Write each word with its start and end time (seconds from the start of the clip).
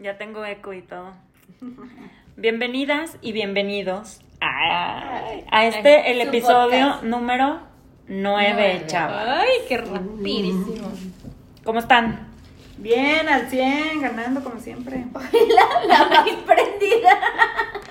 Ya 0.00 0.16
tengo 0.18 0.44
eco 0.44 0.72
y 0.72 0.82
todo. 0.82 1.12
Bienvenidas 2.36 3.16
y 3.20 3.32
bienvenidos 3.32 4.20
a, 4.40 5.22
a 5.50 5.66
este, 5.66 6.10
el 6.12 6.22
Su 6.22 6.28
episodio 6.28 6.86
podcast. 6.86 7.02
número 7.04 7.60
9, 8.08 8.52
Nueve. 8.54 8.82
chavas. 8.86 9.26
Ay, 9.28 9.48
qué 9.68 9.76
rapidísimo. 9.78 10.90
¿Cómo 11.64 11.80
están? 11.80 12.28
Bien, 12.78 13.28
al 13.28 13.48
100, 13.50 14.00
ganando 14.00 14.42
como 14.42 14.58
siempre. 14.58 15.04
La, 15.12 15.86
la 15.86 16.04
más 16.08 16.28
prendida. 16.46 17.20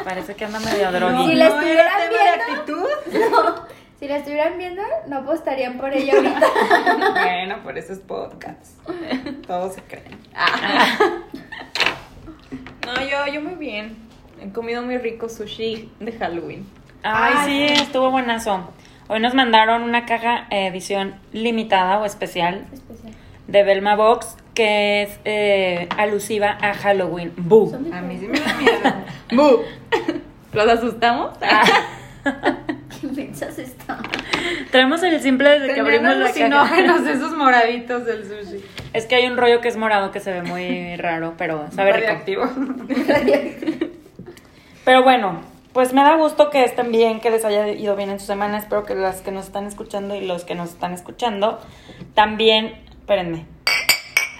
Parece 0.03 0.33
que 0.35 0.45
anda 0.45 0.59
medio 0.61 0.87
Si 0.89 0.95
drogui. 0.97 1.35
la 1.35 1.49
¿No 1.49 1.61
era 1.61 1.85
estuvieran 1.85 2.09
tema 2.09 2.09
de 2.09 2.09
viendo? 2.09 2.53
actitud? 2.55 3.29
No, 3.29 3.55
si 3.99 4.07
la 4.07 4.17
estuvieran 4.17 4.57
viendo, 4.57 4.81
no 5.07 5.17
apostarían 5.17 5.77
por 5.77 5.93
ella 5.93 6.13
ahorita. 6.15 6.47
bueno, 7.13 7.61
por 7.61 7.77
eso 7.77 7.93
es 7.93 7.99
podcast. 7.99 8.79
Todos 9.45 9.75
se 9.75 9.83
creen. 9.83 10.17
No, 12.95 13.01
yo, 13.03 13.31
yo 13.31 13.41
muy 13.41 13.53
bien. 13.55 13.95
He 14.41 14.51
comido 14.51 14.81
muy 14.81 14.97
rico 14.97 15.29
sushi 15.29 15.91
de 15.99 16.11
Halloween. 16.13 16.65
Ay, 17.03 17.33
Ay, 17.37 17.45
sí, 17.45 17.81
estuvo 17.83 18.09
buenazo. 18.09 18.73
Hoy 19.07 19.19
nos 19.19 19.33
mandaron 19.35 19.83
una 19.83 20.05
caja 20.05 20.47
eh, 20.49 20.67
edición 20.67 21.15
limitada 21.31 21.99
o 21.99 22.05
especial 22.05 22.65
Especial. 22.73 23.13
de 23.47 23.63
Belma 23.63 23.95
Box 23.95 24.37
que 24.55 25.03
es 25.03 25.19
eh, 25.23 25.87
alusiva 25.97 26.57
a 26.61 26.73
Halloween. 26.73 27.31
De 27.37 27.95
A 27.95 28.01
mí 28.01 28.17
sí 28.19 28.27
me 28.27 28.39
da 28.39 28.53
miedo. 28.55 28.81
¡Bu! 29.31 29.61
¿Los 30.53 30.67
asustamos? 30.67 31.37
Están. 33.57 33.99
Traemos 34.71 35.01
el 35.03 35.21
simple 35.21 35.59
desde 35.59 35.73
que 35.73 35.79
abrimos 35.79 36.17
la 36.17 36.33
caja. 36.33 37.09
esos 37.11 37.31
moraditos 37.37 38.05
del 38.05 38.23
sushi. 38.25 38.63
Es 38.93 39.05
que 39.05 39.15
hay 39.15 39.27
un 39.27 39.37
rollo 39.37 39.61
que 39.61 39.67
es 39.67 39.77
morado 39.77 40.11
que 40.11 40.19
se 40.19 40.31
ve 40.31 40.41
muy 40.41 40.95
raro, 40.97 41.35
pero 41.37 41.69
sabe 41.71 41.93
rico. 41.93 42.07
Radioactivo. 42.07 42.43
Pero 44.85 45.03
bueno, 45.03 45.41
pues 45.73 45.93
me 45.93 46.01
da 46.01 46.15
gusto 46.15 46.49
que 46.49 46.63
estén 46.63 46.91
bien, 46.91 47.19
que 47.19 47.29
les 47.29 47.45
haya 47.45 47.67
ido 47.67 47.95
bien 47.95 48.09
en 48.09 48.19
su 48.19 48.25
semana. 48.25 48.57
Espero 48.57 48.85
que 48.85 48.95
las 48.95 49.21
que 49.21 49.31
nos 49.31 49.45
están 49.45 49.67
escuchando 49.67 50.15
y 50.15 50.25
los 50.25 50.43
que 50.45 50.55
nos 50.55 50.69
están 50.69 50.93
escuchando 50.93 51.59
también, 52.15 52.73
espérenme, 52.99 53.45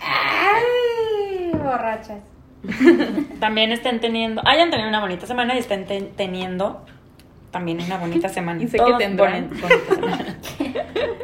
Ay, 0.01 1.51
borrachas. 1.53 2.19
también 3.39 3.71
estén 3.71 3.99
teniendo, 3.99 4.41
hayan 4.45 4.71
tenido 4.71 4.89
una 4.89 5.01
bonita 5.01 5.27
semana 5.27 5.53
y 5.55 5.59
estén 5.59 5.85
ten- 5.85 6.11
teniendo 6.15 6.83
también 7.51 7.79
una 7.81 7.97
bonita 7.97 8.27
semana. 8.29 8.63
Y 8.63 8.67
sé 8.67 8.77
que 8.79 8.93
tendrán. 8.97 9.49
boni- 9.51 9.61
bonita 9.61 9.95
semana. 9.95 10.35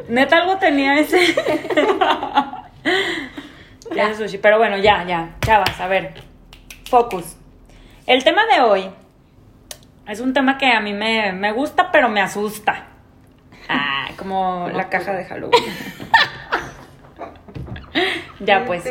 Neta 0.08 0.36
algo 0.38 0.56
tenía 0.58 0.98
ese. 1.00 1.18
Ya. 3.96 4.10
Ese 4.10 4.24
sushi. 4.24 4.38
Pero 4.38 4.58
bueno, 4.58 4.76
ya, 4.76 5.04
ya. 5.04 5.36
Chavas, 5.40 5.80
a 5.80 5.86
ver. 5.88 6.14
Focus. 6.88 7.36
El 8.06 8.22
tema 8.24 8.42
de 8.46 8.60
hoy 8.62 8.90
es 10.08 10.20
un 10.20 10.32
tema 10.32 10.58
que 10.58 10.66
a 10.66 10.80
mí 10.80 10.92
me, 10.92 11.32
me 11.32 11.52
gusta, 11.52 11.90
pero 11.90 12.08
me 12.08 12.20
asusta. 12.20 12.86
Ah, 13.68 14.08
como 14.16 14.68
la 14.72 14.88
caja 14.88 15.12
de 15.12 15.24
Halloween. 15.24 15.60
ya 18.40 18.64
pues. 18.64 18.84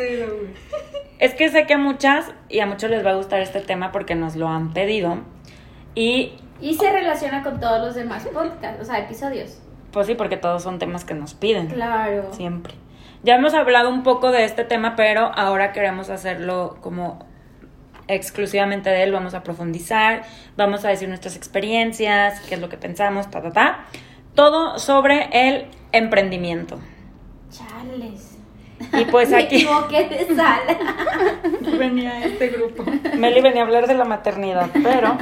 Es 1.18 1.34
que 1.34 1.48
sé 1.48 1.66
que 1.66 1.74
a 1.74 1.78
muchas 1.78 2.30
y 2.48 2.60
a 2.60 2.66
muchos 2.66 2.90
les 2.90 3.04
va 3.04 3.12
a 3.12 3.14
gustar 3.14 3.40
este 3.40 3.60
tema 3.60 3.90
porque 3.92 4.14
nos 4.14 4.36
lo 4.36 4.48
han 4.48 4.72
pedido. 4.74 5.18
Y 5.94 6.34
Y 6.60 6.74
se 6.74 6.92
relaciona 6.92 7.42
con 7.42 7.58
todos 7.58 7.80
los 7.80 7.94
demás 7.94 8.26
podcasts, 8.26 8.82
o 8.82 8.84
sea, 8.84 8.98
episodios. 8.98 9.62
pues 9.92 10.06
sí, 10.06 10.14
porque 10.14 10.36
todos 10.36 10.62
son 10.62 10.78
temas 10.78 11.06
que 11.06 11.14
nos 11.14 11.32
piden. 11.32 11.68
Claro. 11.68 12.30
Siempre. 12.34 12.74
Ya 13.22 13.36
hemos 13.36 13.54
hablado 13.54 13.88
un 13.90 14.02
poco 14.02 14.30
de 14.30 14.44
este 14.44 14.64
tema, 14.64 14.96
pero 14.96 15.32
ahora 15.34 15.72
queremos 15.72 16.10
hacerlo 16.10 16.78
como 16.80 17.18
exclusivamente 18.08 18.90
de 18.90 19.02
él. 19.02 19.12
Vamos 19.12 19.34
a 19.34 19.42
profundizar, 19.42 20.22
vamos 20.56 20.84
a 20.84 20.88
decir 20.88 21.08
nuestras 21.08 21.36
experiencias, 21.36 22.40
qué 22.48 22.54
es 22.54 22.60
lo 22.60 22.68
que 22.68 22.76
pensamos, 22.76 23.30
ta, 23.30 23.42
ta, 23.42 23.52
ta. 23.52 23.84
Todo 24.34 24.78
sobre 24.78 25.28
el 25.32 25.66
emprendimiento. 25.92 26.78
Chales. 27.50 28.36
Y 28.92 29.04
pues 29.06 29.30
Me 29.30 29.38
aquí 29.38 29.56
equivoqué 29.56 30.08
de 30.08 30.26
sala. 30.36 30.76
Venía 31.78 32.12
a 32.12 32.24
este 32.24 32.48
grupo. 32.48 32.84
Meli 33.16 33.40
venía 33.40 33.62
a 33.62 33.64
hablar 33.64 33.86
de 33.86 33.94
la 33.94 34.04
maternidad, 34.04 34.70
pero... 34.82 35.16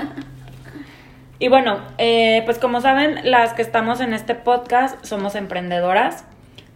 Y 1.38 1.48
bueno, 1.48 1.80
eh, 1.98 2.42
pues 2.44 2.58
como 2.58 2.80
saben, 2.80 3.18
las 3.28 3.54
que 3.54 3.62
estamos 3.62 4.00
en 4.00 4.14
este 4.14 4.34
podcast 4.34 5.04
somos 5.04 5.34
emprendedoras. 5.34 6.24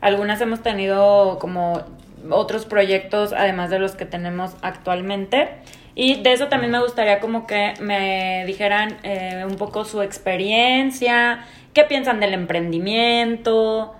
Algunas 0.01 0.41
hemos 0.41 0.63
tenido 0.63 1.39
como 1.41 1.83
otros 2.31 2.67
proyectos, 2.67 3.33
además 3.33 3.71
de 3.71 3.79
los 3.79 3.93
que 3.97 4.05
tenemos 4.05 4.57
actualmente. 4.63 5.49
Y 5.95 6.23
de 6.23 6.33
eso 6.33 6.47
también 6.47 6.71
me 6.71 6.81
gustaría 6.81 7.19
como 7.19 7.47
que 7.47 7.75
me 7.81 8.45
dijeran 8.47 8.99
eh, 9.03 9.45
un 9.49 9.57
poco 9.57 9.85
su 9.85 10.01
experiencia, 10.03 11.45
qué 11.75 11.83
piensan 11.85 12.21
del 12.21 12.35
emprendimiento, 12.35 13.97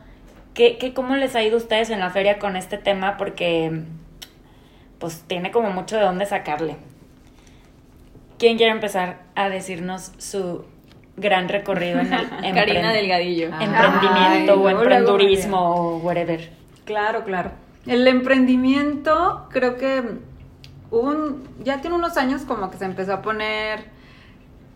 qué, 0.55 0.79
qué, 0.79 0.95
cómo 0.95 1.17
les 1.17 1.35
ha 1.35 1.43
ido 1.43 1.57
a 1.57 1.59
ustedes 1.59 1.91
en 1.91 1.99
la 1.99 2.11
feria 2.11 2.39
con 2.39 2.57
este 2.57 2.79
tema, 2.79 3.17
porque 3.17 3.83
pues 5.01 5.25
tiene 5.27 5.51
como 5.51 5.71
mucho 5.71 5.97
de 5.97 6.03
dónde 6.03 6.27
sacarle. 6.27 6.77
¿Quién 8.39 8.57
quiere 8.57 8.71
empezar 8.71 9.19
a 9.35 9.49
decirnos 9.49 10.13
su 10.19 10.65
gran 11.19 11.49
recorrido 11.49 12.01
en 12.01 12.13
el 12.13 12.29
Karina 12.55 12.93
Delgadillo. 12.93 13.51
Ah. 13.53 13.65
emprendimiento 13.65 14.53
Ay, 14.53 14.59
o 14.59 14.69
emprendurismo 14.71 15.59
o 15.59 15.97
whatever? 15.99 16.51
Claro, 16.85 17.25
claro. 17.25 17.51
El 17.87 18.07
emprendimiento, 18.07 19.47
creo 19.51 19.77
que 19.77 20.03
un, 20.91 21.45
ya 21.63 21.81
tiene 21.81 21.97
unos 21.97 22.17
años 22.17 22.43
como 22.43 22.71
que 22.71 22.79
se 22.79 22.85
empezó 22.85 23.15
a 23.15 23.23
poner, 23.23 23.85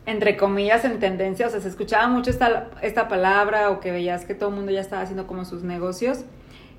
entre 0.07 0.37
comillas, 0.37 0.85
en 0.85 0.99
tendencia. 0.99 1.47
O 1.47 1.51
sea, 1.51 1.61
se 1.61 1.69
escuchaba 1.69 2.09
mucho 2.09 2.31
esta, 2.31 2.69
esta 2.83 3.09
palabra 3.09 3.71
o 3.71 3.81
que 3.81 3.93
veías 3.93 4.25
que 4.25 4.35
todo 4.35 4.51
el 4.51 4.57
mundo 4.57 4.73
ya 4.73 4.81
estaba 4.81 5.03
haciendo 5.03 5.27
como 5.27 5.45
sus 5.45 5.63
negocios. 5.63 6.25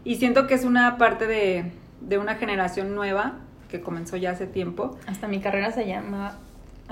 Y 0.04 0.16
siento 0.16 0.48
que 0.48 0.56
es 0.56 0.66
una 0.66 0.98
parte 0.98 1.28
de, 1.28 1.72
de 2.02 2.18
una 2.18 2.36
generación 2.36 2.94
nueva 2.96 3.40
que 3.70 3.82
comenzó 3.82 4.18
ya 4.18 4.32
hace 4.32 4.46
tiempo. 4.46 4.98
Hasta 5.08 5.28
mi 5.28 5.40
carrera 5.40 5.72
se 5.72 5.88
llama 5.88 6.38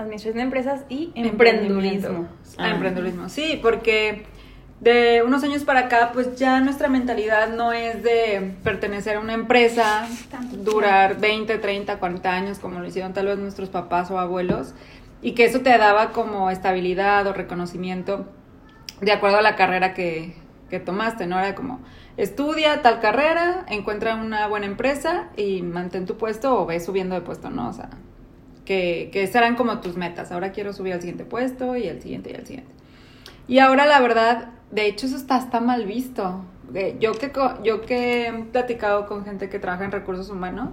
Administración 0.01 0.37
de 0.37 0.41
Empresas 0.43 0.81
y 0.89 1.11
Emprendurismo. 1.15 2.27
Ah, 2.57 2.65
Ah. 2.65 2.71
emprendurismo. 2.71 3.29
Sí, 3.29 3.59
porque 3.61 4.25
de 4.79 5.21
unos 5.25 5.43
años 5.43 5.63
para 5.63 5.81
acá, 5.81 6.09
pues 6.13 6.35
ya 6.37 6.59
nuestra 6.59 6.87
mentalidad 6.89 7.49
no 7.49 7.71
es 7.71 8.01
de 8.03 8.55
pertenecer 8.63 9.17
a 9.17 9.19
una 9.19 9.33
empresa, 9.33 10.07
durar 10.51 11.19
20, 11.19 11.57
30, 11.59 11.97
40 11.99 12.31
años, 12.33 12.59
como 12.59 12.79
lo 12.79 12.87
hicieron 12.87 13.13
tal 13.13 13.27
vez 13.27 13.37
nuestros 13.37 13.69
papás 13.69 14.09
o 14.11 14.19
abuelos, 14.19 14.73
y 15.21 15.33
que 15.33 15.45
eso 15.45 15.61
te 15.61 15.77
daba 15.77 16.11
como 16.11 16.49
estabilidad 16.49 17.25
o 17.27 17.33
reconocimiento 17.33 18.25
de 19.01 19.11
acuerdo 19.11 19.37
a 19.37 19.41
la 19.43 19.55
carrera 19.55 19.93
que, 19.93 20.35
que 20.69 20.79
tomaste, 20.79 21.27
¿no? 21.27 21.37
Era 21.39 21.53
como, 21.53 21.79
estudia 22.17 22.81
tal 22.81 22.99
carrera, 22.99 23.65
encuentra 23.67 24.15
una 24.15 24.47
buena 24.47 24.65
empresa 24.65 25.29
y 25.37 25.61
mantén 25.61 26.05
tu 26.07 26.17
puesto 26.17 26.59
o 26.59 26.65
ve 26.65 26.79
subiendo 26.79 27.13
de 27.15 27.21
puesto, 27.21 27.49
¿no? 27.51 27.69
O 27.69 27.73
sea, 27.73 27.89
que, 28.65 29.09
que 29.11 29.27
serán 29.27 29.55
como 29.55 29.79
tus 29.79 29.97
metas. 29.97 30.31
Ahora 30.31 30.51
quiero 30.51 30.73
subir 30.73 30.93
al 30.93 31.01
siguiente 31.01 31.25
puesto 31.25 31.75
y 31.75 31.87
al 31.89 32.01
siguiente 32.01 32.31
y 32.31 32.35
al 32.35 32.45
siguiente. 32.45 32.71
Y 33.47 33.59
ahora 33.59 33.85
la 33.85 33.99
verdad, 33.99 34.49
de 34.71 34.87
hecho 34.87 35.07
eso 35.07 35.15
está, 35.17 35.37
está 35.37 35.59
mal 35.59 35.85
visto. 35.85 36.45
Eh, 36.73 36.95
Yo 36.99 37.11
que, 37.13 37.31
yo 37.63 37.81
que 37.81 38.27
he 38.27 38.33
platicado 38.51 39.05
con 39.07 39.25
gente 39.25 39.49
que 39.49 39.59
trabaja 39.59 39.83
en 39.83 39.91
recursos 39.91 40.29
humanos, 40.29 40.69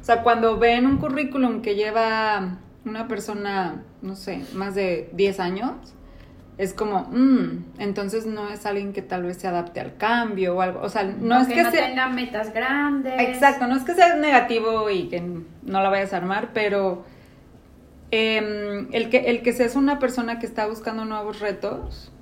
o 0.00 0.04
sea, 0.04 0.22
cuando 0.22 0.58
ven 0.58 0.86
un 0.86 0.96
currículum 0.96 1.60
que 1.60 1.74
lleva 1.74 2.58
una 2.84 3.06
persona, 3.06 3.82
no 4.00 4.16
sé, 4.16 4.44
más 4.54 4.74
de 4.74 5.10
10 5.12 5.40
años, 5.40 5.72
es 6.58 6.74
como, 6.74 7.08
mm, 7.10 7.64
entonces 7.78 8.26
no 8.26 8.48
es 8.48 8.66
alguien 8.66 8.92
que 8.92 9.02
tal 9.02 9.22
vez 9.24 9.36
se 9.36 9.46
adapte 9.48 9.80
al 9.80 9.96
cambio 9.96 10.56
o 10.56 10.60
algo. 10.60 10.80
O 10.80 10.88
sea, 10.88 11.04
no 11.04 11.34
es 11.36 11.40
Aunque 11.42 11.54
que 11.54 11.62
no 11.62 11.70
sea... 11.70 11.86
tenga 11.86 12.08
metas 12.08 12.52
grandes. 12.52 13.14
Exacto, 13.20 13.66
no 13.66 13.76
es 13.76 13.84
que 13.84 13.94
sea 13.94 14.16
negativo 14.16 14.90
y 14.90 15.08
que 15.08 15.20
no 15.20 15.82
la 15.82 15.88
vayas 15.88 16.12
a 16.12 16.18
armar, 16.18 16.50
pero 16.52 17.04
em, 18.12 18.86
el, 18.92 19.10
que, 19.10 19.18
el 19.30 19.42
que 19.42 19.52
seas 19.52 19.74
una 19.74 19.98
persona 19.98 20.38
que 20.38 20.46
está 20.46 20.66
buscando 20.68 21.04
nuevos 21.04 21.40
retos, 21.40 22.12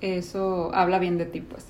eso 0.00 0.70
habla 0.74 0.98
bien 1.00 1.18
de 1.18 1.24
ti, 1.26 1.40
pues. 1.40 1.66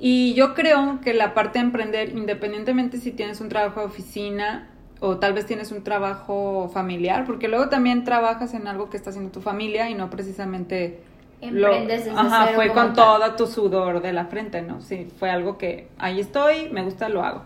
Y 0.00 0.34
yo 0.34 0.54
creo 0.54 1.00
que 1.02 1.12
la 1.14 1.34
parte 1.34 1.58
de 1.58 1.64
emprender, 1.66 2.10
independientemente 2.16 2.98
si 2.98 3.12
tienes 3.12 3.40
un 3.40 3.48
trabajo 3.48 3.80
de 3.80 3.86
oficina 3.86 4.68
o 5.00 5.18
tal 5.18 5.32
vez 5.34 5.46
tienes 5.46 5.72
un 5.72 5.82
trabajo 5.84 6.70
familiar, 6.72 7.24
porque 7.26 7.48
luego 7.48 7.68
también 7.68 8.04
trabajas 8.04 8.54
en 8.54 8.66
algo 8.66 8.88
que 8.90 8.96
está 8.96 9.10
haciendo 9.10 9.30
tu 9.30 9.40
familia 9.40 9.90
y 9.90 9.94
no 9.94 10.08
precisamente 10.10 11.00
lo- 11.42 11.68
Emprendes 11.68 12.04
desde 12.06 12.18
ajá, 12.18 12.48
fue 12.54 12.68
con 12.68 12.94
tal. 12.94 12.94
todo 12.94 13.34
tu 13.36 13.46
sudor 13.46 14.00
de 14.00 14.12
la 14.12 14.26
frente, 14.26 14.62
¿no? 14.62 14.80
Sí, 14.80 15.06
fue 15.18 15.30
algo 15.30 15.58
que 15.58 15.88
ahí 15.98 16.20
estoy, 16.20 16.68
me 16.70 16.82
gusta, 16.82 17.08
lo 17.10 17.22
hago. 17.24 17.42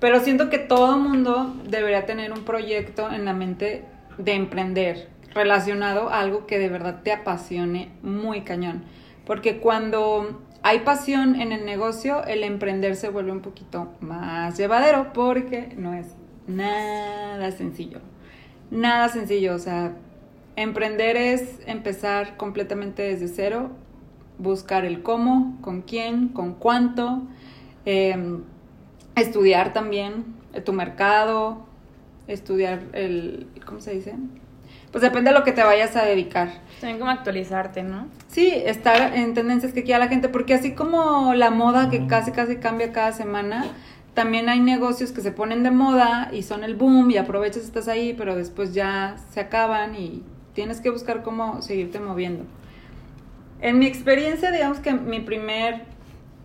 Pero 0.00 0.20
siento 0.20 0.50
que 0.50 0.58
todo 0.58 0.98
mundo 0.98 1.54
debería 1.68 2.06
tener 2.06 2.32
un 2.32 2.44
proyecto 2.44 3.10
en 3.10 3.24
la 3.24 3.32
mente 3.32 3.84
de 4.18 4.34
emprender 4.34 5.08
relacionado 5.34 6.08
a 6.08 6.20
algo 6.20 6.46
que 6.46 6.58
de 6.58 6.68
verdad 6.68 7.02
te 7.02 7.12
apasione 7.12 7.90
muy 8.02 8.42
cañón. 8.42 8.84
Porque 9.26 9.58
cuando 9.58 10.42
hay 10.62 10.80
pasión 10.80 11.40
en 11.40 11.52
el 11.52 11.64
negocio, 11.64 12.24
el 12.24 12.44
emprender 12.44 12.96
se 12.96 13.08
vuelve 13.08 13.32
un 13.32 13.40
poquito 13.40 13.92
más 14.00 14.56
llevadero 14.56 15.12
porque 15.12 15.74
no 15.76 15.92
es 15.94 16.14
nada 16.46 17.50
sencillo. 17.50 18.00
nada 18.70 19.08
sencillo, 19.08 19.54
o 19.54 19.58
sea, 19.58 19.92
emprender 20.56 21.16
es 21.16 21.60
empezar 21.66 22.36
completamente 22.36 23.02
desde 23.02 23.28
cero, 23.28 23.70
buscar 24.38 24.84
el 24.84 25.02
cómo, 25.02 25.58
con 25.60 25.82
quién, 25.82 26.28
con 26.28 26.54
cuánto, 26.54 27.22
eh, 27.84 28.38
estudiar 29.14 29.72
también 29.72 30.24
tu 30.64 30.72
mercado, 30.72 31.66
estudiar 32.26 32.80
el, 32.92 33.46
¿cómo 33.66 33.80
se 33.80 33.92
dice? 33.92 34.14
Pues 34.90 35.02
depende 35.02 35.30
de 35.30 35.38
lo 35.38 35.44
que 35.44 35.52
te 35.52 35.62
vayas 35.64 35.96
a 35.96 36.04
dedicar. 36.04 36.48
También 36.80 36.98
como 36.98 37.10
actualizarte, 37.10 37.82
¿no? 37.82 38.06
Sí, 38.28 38.52
estar 38.54 39.14
en 39.16 39.34
tendencias 39.34 39.72
que 39.72 39.82
quiera 39.82 39.98
la 39.98 40.08
gente, 40.08 40.28
porque 40.28 40.54
así 40.54 40.72
como 40.74 41.34
la 41.34 41.50
moda 41.50 41.90
que 41.90 42.06
casi 42.06 42.30
casi 42.30 42.56
cambia 42.56 42.92
cada 42.92 43.12
semana, 43.12 43.66
también 44.14 44.48
hay 44.48 44.60
negocios 44.60 45.10
que 45.10 45.20
se 45.20 45.32
ponen 45.32 45.64
de 45.64 45.72
moda 45.72 46.30
y 46.32 46.42
son 46.42 46.62
el 46.62 46.76
boom 46.76 47.10
y 47.10 47.16
aprovechas 47.16 47.64
estás 47.64 47.88
ahí, 47.88 48.14
pero 48.16 48.36
después 48.36 48.72
ya 48.72 49.16
se 49.32 49.40
acaban 49.40 49.96
y 49.96 50.22
tienes 50.52 50.80
que 50.80 50.90
buscar 50.90 51.22
cómo 51.24 51.60
seguirte 51.60 51.98
moviendo. 51.98 52.44
En 53.60 53.78
mi 53.80 53.86
experiencia, 53.86 54.52
digamos 54.52 54.78
que 54.78 54.92
mi 54.92 55.20
primer 55.20 55.82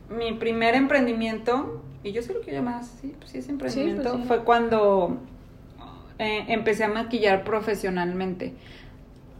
mi 0.10 0.34
primer 0.34 0.74
emprendimiento, 0.74 1.84
y 2.04 2.14
yo 2.14 2.24
sé 2.24 2.34
lo 2.34 2.42
que 2.42 2.52
llamas, 2.52 2.92
sí, 3.00 3.14
pues 3.20 3.30
sí 3.30 3.38
es 3.38 3.48
emprendimiento, 3.50 4.02
Sí, 4.02 4.10
pues 4.10 4.22
sí. 4.24 4.28
fue 4.28 4.44
cuando 4.44 5.20
eh, 6.20 6.46
empecé 6.50 6.84
a 6.84 6.90
maquillar 6.90 7.44
profesionalmente. 7.44 8.54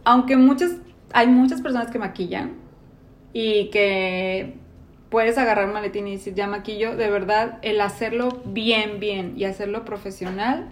Aunque 0.04 0.36
muchas, 0.36 0.72
hay 1.12 1.26
muchas 1.28 1.60
personas 1.60 1.90
que 1.90 1.98
maquillan 1.98 2.52
y 3.32 3.68
que 3.70 4.54
puedes 5.10 5.36
agarrar 5.36 5.66
un 5.66 5.74
maletín 5.74 6.08
y 6.08 6.12
decir, 6.12 6.34
ya 6.34 6.46
maquillo, 6.46 6.96
de 6.96 7.10
verdad, 7.10 7.58
el 7.62 7.80
hacerlo 7.80 8.42
bien, 8.46 8.98
bien 8.98 9.34
y 9.36 9.44
hacerlo 9.44 9.84
profesional 9.84 10.68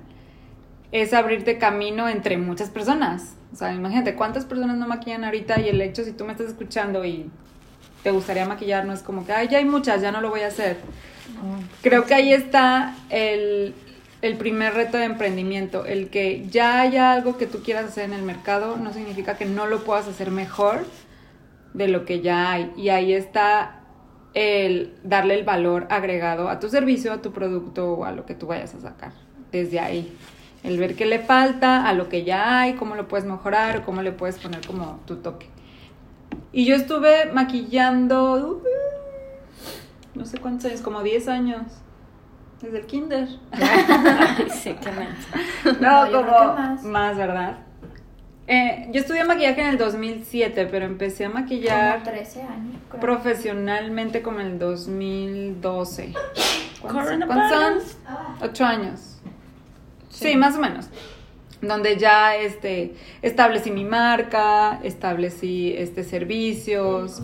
es 0.92 1.12
abrirte 1.12 1.58
camino 1.58 2.08
entre 2.08 2.38
muchas 2.38 2.70
personas. 2.70 3.36
O 3.52 3.56
sea, 3.56 3.74
imagínate 3.74 4.14
cuántas 4.14 4.46
personas 4.46 4.78
no 4.78 4.88
maquillan 4.88 5.24
ahorita 5.24 5.60
y 5.60 5.68
el 5.68 5.80
hecho, 5.82 6.04
si 6.04 6.12
tú 6.12 6.24
me 6.24 6.32
estás 6.32 6.48
escuchando 6.48 7.04
y 7.04 7.30
te 8.02 8.12
gustaría 8.12 8.46
maquillar, 8.46 8.86
no 8.86 8.92
es 8.92 9.02
como 9.02 9.26
que, 9.26 9.32
ay, 9.32 9.48
ya 9.48 9.58
hay 9.58 9.64
muchas, 9.64 10.00
ya 10.00 10.12
no 10.12 10.20
lo 10.20 10.30
voy 10.30 10.40
a 10.40 10.46
hacer. 10.46 10.78
Creo 11.82 12.06
que 12.06 12.14
ahí 12.14 12.32
está 12.32 12.94
el, 13.10 13.74
el 14.20 14.36
primer 14.36 14.74
reto 14.74 14.96
de 14.96 15.04
emprendimiento, 15.04 15.84
el 15.84 16.10
que 16.10 16.46
ya 16.48 16.80
haya 16.80 17.12
algo 17.12 17.38
que 17.38 17.46
tú 17.46 17.62
quieras 17.62 17.86
hacer 17.86 18.04
en 18.04 18.12
el 18.12 18.22
mercado 18.22 18.76
no 18.76 18.92
significa 18.92 19.36
que 19.36 19.44
no 19.44 19.66
lo 19.66 19.84
puedas 19.84 20.08
hacer 20.08 20.30
mejor 20.30 20.84
de 21.74 21.88
lo 21.88 22.04
que 22.04 22.20
ya 22.20 22.50
hay. 22.50 22.72
Y 22.76 22.88
ahí 22.88 23.12
está 23.12 23.80
el 24.34 24.94
darle 25.04 25.34
el 25.34 25.44
valor 25.44 25.86
agregado 25.90 26.48
a 26.48 26.58
tu 26.58 26.68
servicio, 26.68 27.12
a 27.12 27.22
tu 27.22 27.32
producto 27.32 27.92
o 27.94 28.04
a 28.04 28.12
lo 28.12 28.26
que 28.26 28.34
tú 28.34 28.46
vayas 28.46 28.74
a 28.74 28.80
sacar. 28.80 29.12
Desde 29.52 29.80
ahí. 29.80 30.16
El 30.64 30.78
ver 30.78 30.96
qué 30.96 31.06
le 31.06 31.20
falta 31.20 31.88
a 31.88 31.92
lo 31.92 32.08
que 32.08 32.24
ya 32.24 32.60
hay, 32.60 32.74
cómo 32.74 32.96
lo 32.96 33.06
puedes 33.06 33.24
mejorar 33.24 33.84
cómo 33.84 34.02
le 34.02 34.10
puedes 34.10 34.38
poner 34.38 34.66
como 34.66 35.00
tu 35.06 35.16
toque. 35.16 35.46
Y 36.52 36.64
yo 36.64 36.74
estuve 36.74 37.26
maquillando, 37.32 38.34
uh, 38.34 38.62
no 40.14 40.24
sé 40.24 40.38
cuántos 40.38 40.66
años, 40.66 40.80
como 40.80 41.02
10 41.02 41.28
años. 41.28 41.62
Desde 42.62 42.78
el 42.78 42.86
kinder. 42.86 43.28
Sí, 44.50 44.74
qué. 44.80 44.90
No, 45.80 46.10
como 46.10 46.54
más. 46.54 46.82
más, 46.82 47.16
¿verdad? 47.16 47.58
Eh, 48.46 48.88
yo 48.92 49.00
estudié 49.00 49.24
maquillaje 49.24 49.60
en 49.60 49.68
el 49.68 49.78
2007, 49.78 50.66
pero 50.70 50.86
empecé 50.86 51.26
a 51.26 51.28
maquillar 51.28 51.98
Como 52.02 52.10
13 52.10 52.42
años. 52.42 52.76
creo. 52.88 53.00
profesionalmente 53.00 54.22
como 54.22 54.40
en 54.40 54.46
el 54.46 54.58
2012. 54.58 56.14
¿Cuántos, 56.80 57.02
Coronavirus. 57.04 57.26
cuántos 57.26 57.82
son? 57.84 57.98
Ah, 58.06 58.36
Ocho 58.40 58.64
años. 58.64 59.18
Sí. 60.10 60.34
más 60.36 60.56
o 60.56 60.60
menos. 60.60 60.88
Donde 61.60 61.96
ya 61.98 62.36
este, 62.36 62.94
establecí 63.20 63.70
mi 63.70 63.84
marca, 63.84 64.80
establecí 64.82 65.74
este, 65.76 66.02
servicios. 66.04 67.20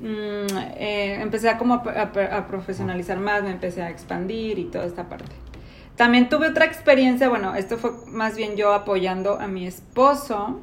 Mm, 0.00 0.56
eh, 0.76 1.18
empecé 1.20 1.48
a 1.48 1.58
como 1.58 1.74
a, 1.74 1.82
a- 1.82 2.36
a 2.38 2.46
profesionalizar 2.46 3.18
más, 3.18 3.42
me 3.42 3.50
empecé 3.50 3.82
a 3.82 3.90
expandir 3.90 4.58
y 4.58 4.64
toda 4.64 4.84
esta 4.86 5.08
parte. 5.08 5.32
También 5.96 6.28
tuve 6.28 6.48
otra 6.48 6.64
experiencia, 6.64 7.28
bueno, 7.28 7.54
esto 7.56 7.76
fue 7.76 7.90
más 8.06 8.36
bien 8.36 8.56
yo 8.56 8.72
apoyando 8.72 9.40
a 9.40 9.48
mi 9.48 9.66
esposo, 9.66 10.60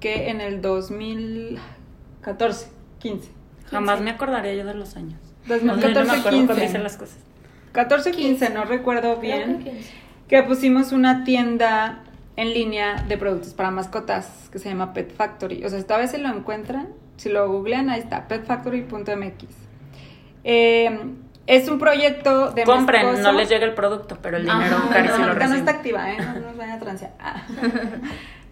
que 0.00 0.30
en 0.30 0.40
el 0.40 0.60
2014, 0.60 2.68
15. 2.98 3.30
Jamás 3.70 4.00
me 4.00 4.10
acordaría 4.10 4.54
yo 4.54 4.64
de 4.64 4.74
los 4.74 4.96
años. 4.96 5.20
2014, 5.46 6.00
no 6.00 6.04
me 6.12 6.18
acuerdo 6.18 6.36
cuando 6.38 6.54
15. 6.54 6.64
hice 6.66 6.78
las 6.78 6.96
cosas. 6.96 7.18
14 7.72 8.10
15, 8.10 8.46
15. 8.46 8.50
no 8.54 8.64
recuerdo 8.64 9.16
bien. 9.16 9.58
que 9.62 9.70
15. 9.70 9.90
Que 10.28 10.42
pusimos 10.42 10.92
una 10.92 11.24
tienda 11.24 12.02
en 12.36 12.52
línea 12.54 13.04
de 13.08 13.16
productos 13.18 13.52
para 13.54 13.70
mascotas 13.70 14.48
que 14.52 14.58
se 14.58 14.68
llama 14.68 14.92
Pet 14.92 15.12
Factory. 15.14 15.64
O 15.64 15.68
sea, 15.68 15.78
esta 15.78 15.96
vez 15.98 16.10
si 16.12 16.18
lo 16.18 16.28
encuentran, 16.28 16.88
si 17.20 17.28
lo 17.28 17.46
googlean, 17.50 17.90
ahí 17.90 18.00
está, 18.00 18.26
petfactory.mx. 18.28 19.44
Eh, 20.42 20.98
es 21.46 21.68
un 21.68 21.78
proyecto 21.78 22.52
de 22.52 22.64
Compren, 22.64 23.20
no 23.20 23.32
les 23.32 23.50
llega 23.50 23.66
el 23.66 23.74
producto, 23.74 24.16
pero 24.22 24.38
el 24.38 24.44
dinero. 24.44 24.78
Cari 24.90 25.08
No, 25.08 25.34
lo 25.34 25.54
está 25.54 25.70
activa, 25.70 26.10
¿eh? 26.10 26.16
No 26.16 26.40
nos 26.40 26.56
vayan 26.56 26.76
a 26.76 26.78
transear. 26.78 27.12
Ah. 27.20 27.42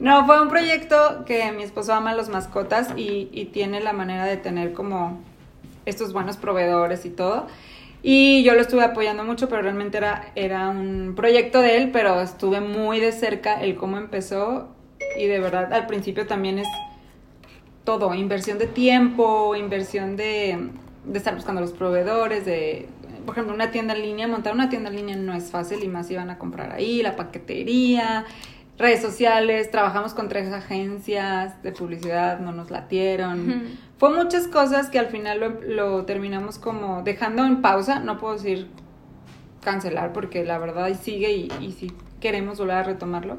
No, 0.00 0.26
fue 0.26 0.40
un 0.40 0.48
proyecto 0.48 1.24
que 1.24 1.50
mi 1.50 1.62
esposo 1.62 1.92
ama 1.94 2.14
las 2.14 2.28
mascotas 2.28 2.90
y, 2.94 3.30
y 3.32 3.46
tiene 3.46 3.80
la 3.80 3.92
manera 3.92 4.26
de 4.26 4.36
tener 4.36 4.72
como 4.72 5.18
estos 5.86 6.12
buenos 6.12 6.36
proveedores 6.36 7.04
y 7.06 7.10
todo. 7.10 7.46
Y 8.02 8.44
yo 8.44 8.54
lo 8.54 8.60
estuve 8.60 8.84
apoyando 8.84 9.24
mucho, 9.24 9.48
pero 9.48 9.62
realmente 9.62 9.96
era, 9.96 10.30
era 10.36 10.68
un 10.68 11.14
proyecto 11.16 11.62
de 11.62 11.78
él, 11.78 11.90
pero 11.90 12.20
estuve 12.20 12.60
muy 12.60 13.00
de 13.00 13.12
cerca 13.12 13.60
el 13.60 13.76
cómo 13.76 13.96
empezó 13.96 14.68
y 15.18 15.26
de 15.26 15.40
verdad 15.40 15.72
al 15.72 15.86
principio 15.86 16.26
también 16.26 16.58
es 16.58 16.68
todo, 17.84 18.14
inversión 18.14 18.58
de 18.58 18.66
tiempo, 18.66 19.56
inversión 19.56 20.16
de, 20.16 20.70
de 21.04 21.18
estar 21.18 21.34
buscando 21.34 21.60
los 21.60 21.72
proveedores, 21.72 22.44
de, 22.44 22.88
por 23.24 23.34
ejemplo, 23.34 23.54
una 23.54 23.70
tienda 23.70 23.94
en 23.94 24.02
línea, 24.02 24.28
montar 24.28 24.54
una 24.54 24.68
tienda 24.68 24.90
en 24.90 24.96
línea 24.96 25.16
no 25.16 25.32
es 25.32 25.50
fácil 25.50 25.82
y 25.82 25.88
más 25.88 26.06
si 26.06 26.16
van 26.16 26.30
a 26.30 26.38
comprar 26.38 26.72
ahí, 26.72 27.02
la 27.02 27.16
paquetería, 27.16 28.24
redes 28.78 29.02
sociales, 29.02 29.70
trabajamos 29.70 30.14
con 30.14 30.28
tres 30.28 30.52
agencias 30.52 31.62
de 31.62 31.72
publicidad, 31.72 32.40
no 32.40 32.52
nos 32.52 32.70
latieron. 32.70 33.50
Ujú. 33.50 33.60
Fue 33.98 34.10
muchas 34.14 34.46
cosas 34.46 34.90
que 34.90 34.98
al 34.98 35.08
final 35.08 35.40
lo, 35.40 35.48
lo 35.60 36.04
terminamos 36.04 36.58
como 36.58 37.02
dejando 37.02 37.44
en 37.44 37.62
pausa, 37.62 37.98
no 38.00 38.18
puedo 38.18 38.34
decir 38.34 38.68
cancelar 39.60 40.12
porque 40.12 40.44
la 40.44 40.58
verdad 40.58 40.88
sigue 41.00 41.32
y, 41.32 41.52
y 41.60 41.72
sí 41.72 41.92
queremos 42.20 42.58
volver 42.58 42.76
a 42.76 42.82
retomarlo. 42.84 43.38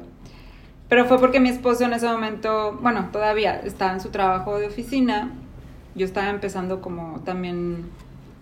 Pero 0.90 1.06
fue 1.06 1.18
porque 1.18 1.40
mi 1.40 1.48
esposo 1.48 1.84
en 1.84 1.94
ese 1.94 2.06
momento, 2.06 2.78
bueno, 2.82 3.08
todavía 3.12 3.60
estaba 3.64 3.92
en 3.92 4.00
su 4.00 4.10
trabajo 4.10 4.58
de 4.58 4.66
oficina, 4.66 5.30
yo 5.94 6.04
estaba 6.04 6.28
empezando 6.28 6.82
como 6.82 7.20
también 7.20 7.86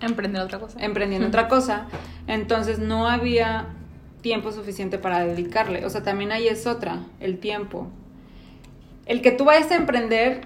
Emprender 0.00 0.42
otra 0.42 0.58
cosa. 0.58 0.80
emprendiendo 0.82 1.28
otra 1.28 1.46
cosa, 1.48 1.86
entonces 2.26 2.78
no 2.80 3.06
había 3.06 3.66
tiempo 4.22 4.50
suficiente 4.50 4.98
para 4.98 5.20
dedicarle. 5.24 5.84
O 5.84 5.90
sea, 5.90 6.02
también 6.02 6.32
ahí 6.32 6.48
es 6.48 6.66
otra, 6.66 7.04
el 7.20 7.38
tiempo. 7.38 7.86
El 9.06 9.22
que 9.22 9.30
tú 9.30 9.44
vayas 9.44 9.70
a 9.70 9.76
emprender 9.76 10.42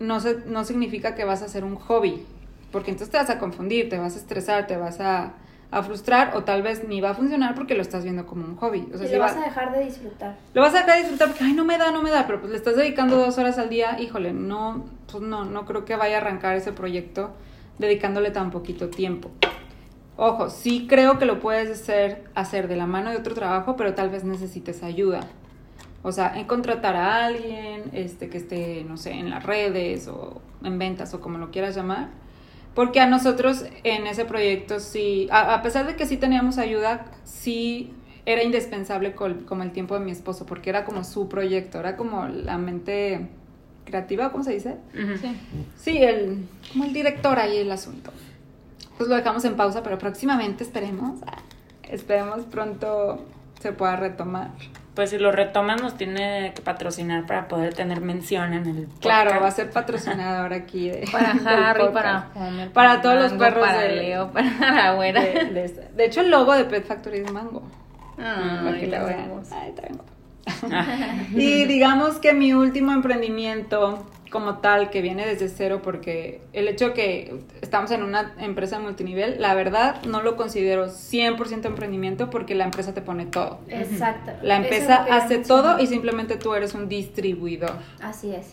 no, 0.00 0.20
se- 0.20 0.42
no 0.46 0.64
significa 0.64 1.14
que 1.14 1.24
vas 1.24 1.42
a 1.42 1.46
hacer 1.46 1.64
un 1.64 1.76
hobby, 1.76 2.24
porque 2.72 2.90
entonces 2.90 3.10
te 3.12 3.18
vas 3.18 3.30
a 3.30 3.38
confundir, 3.38 3.88
te 3.88 3.98
vas 3.98 4.14
a 4.14 4.18
estresar, 4.18 4.66
te 4.66 4.76
vas 4.76 5.00
a, 5.00 5.34
a 5.78 5.82
frustrar 5.82 6.36
o 6.36 6.44
tal 6.44 6.62
vez 6.62 6.86
ni 6.88 7.00
va 7.00 7.10
a 7.10 7.14
funcionar 7.14 7.54
porque 7.54 7.74
lo 7.74 7.82
estás 7.82 8.04
viendo 8.04 8.26
como 8.26 8.44
un 8.44 8.56
hobby. 8.56 8.88
O 8.94 8.96
sea, 8.96 9.06
y 9.06 9.08
si 9.08 9.14
lo 9.14 9.20
va- 9.20 9.26
vas 9.26 9.36
a 9.36 9.40
dejar 9.44 9.72
de 9.72 9.84
disfrutar. 9.84 10.36
lo 10.54 10.60
vas 10.62 10.74
a 10.74 10.78
dejar 10.78 10.92
de 10.94 10.98
disfrutar 11.00 11.28
porque, 11.28 11.44
ay, 11.44 11.52
no 11.52 11.64
me 11.64 11.76
da, 11.78 11.90
no 11.90 12.02
me 12.02 12.10
da, 12.10 12.26
pero 12.26 12.40
pues 12.40 12.50
le 12.52 12.56
estás 12.58 12.76
dedicando 12.76 13.16
dos 13.16 13.36
horas 13.38 13.58
al 13.58 13.68
día, 13.68 14.00
híjole, 14.00 14.32
no, 14.32 14.84
pues 15.10 15.22
no, 15.22 15.44
no 15.44 15.64
creo 15.66 15.84
que 15.84 15.96
vaya 15.96 16.16
a 16.16 16.20
arrancar 16.20 16.56
ese 16.56 16.72
proyecto 16.72 17.32
dedicándole 17.78 18.30
tan 18.30 18.50
poquito 18.50 18.88
tiempo. 18.88 19.30
Ojo, 20.16 20.48
sí 20.48 20.86
creo 20.88 21.18
que 21.18 21.24
lo 21.24 21.40
puedes 21.40 21.70
hacer, 21.70 22.24
hacer 22.36 22.68
de 22.68 22.76
la 22.76 22.86
mano 22.86 23.10
de 23.10 23.16
otro 23.16 23.34
trabajo, 23.34 23.74
pero 23.76 23.94
tal 23.94 24.10
vez 24.10 24.22
necesites 24.22 24.82
ayuda. 24.84 25.20
O 26.04 26.12
sea, 26.12 26.38
en 26.38 26.46
contratar 26.46 26.94
a 26.96 27.24
alguien 27.26 27.84
este, 27.92 28.28
que 28.28 28.38
esté, 28.38 28.84
no 28.86 28.96
sé, 28.96 29.12
en 29.12 29.30
las 29.30 29.42
redes 29.42 30.06
o 30.06 30.40
en 30.62 30.78
ventas 30.78 31.14
o 31.14 31.20
como 31.20 31.38
lo 31.38 31.50
quieras 31.50 31.74
llamar. 31.74 32.08
Porque 32.74 33.00
a 33.00 33.06
nosotros 33.06 33.64
en 33.84 34.06
ese 34.06 34.24
proyecto 34.24 34.80
sí, 34.80 35.28
a, 35.30 35.54
a 35.54 35.62
pesar 35.62 35.86
de 35.86 35.94
que 35.96 36.06
sí 36.06 36.16
teníamos 36.16 36.58
ayuda, 36.58 37.06
sí 37.24 37.92
era 38.26 38.42
indispensable 38.42 39.14
col- 39.14 39.44
como 39.46 39.62
el 39.62 39.70
tiempo 39.72 39.94
de 39.98 40.04
mi 40.04 40.10
esposo, 40.10 40.44
porque 40.46 40.70
era 40.70 40.84
como 40.84 41.04
su 41.04 41.28
proyecto, 41.28 41.78
era 41.78 41.96
como 41.96 42.26
la 42.26 42.58
mente 42.58 43.28
creativa, 43.84 44.32
¿cómo 44.32 44.42
se 44.44 44.52
dice? 44.54 44.76
Sí. 45.20 45.36
Sí, 45.76 45.98
el, 45.98 46.46
como 46.72 46.84
el 46.84 46.92
director 46.92 47.38
ahí 47.38 47.58
el 47.58 47.70
asunto. 47.70 48.10
Pues 48.96 49.08
lo 49.08 49.14
dejamos 49.16 49.44
en 49.44 49.56
pausa, 49.56 49.82
pero 49.82 49.98
próximamente 49.98 50.64
esperemos, 50.64 51.20
esperemos 51.88 52.44
pronto 52.46 53.24
se 53.60 53.72
pueda 53.72 53.96
retomar. 53.96 54.50
Pues 54.94 55.10
si 55.10 55.18
lo 55.18 55.32
retoman 55.32 55.78
nos 55.82 55.96
tiene 55.96 56.52
que 56.54 56.62
patrocinar 56.62 57.26
para 57.26 57.48
poder 57.48 57.74
tener 57.74 58.00
mención 58.00 58.52
en 58.54 58.66
el 58.66 58.86
Claro, 59.00 59.40
va 59.40 59.48
a 59.48 59.50
ser 59.50 59.70
patrocinador 59.70 60.52
aquí 60.52 60.88
de, 60.88 61.04
Para 61.12 61.32
Harry, 61.70 61.88
para 61.92 62.28
Homer, 62.36 62.70
Para 62.70 63.02
todos 63.02 63.16
los 63.20 63.32
perros 63.32 63.66
para 63.66 63.80
de- 63.80 63.96
Leo, 63.96 64.30
para 64.32 64.72
la 64.72 64.94
güera. 64.94 65.20
de, 65.20 65.44
de. 65.46 65.88
De 65.96 66.04
hecho, 66.04 66.20
el 66.20 66.30
logo 66.30 66.54
de 66.54 66.64
Pet 66.64 66.86
Factory 66.86 67.18
es 67.18 67.32
mango. 67.32 67.62
Para 68.16 68.78
que 68.78 68.86
la 68.86 69.02
vean. 69.04 69.32
Ay, 69.50 69.74
y 71.32 71.64
digamos 71.64 72.18
que 72.18 72.32
mi 72.34 72.52
último 72.52 72.92
emprendimiento 72.92 74.06
como 74.30 74.58
tal, 74.58 74.90
que 74.90 75.00
viene 75.02 75.26
desde 75.26 75.48
cero, 75.48 75.80
porque 75.82 76.40
el 76.52 76.68
hecho 76.68 76.92
que 76.92 77.40
estamos 77.60 77.90
en 77.90 78.02
una 78.02 78.34
empresa 78.38 78.78
multinivel, 78.78 79.40
la 79.40 79.54
verdad 79.54 80.02
no 80.04 80.22
lo 80.22 80.36
considero 80.36 80.86
100% 80.86 81.66
emprendimiento 81.66 82.30
porque 82.30 82.54
la 82.54 82.64
empresa 82.64 82.94
te 82.94 83.02
pone 83.02 83.26
todo. 83.26 83.60
Exacto. 83.68 84.32
La 84.42 84.56
empresa 84.56 85.06
hace 85.10 85.38
todo 85.38 85.78
y 85.78 85.86
simplemente 85.86 86.36
tú 86.36 86.54
eres 86.54 86.74
un 86.74 86.88
distribuidor. 86.88 87.76
Así 88.02 88.34
es. 88.34 88.52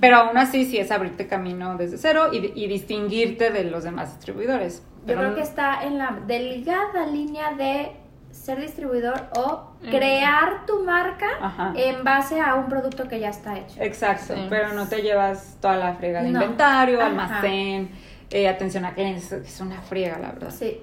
Pero 0.00 0.16
aún 0.18 0.38
así 0.38 0.64
sí 0.64 0.78
es 0.78 0.92
abrirte 0.92 1.26
camino 1.26 1.76
desde 1.76 1.98
cero 1.98 2.28
y, 2.32 2.52
y 2.54 2.68
distinguirte 2.68 3.50
de 3.50 3.64
los 3.64 3.82
demás 3.82 4.14
distribuidores. 4.14 4.84
Yo 5.06 5.16
creo 5.16 5.34
que 5.34 5.40
está 5.40 5.82
en 5.82 5.98
la 5.98 6.20
delgada 6.26 7.06
línea 7.06 7.54
de 7.54 7.92
ser 8.32 8.60
distribuidor 8.60 9.26
o 9.36 9.70
crear 9.90 10.66
tu 10.66 10.82
marca 10.84 11.26
Ajá. 11.40 11.72
en 11.76 12.04
base 12.04 12.40
a 12.40 12.54
un 12.54 12.68
producto 12.68 13.08
que 13.08 13.18
ya 13.20 13.28
está 13.30 13.58
hecho. 13.58 13.80
Exacto, 13.80 14.34
Sí. 14.34 14.46
pero 14.48 14.72
no 14.72 14.86
te 14.88 15.02
llevas 15.02 15.56
toda 15.60 15.76
la 15.76 15.94
friega 15.94 16.22
de 16.22 16.30
No. 16.30 16.40
inventario, 16.42 16.98
Ajá. 17.00 17.08
almacén, 17.08 17.90
eh, 18.30 18.48
atención 18.48 18.84
a 18.84 18.94
clientes, 18.94 19.32
es 19.32 19.60
una 19.60 19.80
friega, 19.82 20.18
la 20.18 20.32
verdad. 20.32 20.50
Sí. 20.50 20.80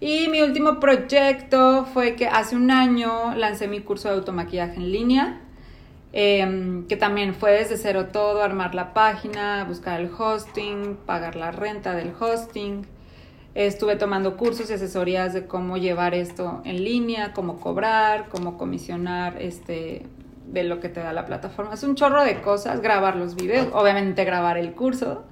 Y 0.00 0.28
mi 0.28 0.40
último 0.42 0.80
proyecto 0.80 1.84
fue 1.92 2.16
que 2.16 2.26
hace 2.26 2.56
un 2.56 2.70
año 2.70 3.34
lancé 3.36 3.68
mi 3.68 3.80
curso 3.80 4.08
de 4.08 4.14
automaquillaje 4.14 4.76
en 4.76 4.90
línea, 4.90 5.40
em, 6.12 6.86
que 6.88 6.96
también 6.96 7.34
fue 7.34 7.52
desde 7.52 7.76
cero 7.76 8.06
todo, 8.06 8.42
armar 8.42 8.74
la 8.74 8.92
página, 8.94 9.64
buscar 9.64 10.00
el 10.00 10.10
hosting, 10.16 10.96
pagar 11.06 11.36
la 11.36 11.50
renta 11.52 11.94
del 11.94 12.12
hosting. 12.18 12.86
Estuve 13.54 13.96
tomando 13.96 14.36
cursos 14.36 14.70
y 14.70 14.74
asesorías 14.74 15.32
de 15.32 15.46
cómo 15.46 15.76
llevar 15.76 16.14
esto 16.14 16.62
en 16.64 16.84
línea, 16.84 17.32
cómo 17.32 17.58
cobrar, 17.58 18.28
cómo 18.28 18.56
comisionar 18.56 19.42
este 19.42 20.06
de 20.46 20.64
lo 20.64 20.80
que 20.80 20.88
te 20.88 21.00
da 21.00 21.12
la 21.12 21.26
plataforma. 21.26 21.74
Es 21.74 21.82
un 21.82 21.94
chorro 21.96 22.24
de 22.24 22.40
cosas, 22.40 22.80
grabar 22.80 23.16
los 23.16 23.34
videos, 23.34 23.68
obviamente 23.72 24.24
grabar 24.24 24.56
el 24.56 24.72
curso. 24.72 25.24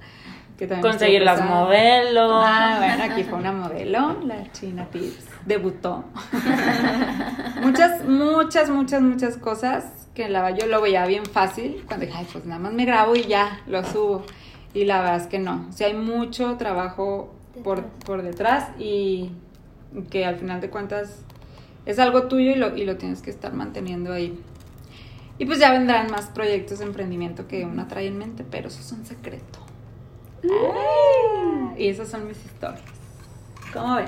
Que 0.57 0.67
Conseguir 0.67 1.21
las 1.21 1.41
modelos. 1.41 2.43
Ah, 2.45 2.75
bueno, 2.79 3.13
aquí 3.13 3.23
fue 3.23 3.39
una 3.39 3.53
modelo, 3.53 4.17
la 4.25 4.51
China 4.51 4.87
Tips, 4.91 5.25
debutó. 5.45 6.03
muchas, 7.61 8.03
muchas, 8.03 8.69
muchas, 8.69 9.01
muchas 9.01 9.37
cosas 9.37 10.09
que 10.13 10.27
la, 10.27 10.51
yo 10.51 10.67
lo 10.67 10.81
veía 10.81 11.05
bien 11.05 11.25
fácil 11.25 11.85
cuando 11.87 12.05
dije, 12.05 12.17
ay, 12.17 12.27
pues 12.29 12.45
nada 12.45 12.59
más 12.59 12.73
me 12.73 12.83
grabo 12.83 13.15
y 13.15 13.23
ya, 13.23 13.61
lo 13.67 13.85
subo. 13.85 14.25
Y 14.73 14.83
la 14.83 14.99
verdad 14.99 15.15
es 15.15 15.27
que 15.27 15.39
no, 15.39 15.67
o 15.69 15.71
sea, 15.71 15.87
hay 15.87 15.93
mucho 15.93 16.57
trabajo 16.57 17.33
por, 17.63 17.77
Detrás. 17.77 18.03
por 18.05 18.21
detrás 18.23 18.69
y 18.79 19.31
que 20.09 20.25
al 20.25 20.35
final 20.35 20.61
de 20.61 20.69
cuentas 20.69 21.21
es 21.85 21.99
algo 21.99 22.23
tuyo 22.27 22.51
y 22.51 22.55
lo, 22.55 22.75
y 22.75 22.85
lo 22.85 22.97
tienes 22.97 23.21
que 23.21 23.29
estar 23.29 23.53
manteniendo 23.53 24.13
ahí. 24.13 24.39
Y 25.37 25.45
pues 25.45 25.59
ya 25.59 25.71
vendrán 25.71 26.11
más 26.11 26.27
proyectos 26.27 26.79
de 26.79 26.85
emprendimiento 26.85 27.47
que 27.47 27.63
uno 27.65 27.87
trae 27.87 28.07
en 28.07 28.17
mente, 28.17 28.43
pero 28.49 28.67
eso 28.67 28.81
es 28.81 28.91
un 28.91 29.05
secreto. 29.05 29.59
Y 31.77 31.87
esas 31.87 32.09
son 32.09 32.27
mis 32.27 32.43
historias. 32.43 32.81
¿Cómo 33.73 33.95
ven? 33.95 34.07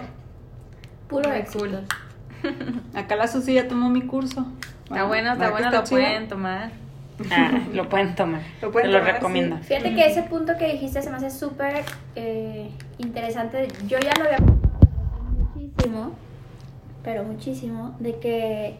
Puro 1.07 1.31
éxito. 1.31 1.59
cool. 1.59 1.79
Acá 2.95 3.15
la 3.15 3.27
Susi 3.27 3.53
ya 3.53 3.67
tomó 3.67 3.89
mi 3.89 4.01
curso. 4.01 4.45
Está 4.83 5.05
bueno, 5.05 5.33
está 5.33 5.45
¿verdad 5.51 5.55
que 5.55 5.63
bueno, 5.63 5.77
lo 5.77 5.83
pueden 5.85 6.27
tomar. 6.27 6.71
Ah, 7.29 7.51
lo 7.71 7.87
pueden 7.87 8.15
tomar. 8.15 8.41
Lo 8.63 8.71
pueden 8.71 8.89
Te 8.89 8.93
lo 8.93 8.99
tomar, 8.99 9.13
recomiendo. 9.13 9.57
sí. 9.59 9.65
Fíjate 9.65 9.93
que 9.93 10.07
ese 10.07 10.23
punto 10.23 10.53
que 10.57 10.71
dijiste 10.71 11.03
se 11.03 11.11
me 11.11 11.17
hace 11.17 11.29
súper 11.29 11.83
eh, 12.15 12.71
interesante. 13.01 13.67
Yo 13.87 13.97
ya 13.99 14.11
lo 14.17 14.25
había 14.25 14.39
muchísimo, 15.37 16.11
pero 17.03 17.23
muchísimo, 17.23 17.95
de 17.99 18.19
que, 18.19 18.77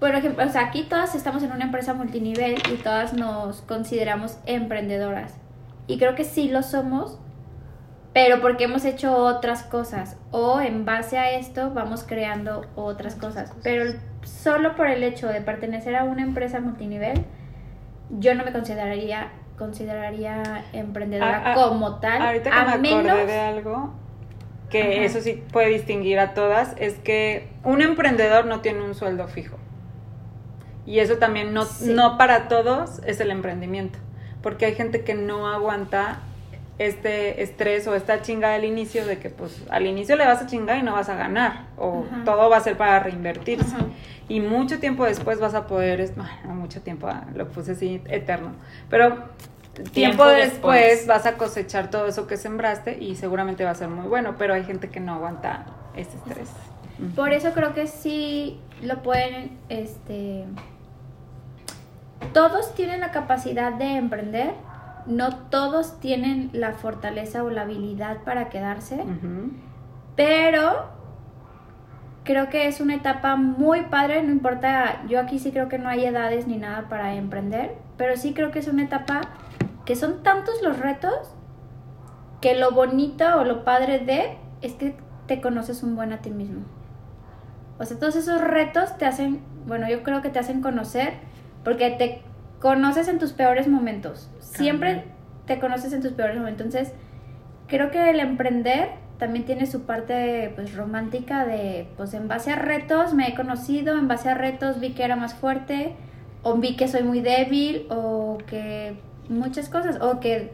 por 0.00 0.14
ejemplo, 0.14 0.44
o 0.44 0.48
sea, 0.48 0.66
aquí 0.66 0.84
todas 0.84 1.14
estamos 1.14 1.42
en 1.42 1.52
una 1.52 1.64
empresa 1.64 1.94
multinivel 1.94 2.56
y 2.72 2.76
todas 2.76 3.14
nos 3.14 3.62
consideramos 3.62 4.38
emprendedoras. 4.46 5.34
Y 5.86 5.98
creo 5.98 6.14
que 6.14 6.24
sí 6.24 6.48
lo 6.48 6.62
somos, 6.62 7.18
pero 8.12 8.40
porque 8.40 8.64
hemos 8.64 8.84
hecho 8.84 9.14
otras 9.14 9.62
cosas 9.62 10.16
o 10.30 10.60
en 10.60 10.84
base 10.84 11.18
a 11.18 11.32
esto 11.32 11.70
vamos 11.72 12.02
creando 12.02 12.64
otras 12.74 13.14
cosas. 13.14 13.52
Pero 13.62 13.92
solo 14.22 14.74
por 14.74 14.88
el 14.88 15.02
hecho 15.02 15.28
de 15.28 15.40
pertenecer 15.42 15.94
a 15.96 16.04
una 16.04 16.22
empresa 16.22 16.60
multinivel, 16.60 17.24
yo 18.10 18.34
no 18.34 18.44
me 18.44 18.52
consideraría 18.52 19.32
consideraría 19.56 20.64
emprendedora 20.72 21.42
Ah, 21.44 21.52
ah, 21.52 21.54
como 21.54 21.96
tal, 21.98 22.22
Ahorita 22.22 22.50
que 22.50 22.56
a 22.56 22.76
me 22.78 22.88
acordé 22.94 23.26
de 23.26 23.38
algo 23.40 23.92
que 24.70 24.82
Ajá. 24.82 24.90
eso 25.04 25.20
sí 25.20 25.42
puede 25.52 25.68
distinguir 25.68 26.18
a 26.18 26.34
todas, 26.34 26.74
es 26.78 26.94
que 26.98 27.48
un 27.64 27.80
emprendedor 27.82 28.46
no 28.46 28.60
tiene 28.60 28.82
un 28.82 28.94
sueldo 28.94 29.28
fijo. 29.28 29.56
Y 30.84 30.98
eso 31.00 31.18
también 31.18 31.52
no, 31.54 31.64
Sí. 31.64 31.92
no 31.92 32.16
para 32.18 32.48
todos 32.48 33.00
es 33.06 33.20
el 33.20 33.30
emprendimiento. 33.30 33.98
Porque 34.42 34.66
hay 34.66 34.74
gente 34.74 35.02
que 35.02 35.14
no 35.14 35.48
aguanta 35.48 36.20
este 36.78 37.42
estrés 37.42 37.86
o 37.88 37.94
esta 37.94 38.20
chinga 38.22 38.50
del 38.50 38.64
inicio 38.64 39.06
de 39.06 39.18
que 39.18 39.30
pues 39.30 39.62
al 39.70 39.86
inicio 39.86 40.14
le 40.16 40.26
vas 40.26 40.42
a 40.42 40.46
chingar 40.46 40.76
y 40.78 40.82
no 40.82 40.92
vas 40.92 41.08
a 41.08 41.14
ganar 41.16 41.66
o 41.78 42.04
Ajá. 42.10 42.24
todo 42.24 42.50
va 42.50 42.58
a 42.58 42.60
ser 42.60 42.76
para 42.76 42.98
reinvertirse 43.00 43.74
Ajá. 43.74 43.86
y 44.28 44.40
mucho 44.40 44.78
tiempo 44.78 45.04
después 45.06 45.40
vas 45.40 45.54
a 45.54 45.66
poder 45.66 46.00
es- 46.00 46.14
bueno, 46.14 46.30
no 46.44 46.54
mucho 46.54 46.82
tiempo 46.82 47.06
ah, 47.08 47.24
lo 47.34 47.48
puse 47.48 47.72
así 47.72 48.02
eterno 48.06 48.52
pero 48.90 49.24
tiempo, 49.74 49.90
Tiempo 49.92 50.26
después, 50.26 50.80
después. 50.82 51.06
vas 51.06 51.26
a 51.26 51.36
cosechar 51.38 51.90
todo 51.90 52.06
eso 52.06 52.26
que 52.26 52.36
sembraste 52.36 52.98
y 53.02 53.16
seguramente 53.16 53.64
va 53.64 53.70
a 53.70 53.74
ser 53.74 53.88
muy 53.88 54.06
bueno 54.06 54.34
pero 54.38 54.52
hay 54.54 54.64
gente 54.64 54.88
que 54.90 55.00
no 55.00 55.14
aguanta 55.14 55.64
ese 55.96 56.16
estrés. 56.16 56.50
Por 57.14 57.32
eso 57.32 57.52
creo 57.52 57.72
que 57.74 57.86
sí 57.86 58.58
lo 58.82 59.02
pueden, 59.02 59.58
este... 59.68 60.44
Todos 62.32 62.74
tienen 62.74 63.00
la 63.00 63.10
capacidad 63.12 63.72
de 63.72 63.96
emprender, 63.96 64.52
no 65.06 65.36
todos 65.36 66.00
tienen 66.00 66.50
la 66.52 66.72
fortaleza 66.72 67.44
o 67.44 67.50
la 67.50 67.62
habilidad 67.62 68.18
para 68.24 68.48
quedarse, 68.48 69.04
pero 70.16 70.86
creo 72.24 72.48
que 72.48 72.66
es 72.66 72.80
una 72.80 72.94
etapa 72.94 73.36
muy 73.36 73.82
padre, 73.82 74.22
no 74.22 74.32
importa, 74.32 75.04
yo 75.08 75.20
aquí 75.20 75.38
sí 75.38 75.52
creo 75.52 75.68
que 75.68 75.78
no 75.78 75.88
hay 75.88 76.04
edades 76.04 76.46
ni 76.46 76.56
nada 76.56 76.88
para 76.88 77.14
emprender, 77.14 77.76
pero 77.96 78.16
sí 78.16 78.34
creo 78.34 78.50
que 78.50 78.58
es 78.58 78.68
una 78.68 78.82
etapa 78.82 79.20
que 79.84 79.94
son 79.94 80.22
tantos 80.22 80.60
los 80.62 80.78
retos 80.78 81.12
que 82.40 82.56
lo 82.56 82.72
bonito 82.72 83.24
o 83.38 83.44
lo 83.44 83.64
padre 83.64 84.00
de 84.00 84.36
es 84.60 84.74
que 84.74 84.96
te 85.26 85.40
conoces 85.40 85.82
un 85.82 85.96
buen 85.96 86.12
a 86.12 86.18
ti 86.18 86.30
mismo. 86.30 86.62
O 87.78 87.84
sea, 87.84 87.98
todos 87.98 88.16
esos 88.16 88.40
retos 88.40 88.96
te 88.98 89.04
hacen, 89.04 89.40
bueno, 89.66 89.88
yo 89.88 90.02
creo 90.02 90.22
que 90.22 90.30
te 90.30 90.38
hacen 90.38 90.62
conocer 90.62 91.14
porque 91.62 91.90
te 91.90 92.22
conoces 92.60 93.08
en 93.08 93.18
tus 93.18 93.32
peores 93.32 93.68
momentos. 93.68 94.30
Siempre 94.40 95.04
te 95.46 95.58
conoces 95.58 95.92
en 95.92 96.02
tus 96.02 96.12
peores 96.12 96.36
momentos. 96.36 96.66
Entonces, 96.66 96.92
creo 97.66 97.90
que 97.90 98.10
el 98.10 98.20
emprender 98.20 98.90
también 99.18 99.44
tiene 99.44 99.66
su 99.66 99.82
parte 99.82 100.52
pues 100.54 100.74
romántica 100.74 101.46
de 101.46 101.88
pues 101.96 102.12
en 102.14 102.28
base 102.28 102.52
a 102.52 102.56
retos 102.56 103.14
me 103.14 103.28
he 103.28 103.34
conocido, 103.34 103.96
en 103.96 104.08
base 104.08 104.28
a 104.28 104.34
retos 104.34 104.78
vi 104.78 104.90
que 104.90 105.04
era 105.04 105.16
más 105.16 105.34
fuerte 105.34 105.94
o 106.42 106.54
vi 106.54 106.76
que 106.76 106.86
soy 106.86 107.02
muy 107.02 107.20
débil 107.20 107.86
o 107.88 108.38
que 108.46 108.98
muchas 109.28 109.68
cosas 109.68 110.00
o 110.02 110.20
que 110.20 110.52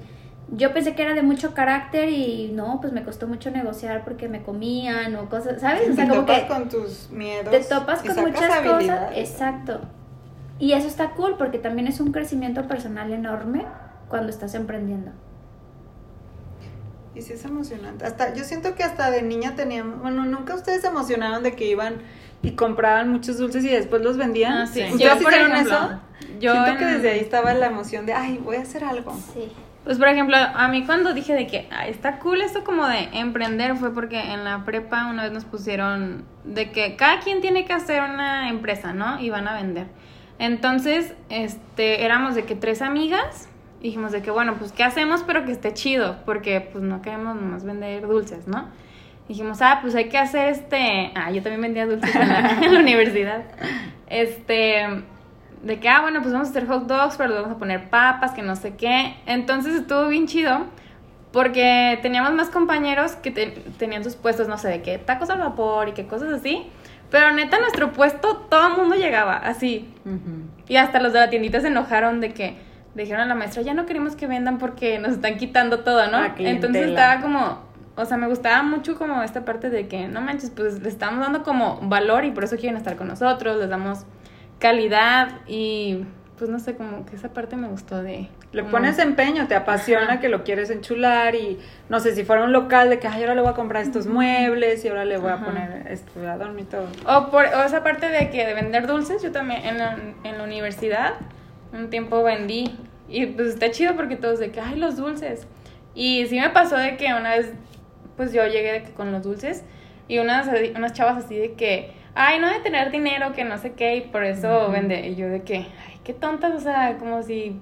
yo 0.55 0.73
pensé 0.73 0.95
que 0.95 1.03
era 1.03 1.15
de 1.15 1.23
mucho 1.23 1.55
carácter 1.55 2.11
y 2.11 2.53
no, 2.53 2.81
pues 2.81 2.93
me 2.93 3.03
costó 3.03 3.27
mucho 3.27 3.51
negociar 3.51 4.05
porque 4.05 4.29
me 4.29 4.43
comían 4.43 5.17
o 5.17 5.29
cosas, 5.29 5.61
¿sabes? 5.61 5.89
O 5.91 5.95
sea, 5.95 6.05
te 6.05 6.11
como 6.11 6.21
topas 6.23 6.43
que 6.43 6.49
con 6.49 6.69
tus 6.69 7.11
miedos 7.11 7.51
te 7.51 7.61
topas 7.61 8.03
con 8.03 8.21
muchas 8.21 8.61
cosas. 8.61 9.13
Exacto. 9.17 9.81
Y 10.59 10.73
eso 10.73 10.87
está 10.87 11.11
cool 11.11 11.37
porque 11.39 11.59
también 11.59 11.89
es 11.89 12.01
un 12.01 12.13
crecimiento 12.13 12.69
personal 12.69 13.13
enorme 13.13 13.65
cuando 14.09 14.31
estás 14.31 14.55
emprendiendo. 14.55 15.11
Y 17.15 17.21
sí 17.23 17.35
es 17.35 17.45
emocionante. 17.45 18.07
Hasta, 18.07 18.35
yo 18.35 18.45
siento 18.45 18.75
que 18.75 18.85
hasta 18.85 19.11
de 19.11 19.23
niña 19.23 19.55
teníamos, 19.55 20.01
bueno, 20.01 20.25
nunca 20.25 20.55
ustedes 20.55 20.81
se 20.81 20.87
emocionaron 20.89 21.43
de 21.43 21.55
que 21.55 21.67
iban 21.67 21.97
y 22.43 22.53
compraban 22.53 23.11
muchos 23.11 23.37
dulces 23.39 23.65
y 23.65 23.69
después 23.69 24.03
los 24.03 24.17
vendían. 24.17 24.53
Ah, 24.55 24.67
sí. 24.67 24.83
¿Ustedes 24.85 25.01
Yo, 25.01 25.23
por 25.23 25.33
hicieron 25.33 25.53
ejemplo, 25.53 25.75
eso? 25.75 26.01
yo 26.41 26.53
siento 26.53 26.71
en- 26.71 26.79
que 26.79 26.85
desde 26.87 27.11
ahí 27.11 27.21
estaba 27.21 27.53
la 27.55 27.67
emoción 27.67 28.07
de, 28.07 28.15
ay, 28.15 28.39
voy 28.43 28.57
a 28.57 28.63
hacer 28.63 28.85
algo. 28.85 29.13
Sí. 29.35 29.53
Pues 29.85 29.99
por 29.99 30.07
ejemplo, 30.09 30.37
a 30.37 30.69
mí 30.69 30.87
cuando 30.87 31.13
dije 31.13 31.35
de 31.35 31.49
que 31.49 31.69
"Ah, 31.73 31.89
está 31.89 32.21
cool 32.21 32.41
esto 32.41 32.63
como 32.63 32.87
de 32.87 33.09
emprender 33.15 33.75
fue 33.77 33.93
porque 33.93 34.33
en 34.33 34.45
la 34.45 34.65
prepa 34.65 35.07
una 35.07 35.25
vez 35.25 35.33
nos 35.33 35.45
pusieron 35.45 36.25
de 36.45 36.71
que 36.71 36.95
cada 36.95 37.19
quien 37.19 37.41
tiene 37.41 37.65
que 37.65 37.73
hacer 37.73 38.01
una 38.01 38.49
empresa, 38.49 38.93
¿no? 38.93 39.21
Y 39.21 39.29
van 39.31 39.49
a 39.49 39.55
vender. 39.55 39.89
Entonces, 40.39 41.15
este, 41.29 42.05
éramos 42.05 42.35
de 42.35 42.45
que 42.45 42.55
tres 42.55 42.83
amigas, 42.83 43.49
dijimos 43.81 44.13
de 44.13 44.23
que 44.23 44.31
bueno, 44.31 44.55
pues 44.59 44.73
qué 44.73 44.85
hacemos 44.85 45.23
pero 45.27 45.45
que 45.45 45.53
esté 45.53 45.73
chido, 45.75 46.17
porque 46.25 46.61
pues 46.61 46.83
no 46.85 47.03
queremos 47.03 47.37
nomás 47.37 47.65
vender 47.65 48.07
dulces, 48.07 48.47
¿no? 48.49 48.67
Dijimos, 49.29 49.63
ah, 49.63 49.79
pues 49.83 49.95
hay 49.95 50.09
que 50.09 50.19
hacer 50.19 50.49
este, 50.49 51.13
ah, 51.15 51.31
yo 51.31 51.43
también 51.43 51.63
vendía 51.63 51.87
dulces 51.87 52.15
en 52.15 52.29
la, 52.29 52.59
en 52.63 52.77
universidad. 52.77 53.43
Este, 54.09 54.85
de 55.63 55.79
que, 55.81 55.89
ah, 55.89 56.01
bueno, 56.03 56.21
pues 56.21 56.33
vamos 56.33 56.49
a 56.49 56.51
hacer 56.51 56.67
hot 56.67 56.87
dogs, 56.87 57.17
pero 57.17 57.35
vamos 57.35 57.53
a 57.53 57.59
poner 57.59 57.89
papas, 57.89 58.33
que 58.33 58.43
no 58.43 58.57
sé 58.57 58.75
qué. 58.77 59.15
Entonces 59.27 59.75
estuvo 59.77 60.09
bien 60.09 60.27
chido 60.27 60.67
porque 61.33 61.99
teníamos 62.03 62.33
más 62.35 62.51
compañeros 62.51 63.13
que 63.13 63.31
te- 63.31 63.63
tenían 63.79 64.05
sus 64.05 64.17
puestos, 64.17 64.49
no 64.49 64.59
sé, 64.59 64.69
de 64.69 64.83
qué 64.83 64.99
tacos 64.99 65.31
al 65.31 65.39
vapor 65.39 65.89
y 65.89 65.93
qué 65.93 66.07
cosas 66.07 66.31
así. 66.33 66.67
Pero 67.13 67.31
neta, 67.31 67.61
nuestro 67.61 67.93
puesto, 67.93 68.39
todo 68.49 68.69
el 68.69 68.77
mundo 68.77 68.97
llegaba, 68.97 69.37
así. 69.37 69.89
Y 70.67 70.77
hasta 70.77 70.99
los 70.99 71.13
de 71.13 71.21
la 71.21 71.29
tiendita 71.31 71.61
se 71.61 71.69
enojaron 71.69 72.21
de 72.23 72.33
que 72.33 72.57
dijeron 72.95 73.21
a 73.21 73.27
la 73.27 73.35
maestra, 73.35 73.63
ya 73.63 73.75
no 73.75 73.85
queremos 73.87 74.17
que 74.17 74.27
vendan 74.27 74.59
porque 74.59 74.99
nos 74.99 75.13
están 75.13 75.37
quitando 75.37 75.81
todo, 75.81 76.11
¿no? 76.11 76.19
Entonces 76.39 76.89
estaba 76.89 77.21
como, 77.21 77.61
o 77.97 78.05
sea, 78.07 78.17
me 78.17 78.27
gustaba 78.29 78.63
mucho 78.63 78.97
como 78.97 79.23
esta 79.23 79.45
parte 79.45 79.69
de 79.69 79.89
que, 79.89 80.09
no 80.09 80.23
manches, 80.23 80.51
pues 80.51 80.79
les 80.79 80.95
estamos 80.95 81.21
dando 81.21 81.43
como 81.43 81.81
valor 81.83 82.25
y 82.25 82.31
por 82.31 82.45
eso 82.45 82.57
quieren 82.57 82.79
estar 82.79 82.97
con 82.97 83.09
nosotros, 83.09 83.59
les 83.59 83.69
damos 83.69 84.07
calidad 84.59 85.41
y 85.47 86.07
pues 86.39 86.49
no 86.49 86.59
sé, 86.59 86.77
como 86.77 87.05
que 87.05 87.17
esa 87.17 87.33
parte 87.35 87.57
me 87.57 87.69
gustó 87.69 88.03
de... 88.03 88.31
Le 88.53 88.65
pones 88.65 88.99
empeño, 88.99 89.49
te 89.49 89.55
apasiona 89.55 90.21
que 90.21 90.29
lo 90.29 90.45
quieres 90.45 90.69
enchular 90.69 91.35
y 91.35 91.59
no 91.89 92.01
sé 92.01 92.15
si 92.15 92.23
fuera 92.23 92.45
un 92.45 92.53
local 92.53 92.91
de 92.91 92.99
que 92.99 93.09
ay, 93.09 93.23
ahora 93.23 93.35
le 93.35 93.41
voy 93.41 93.51
a 93.51 93.55
comprar 93.55 93.83
estos 93.83 94.07
muebles 94.07 94.85
y 94.85 94.89
ahora 94.89 95.07
le 95.07 95.17
voy 95.17 95.33
a 95.33 95.39
poner 95.39 95.87
esto 95.89 96.13
y 96.59 96.65
todo. 96.65 96.87
O, 97.07 97.31
por, 97.31 97.47
o 97.47 97.63
esa 97.65 97.83
parte 97.83 98.11
de 98.11 98.29
que 98.29 98.45
de 98.45 98.53
vender 98.53 98.87
dulces, 98.87 99.23
yo 99.23 99.33
también 99.33 99.65
en 99.65 99.79
la, 99.79 99.97
en 100.25 100.37
la 100.37 100.45
universidad 100.45 101.15
un 101.73 101.91
tiempo 101.91 102.23
vendí. 102.23 102.77
Y 103.09 103.27
pues 103.27 103.49
está 103.49 103.71
chido 103.71 103.97
porque 103.97 104.17
todos 104.17 104.39
de 104.39 104.51
que, 104.51 104.61
ay, 104.61 104.77
los 104.77 104.97
dulces. 104.97 105.47
Y 105.95 106.27
sí 106.27 106.41
me 106.41 106.51
pasó 106.51 106.77
de 106.77 106.97
que 106.97 107.13
una 107.13 107.37
vez, 107.37 107.53
pues 108.17 108.33
yo 108.33 108.47
llegué 108.47 108.73
de 108.73 108.83
que 108.83 108.93
con 108.93 109.13
los 109.13 109.23
dulces 109.23 109.65
y 110.09 110.19
unas, 110.19 110.49
unas 110.75 110.93
chavas 110.93 111.25
así 111.25 111.37
de 111.37 111.53
que, 111.55 111.93
ay, 112.15 112.39
no 112.39 112.51
de 112.51 112.61
tener 112.61 112.91
dinero, 112.91 113.33
que 113.33 113.45
no 113.45 113.59
sé 113.59 113.73
qué, 113.73 113.97
y 113.97 114.01
por 114.03 114.25
eso 114.25 114.71
vende. 114.71 115.09
Y 115.09 115.17
yo 115.17 115.29
de 115.29 115.43
que, 115.43 115.57
ay, 115.57 116.01
qué 116.05 116.13
tontas, 116.13 116.55
o 116.55 116.61
sea, 116.61 116.97
como 116.99 117.23
si... 117.23 117.61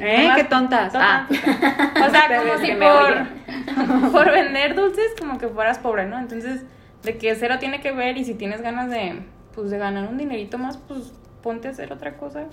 ¿Eh? 0.00 0.18
nomás- 0.22 0.36
¿Qué 0.36 0.44
tontas? 0.44 0.92
Ah. 0.96 1.26
O 1.30 2.10
sea, 2.10 2.22
como 2.38 2.58
si 2.58 2.72
por, 2.72 4.10
por 4.12 4.30
vender 4.32 4.74
dulces 4.74 5.12
como 5.18 5.38
que 5.38 5.48
fueras 5.48 5.78
pobre, 5.78 6.06
¿no? 6.06 6.18
Entonces, 6.18 6.62
de 7.02 7.18
que 7.18 7.34
cero 7.34 7.56
tiene 7.58 7.80
que 7.80 7.92
ver 7.92 8.16
y 8.18 8.24
si 8.24 8.34
tienes 8.34 8.62
ganas 8.62 8.90
de, 8.90 9.22
pues, 9.54 9.70
de 9.70 9.78
ganar 9.78 10.08
un 10.08 10.18
dinerito 10.18 10.58
más, 10.58 10.76
pues 10.76 11.12
ponte 11.42 11.68
a 11.68 11.70
hacer 11.72 11.92
otra 11.92 12.16
cosa. 12.16 12.44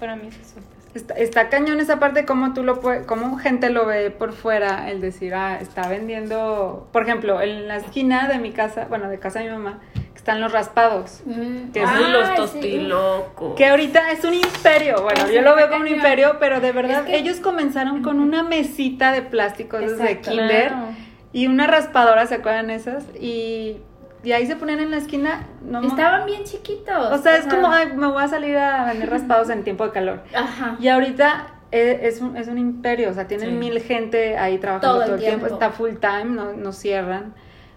Para 0.00 0.16
mí 0.16 0.28
es 0.28 0.36
eso. 0.38 0.60
Está, 0.94 1.14
está 1.14 1.48
cañón 1.48 1.80
esa 1.80 1.98
parte 1.98 2.24
como 2.24 2.54
tú 2.54 2.62
lo 2.62 2.80
puedes, 2.80 3.04
como 3.04 3.36
gente 3.36 3.68
lo 3.70 3.84
ve 3.84 4.10
por 4.12 4.32
fuera, 4.32 4.88
el 4.90 5.00
decir, 5.00 5.34
ah, 5.34 5.58
está 5.60 5.88
vendiendo, 5.88 6.88
por 6.92 7.02
ejemplo, 7.02 7.40
en 7.42 7.66
la 7.66 7.76
esquina 7.78 8.28
de 8.28 8.38
mi 8.38 8.52
casa, 8.52 8.86
bueno, 8.88 9.08
de 9.08 9.18
casa 9.18 9.40
de 9.40 9.46
mi 9.46 9.52
mamá, 9.56 9.80
están 10.24 10.40
los 10.40 10.52
raspados. 10.52 11.20
Mm. 11.26 11.70
Que 11.72 11.82
es 11.82 11.88
Ay, 11.88 12.10
los 12.10 12.28
sí. 12.28 12.34
tostilocos. 12.36 13.54
Que 13.56 13.66
ahorita 13.66 14.10
es 14.10 14.24
un 14.24 14.32
imperio, 14.32 15.02
bueno, 15.02 15.30
yo 15.30 15.42
lo 15.42 15.54
veo 15.54 15.68
como 15.68 15.82
un 15.82 15.88
imperio, 15.88 16.36
pero 16.40 16.60
de 16.60 16.72
verdad 16.72 17.00
Es 17.00 17.06
que- 17.06 17.16
ellos 17.18 17.40
comenzaron 17.40 18.02
con 18.02 18.20
una 18.20 18.42
mesita 18.42 19.12
de 19.12 19.20
plástico 19.20 19.78
desde 19.78 20.20
kinder 20.20 20.68
Claro. 20.68 20.86
y 21.34 21.46
una 21.46 21.66
raspadora, 21.66 22.26
¿se 22.26 22.36
acuerdan 22.36 22.70
esas? 22.70 23.04
Y, 23.20 23.76
y 24.22 24.32
ahí 24.32 24.46
se 24.46 24.56
ponían 24.56 24.80
en 24.80 24.90
la 24.90 24.96
esquina, 24.96 25.46
no 25.62 25.82
Estaban 25.82 26.24
bien 26.24 26.44
chiquitos. 26.44 27.12
O 27.12 27.18
sea, 27.18 27.36
es 27.36 27.46
como, 27.46 27.68
ay, 27.70 27.92
me 27.94 28.06
voy 28.06 28.22
a 28.22 28.28
salir 28.28 28.56
a 28.56 28.86
vender 28.86 29.10
raspados 29.10 29.50
en 29.50 29.62
tiempo 29.62 29.84
de 29.84 29.92
calor. 29.92 30.22
Ajá. 30.34 30.76
Y 30.80 30.88
ahorita 30.88 31.48
eh, 31.70 32.00
es 32.08 32.20
un, 32.22 32.36
es 32.38 32.48
un 32.48 32.56
imperio, 32.56 33.10
o 33.10 33.12
sea, 33.12 33.26
tienen 33.26 33.50
Sí. 33.50 33.54
mil 33.56 33.78
gente 33.82 34.38
ahí 34.38 34.56
trabajando 34.58 34.94
Todo 34.94 35.04
todo, 35.04 35.14
el 35.16 35.20
el 35.20 35.26
tiempo. 35.26 35.46
tiempo. 35.48 35.54
está 35.64 35.70
full 35.76 35.96
time, 36.00 36.24
no, 36.34 36.52
no 36.54 36.72
cierran, 36.72 37.34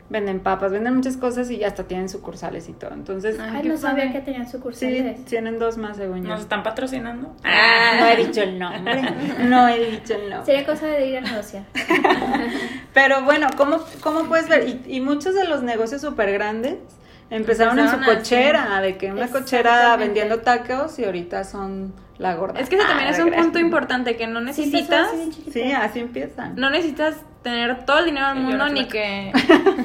venden 0.09 0.39
papas, 0.39 0.71
venden 0.71 0.95
muchas 0.95 1.17
cosas 1.17 1.51
y 1.51 1.63
hasta 1.65 1.83
tienen 1.83 2.07
sucursales 2.07 2.69
y 2.69 2.73
todo. 2.73 2.93
Entonces, 2.93 3.37
Ay, 3.39 3.51
Ay, 3.55 3.61
qué 3.63 3.69
no 3.69 3.77
sabía 3.77 4.05
padre. 4.05 4.19
que 4.19 4.25
tenían 4.25 4.45
sí, 4.45 4.51
sucursales. 4.53 5.25
tienen 5.25 5.59
dos 5.59 5.77
más 5.77 5.97
según 5.97 6.23
yo. 6.23 6.29
¿Nos 6.29 6.41
están 6.41 6.63
patrocinando? 6.63 7.35
Ah, 7.43 7.97
no 7.99 8.05
he 8.07 8.15
dicho 8.25 8.41
el 8.41 8.57
nombre, 8.57 9.01
no 9.49 9.67
he 9.67 9.91
dicho 9.91 10.13
el 10.15 10.29
nombre. 10.29 10.45
Sería 10.45 10.65
cosa 10.65 10.87
de 10.87 11.07
ir 11.07 11.17
a 11.17 11.21
negociar. 11.21 11.63
Pero 12.93 13.23
bueno, 13.23 13.47
¿cómo, 13.57 13.79
cómo 14.01 14.25
puedes 14.25 14.47
ver? 14.49 14.67
Y, 14.67 14.95
y 14.97 15.01
muchos 15.01 15.35
de 15.35 15.45
los 15.45 15.61
negocios 15.63 16.01
súper 16.01 16.31
grandes 16.31 16.75
empezaron, 17.29 17.77
en 17.79 17.89
su 17.89 17.95
así. 17.97 18.05
cochera, 18.05 18.79
de 18.81 18.97
que 18.97 19.11
una 19.11 19.27
cochera 19.27 19.95
vendiendo 19.97 20.39
tacos 20.39 20.97
y 20.99 21.05
ahorita 21.05 21.43
son 21.43 21.93
la 22.17 22.35
gorda. 22.35 22.59
Es 22.59 22.69
que 22.69 22.77
ese 22.77 22.85
también 22.85 23.09
Ah, 23.09 23.11
es 23.11 23.19
un 23.19 23.25
gracias. 23.25 23.43
punto 23.45 23.59
importante, 23.59 24.15
que 24.15 24.25
no 24.27 24.39
Sí, 24.39 24.45
necesitas... 24.45 25.09
Sí, 25.51 25.71
así 25.73 25.99
empiezan. 25.99 26.55
no 26.55 26.69
necesitas 26.69 27.17
tener 27.47 27.85
todo 27.85 27.99
el 27.99 28.05
dinero 28.05 28.27
del 28.27 28.39
mundo 28.39 28.67
ni 28.69 28.85
que 28.85 29.31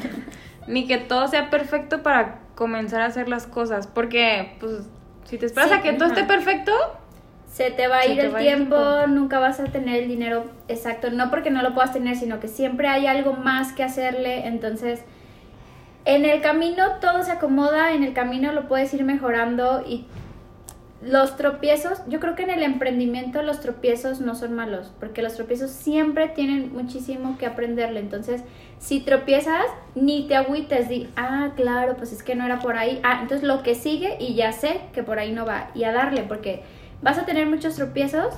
ni 0.66 0.86
que 0.86 0.98
todo 0.98 1.28
sea 1.28 1.50
perfecto 1.50 2.02
para 2.02 2.38
comenzar 2.54 3.00
a 3.02 3.06
hacer 3.06 3.28
las 3.28 3.46
cosas 3.46 3.86
porque 3.86 4.56
pues 4.60 4.88
si 5.24 5.38
te 5.38 5.46
esperas 5.46 5.70
Sí, 5.70 5.76
a 5.76 5.82
que 5.82 5.92
todo 5.94 6.08
esté 6.08 6.24
perfecto 6.24 6.72
Se 7.46 7.70
te 7.70 7.86
va 7.88 7.98
a 7.98 8.06
ir 8.06 8.18
el 8.20 8.34
va 8.34 8.38
tiempo, 8.40 8.76
tiempo. 8.76 9.06
nunca 9.08 9.38
vas 9.38 9.60
a 9.60 9.64
tener 9.64 10.02
el 10.02 10.08
dinero 10.08 10.44
exacto, 10.68 11.10
no 11.10 11.30
porque 11.30 11.50
no 11.50 11.62
lo 11.62 11.74
puedas 11.74 11.92
tener, 11.92 12.16
sino 12.16 12.40
que 12.40 12.48
siempre 12.48 12.88
hay 12.88 13.06
algo 13.06 13.32
más 13.34 13.72
que 13.72 13.82
hacerle, 13.84 14.46
entonces 14.46 15.02
en 16.04 16.24
el 16.24 16.40
camino 16.40 16.96
todo 17.00 17.22
se 17.22 17.30
acomoda, 17.32 17.92
en 17.92 18.02
el 18.02 18.12
camino 18.12 18.52
lo 18.52 18.66
puedes 18.68 18.92
ir 18.94 19.04
mejorando 19.04 19.84
y 19.86 20.06
los 21.02 21.36
tropiezos, 21.36 22.00
yo 22.06 22.20
creo 22.20 22.36
que 22.36 22.44
en 22.44 22.50
el 22.50 22.62
emprendimiento 22.62 23.42
los 23.42 23.60
tropiezos 23.60 24.20
no 24.20 24.36
son 24.36 24.54
malos, 24.54 24.92
porque 25.00 25.20
los 25.20 25.34
tropiezos 25.34 25.70
siempre 25.70 26.28
tienen 26.28 26.72
muchísimo 26.72 27.36
que 27.38 27.46
aprenderle. 27.46 27.98
Entonces, 27.98 28.42
si 28.78 29.00
tropiezas, 29.00 29.64
ni 29.96 30.28
te 30.28 30.36
agüites, 30.36 30.88
di, 30.88 31.10
ah, 31.16 31.50
claro, 31.56 31.96
pues 31.96 32.12
es 32.12 32.22
que 32.22 32.36
no 32.36 32.46
era 32.46 32.60
por 32.60 32.76
ahí. 32.76 33.00
Ah, 33.02 33.18
entonces 33.20 33.46
lo 33.46 33.64
que 33.64 33.74
sigue 33.74 34.16
y 34.20 34.34
ya 34.34 34.52
sé 34.52 34.80
que 34.92 35.02
por 35.02 35.18
ahí 35.18 35.32
no 35.32 35.44
va. 35.44 35.70
Y 35.74 35.82
a 35.84 35.92
darle, 35.92 36.22
porque 36.22 36.62
vas 37.02 37.18
a 37.18 37.26
tener 37.26 37.46
muchos 37.46 37.74
tropiezos, 37.74 38.34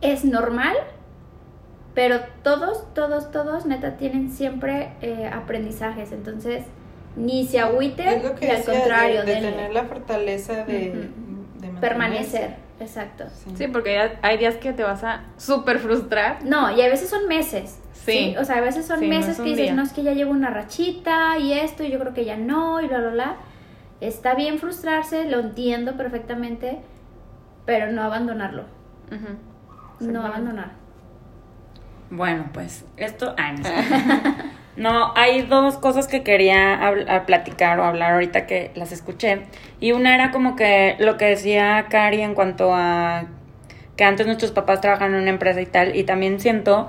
es 0.00 0.24
normal, 0.24 0.74
pero 1.92 2.20
todos, 2.42 2.94
todos, 2.94 3.30
todos, 3.30 3.66
neta, 3.66 3.98
tienen 3.98 4.30
siempre 4.30 4.92
eh, 5.02 5.28
aprendizajes. 5.30 6.12
Entonces, 6.12 6.64
ni 7.14 7.46
se 7.46 7.60
agüiten, 7.60 8.08
Es 8.08 8.24
lo 8.24 8.34
que 8.36 8.46
y 8.46 8.50
al 8.50 8.64
contrario, 8.64 9.24
de, 9.24 9.34
tener 9.34 9.72
la 9.72 9.84
fortaleza 9.84 10.64
de. 10.64 11.10
Permanecer. 11.80 12.56
Exacto. 12.80 13.24
Sí. 13.34 13.50
sí 13.56 13.68
porque 13.68 13.94
ya 13.94 14.18
hay 14.22 14.38
días 14.38 14.56
que 14.56 14.72
te 14.72 14.82
vas 14.84 15.02
a 15.02 15.22
súper 15.36 15.78
frustrar 15.80 16.44
No, 16.44 16.70
y 16.70 16.80
a 16.80 16.88
veces 16.88 17.08
son 17.10 17.26
meses. 17.26 17.80
Sí. 17.92 18.34
O 18.38 18.44
sea, 18.44 18.58
a 18.58 18.60
veces 18.60 18.86
son 18.86 19.00
Sí, 19.00 19.08
no 19.08 19.14
meses 19.14 19.30
es 19.32 19.36
que 19.38 19.42
dices, 19.50 19.58
día. 19.64 19.74
no, 19.74 19.82
es 19.82 19.92
que 19.92 20.02
ya 20.02 20.12
llevo 20.12 20.30
una 20.30 20.50
rachita 20.50 21.38
y 21.38 21.52
esto, 21.52 21.82
y 21.82 21.90
yo 21.90 21.98
creo 21.98 22.14
que 22.14 22.24
ya 22.24 22.36
no, 22.36 22.80
y 22.80 22.86
bla, 22.86 22.98
bla, 23.00 23.10
bla. 23.10 23.36
Está 24.00 24.34
bien 24.34 24.58
frustrarse, 24.58 25.28
lo 25.28 25.40
entiendo 25.40 25.96
perfectamente, 25.96 26.78
pero 27.66 27.90
no 27.92 28.02
abandonarlo. 28.02 28.64
No 30.00 30.24
abandonar. 30.24 30.72
Bueno, 32.10 32.48
pues 32.52 32.84
esto. 32.96 33.34
No, 33.36 33.64
sé. 33.64 33.74
No, 34.78 35.12
hay 35.16 35.42
dos 35.42 35.76
cosas 35.76 36.06
que 36.08 36.22
quería 36.22 36.80
platicar 37.26 37.78
o 37.80 37.84
hablar 37.84 38.12
ahorita 38.12 38.46
que 38.46 38.70
las 38.74 38.92
escuché. 38.92 39.40
Y 39.80 39.92
una 39.92 40.14
era 40.14 40.30
como 40.30 40.56
que 40.56 40.96
lo 40.98 41.16
que 41.16 41.26
decía 41.26 41.86
Cari 41.90 42.22
en 42.22 42.34
cuanto 42.34 42.70
a 42.74 43.24
que 43.96 44.04
antes 44.04 44.26
nuestros 44.26 44.52
papás 44.52 44.80
trabajaban 44.80 45.14
en 45.14 45.22
una 45.22 45.30
empresa 45.30 45.60
y 45.60 45.66
tal. 45.66 45.96
Y 45.96 46.04
también 46.04 46.38
siento 46.38 46.88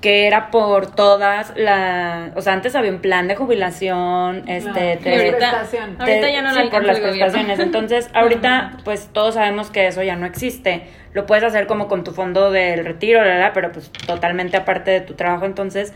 que 0.00 0.28
era 0.28 0.52
por 0.52 0.86
todas 0.94 1.52
las. 1.56 2.36
O 2.36 2.40
sea, 2.40 2.52
antes 2.52 2.76
había 2.76 2.92
un 2.92 3.00
plan 3.00 3.26
de 3.26 3.34
jubilación. 3.34 4.48
Este, 4.48 4.70
Claro. 4.70 5.00
te- 5.02 5.16
ahorita- 5.30 5.62
te- 5.68 6.02
Ahorita 6.12 6.30
ya 6.30 6.42
no 6.42 6.54
sí, 6.54 6.68
por 6.70 6.84
las 6.84 7.00
prestaciones. 7.00 7.58
Entonces, 7.58 8.08
ahorita, 8.14 8.76
pues 8.84 9.08
todos 9.12 9.34
sabemos 9.34 9.70
que 9.70 9.88
eso 9.88 10.02
ya 10.04 10.14
no 10.14 10.24
existe. 10.26 10.84
Lo 11.14 11.26
puedes 11.26 11.42
hacer 11.42 11.66
como 11.66 11.88
con 11.88 12.04
tu 12.04 12.12
fondo 12.12 12.52
del 12.52 12.84
retiro, 12.84 13.24
la, 13.24 13.38
la, 13.38 13.52
pero 13.52 13.72
pues 13.72 13.90
totalmente 14.06 14.56
aparte 14.56 14.92
de 14.92 15.00
tu 15.00 15.14
trabajo. 15.14 15.46
Entonces, 15.46 15.92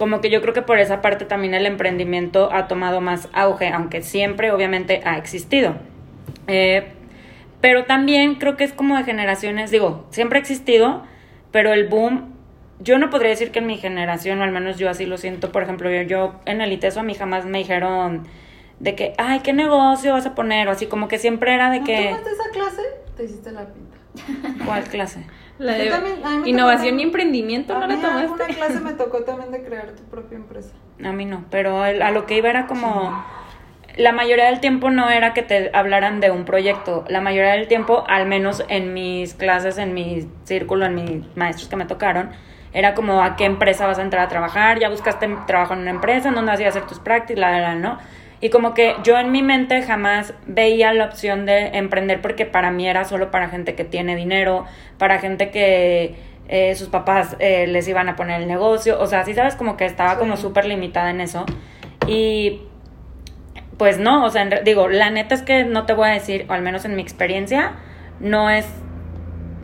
como 0.00 0.22
que 0.22 0.30
yo 0.30 0.40
creo 0.40 0.54
que 0.54 0.62
por 0.62 0.78
esa 0.78 1.02
parte 1.02 1.26
también 1.26 1.52
el 1.52 1.66
emprendimiento 1.66 2.50
ha 2.54 2.68
tomado 2.68 3.02
más 3.02 3.28
auge, 3.34 3.68
aunque 3.68 4.00
siempre, 4.00 4.50
obviamente, 4.50 5.02
ha 5.04 5.18
existido. 5.18 5.74
Eh, 6.46 6.86
pero 7.60 7.84
también 7.84 8.36
creo 8.36 8.56
que 8.56 8.64
es 8.64 8.72
como 8.72 8.96
de 8.96 9.04
generaciones, 9.04 9.70
digo, 9.70 10.06
siempre 10.08 10.38
ha 10.38 10.40
existido, 10.40 11.02
pero 11.50 11.74
el 11.74 11.86
boom, 11.86 12.32
yo 12.78 12.98
no 12.98 13.10
podría 13.10 13.28
decir 13.28 13.50
que 13.50 13.58
en 13.58 13.66
mi 13.66 13.76
generación, 13.76 14.40
o 14.40 14.44
al 14.44 14.52
menos 14.52 14.78
yo 14.78 14.88
así 14.88 15.04
lo 15.04 15.18
siento, 15.18 15.52
por 15.52 15.64
ejemplo, 15.64 15.90
yo, 15.90 16.00
yo 16.00 16.40
en 16.46 16.62
el 16.62 16.72
ITESO 16.72 17.00
a 17.00 17.02
mí 17.02 17.12
jamás 17.12 17.44
me 17.44 17.58
dijeron 17.58 18.26
de 18.78 18.94
que, 18.94 19.12
ay, 19.18 19.40
¿qué 19.40 19.52
negocio 19.52 20.14
vas 20.14 20.24
a 20.24 20.34
poner? 20.34 20.66
O 20.68 20.70
así 20.70 20.86
como 20.86 21.08
que 21.08 21.18
siempre 21.18 21.52
era 21.52 21.70
de 21.70 21.80
¿No 21.80 21.84
que, 21.84 22.04
tomaste 22.06 22.30
esa 22.30 22.50
clase? 22.54 22.82
Te 23.18 23.24
hiciste 23.24 23.52
la 23.52 23.66
pinta. 23.66 24.64
¿cuál 24.64 24.84
clase? 24.84 25.26
La 25.60 25.76
Yo 25.76 25.84
de 25.84 25.90
también- 25.90 26.24
a 26.24 26.30
mí 26.30 26.38
me 26.38 26.48
innovación 26.48 26.90
tocó- 26.94 27.00
y 27.00 27.02
emprendimiento 27.04 27.74
no 27.78 27.84
A 27.84 27.86
la 27.86 27.96
tomaste 28.00 28.54
clase 28.54 28.80
me 28.80 28.92
tocó 28.94 29.18
también 29.24 29.52
de 29.52 29.62
crear 29.62 29.90
tu 29.92 30.02
propia 30.04 30.36
empresa. 30.36 30.70
A 31.04 31.12
mí 31.12 31.24
no, 31.26 31.44
pero 31.50 31.84
el- 31.84 32.02
a 32.02 32.10
lo 32.10 32.26
que 32.26 32.36
iba 32.38 32.48
era 32.50 32.66
como... 32.66 33.24
La 33.96 34.12
mayoría 34.12 34.46
del 34.46 34.60
tiempo 34.60 34.90
no 34.90 35.10
era 35.10 35.34
que 35.34 35.42
te 35.42 35.70
hablaran 35.74 36.20
de 36.20 36.30
un 36.30 36.44
proyecto. 36.44 37.04
La 37.08 37.20
mayoría 37.20 37.52
del 37.52 37.66
tiempo, 37.68 38.04
al 38.08 38.26
menos 38.26 38.64
en 38.68 38.94
mis 38.94 39.34
clases, 39.34 39.78
en 39.78 39.92
mi 39.94 40.28
círculo, 40.44 40.86
en 40.86 40.94
mis 40.94 41.36
maestros 41.36 41.68
que 41.68 41.76
me 41.76 41.84
tocaron, 41.86 42.30
era 42.72 42.94
como 42.94 43.22
a 43.22 43.34
qué 43.36 43.44
empresa 43.46 43.86
vas 43.88 43.98
a 43.98 44.02
entrar 44.02 44.24
a 44.24 44.28
trabajar, 44.28 44.78
ya 44.78 44.88
buscaste 44.88 45.28
trabajo 45.46 45.74
en 45.74 45.80
una 45.80 45.90
empresa, 45.90 46.28
en 46.28 46.36
dónde 46.36 46.52
vas 46.52 46.58
a 46.60 46.62
ir 46.62 46.66
a 46.66 46.70
hacer 46.70 46.86
tus 46.86 47.00
prácticas, 47.00 47.40
la, 47.40 47.50
la, 47.50 47.60
la, 47.60 47.74
¿no? 47.74 47.98
Y 48.40 48.48
como 48.48 48.72
que 48.72 48.96
yo 49.04 49.18
en 49.18 49.32
mi 49.32 49.42
mente 49.42 49.82
jamás 49.82 50.32
veía 50.46 50.94
la 50.94 51.04
opción 51.04 51.44
de 51.44 51.76
emprender 51.76 52.22
porque 52.22 52.46
para 52.46 52.70
mí 52.70 52.88
era 52.88 53.04
solo 53.04 53.30
para 53.30 53.48
gente 53.48 53.74
que 53.74 53.84
tiene 53.84 54.16
dinero, 54.16 54.64
para 54.96 55.18
gente 55.18 55.50
que 55.50 56.14
eh, 56.48 56.74
sus 56.74 56.88
papás 56.88 57.36
eh, 57.38 57.66
les 57.66 57.86
iban 57.86 58.08
a 58.08 58.16
poner 58.16 58.40
el 58.40 58.48
negocio, 58.48 58.98
o 58.98 59.06
sea, 59.06 59.24
sí 59.24 59.34
sabes 59.34 59.54
como 59.56 59.76
que 59.76 59.84
estaba 59.84 60.18
como 60.18 60.36
súper 60.36 60.64
limitada 60.64 61.10
en 61.10 61.20
eso. 61.20 61.44
Y 62.06 62.62
pues 63.76 63.98
no, 63.98 64.24
o 64.24 64.30
sea, 64.30 64.42
en 64.42 64.64
digo, 64.64 64.88
la 64.88 65.10
neta 65.10 65.34
es 65.34 65.42
que 65.42 65.64
no 65.64 65.86
te 65.86 65.92
voy 65.92 66.08
a 66.08 66.12
decir, 66.12 66.46
o 66.48 66.52
al 66.52 66.62
menos 66.62 66.84
en 66.84 66.96
mi 66.96 67.02
experiencia, 67.02 67.72
no 68.20 68.50
es, 68.50 68.66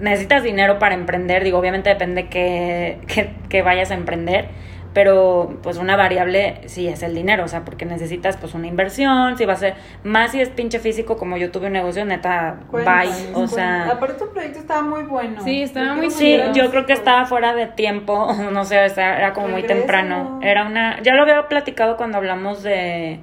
necesitas 0.01 0.43
dinero 0.43 0.79
para 0.79 0.95
emprender, 0.95 1.45
digo, 1.45 1.59
obviamente 1.59 1.89
depende 1.89 2.29
que, 2.29 2.99
que, 3.07 3.31
que 3.49 3.63
vayas 3.63 3.91
a 3.91 3.95
emprender, 3.95 4.49
pero 4.97 5.59
pues 5.63 5.77
una 5.77 5.95
variable 5.95 6.63
sí 6.69 6.89
es 6.89 7.03
el 7.03 7.15
dinero, 7.15 7.45
o 7.45 7.49
sea, 7.49 7.67
porque 7.67 7.85
necesitas 7.85 8.39
pues 8.39 8.55
una 8.55 8.67
inversión, 8.67 9.37
si 9.37 9.45
va 9.45 9.53
a 9.53 9.57
ser, 9.57 9.75
más 10.05 10.31
si 10.33 10.41
es 10.41 10.49
pinche 10.49 10.79
físico 10.79 11.19
como 11.19 11.37
yo 11.37 11.51
tuve 11.51 11.67
un 11.67 11.75
negocio, 11.75 12.03
neta, 12.07 12.61
Cuéntales, 12.71 13.31
bye, 13.31 13.43
o 13.43 13.47
sea... 13.47 13.91
Aparte 13.91 14.15
tu 14.15 14.33
proyecto 14.33 14.61
estaba 14.61 14.81
muy 14.81 15.03
bueno. 15.03 15.43
Sí, 15.45 15.61
estaba 15.61 15.97
muy 15.97 16.11
Sí, 16.11 16.41
yo 16.55 16.71
creo 16.71 16.87
que 16.87 16.95
estaba 16.95 17.27
fuera 17.27 17.55
de 17.55 17.67
tiempo, 17.67 18.33
no 18.51 18.65
sé, 18.65 18.87
o 18.87 18.89
sea, 18.89 19.19
era 19.19 19.35
como 19.35 19.49
muy 19.49 19.65
temprano. 19.65 20.41
Era 20.43 20.65
una, 20.65 21.03
ya 21.03 21.13
lo 21.13 21.25
había 21.25 21.47
platicado 21.47 21.99
cuando 21.99 22.17
hablamos 22.17 22.63
de, 22.63 23.21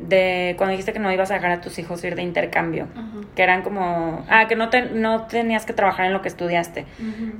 de 0.00 0.54
cuando 0.56 0.72
dijiste 0.72 0.92
que 0.92 0.98
no 0.98 1.12
ibas 1.12 1.30
a 1.30 1.34
dejar 1.34 1.50
a 1.50 1.60
tus 1.60 1.78
hijos 1.78 2.02
ir 2.04 2.14
de 2.14 2.22
intercambio, 2.22 2.86
que 3.34 3.42
eran 3.42 3.62
como, 3.62 4.24
ah, 4.28 4.46
que 4.48 4.56
no, 4.56 4.70
te, 4.70 4.82
no 4.82 5.26
tenías 5.26 5.66
que 5.66 5.72
trabajar 5.72 6.06
en 6.06 6.12
lo 6.12 6.22
que 6.22 6.28
estudiaste. 6.28 6.86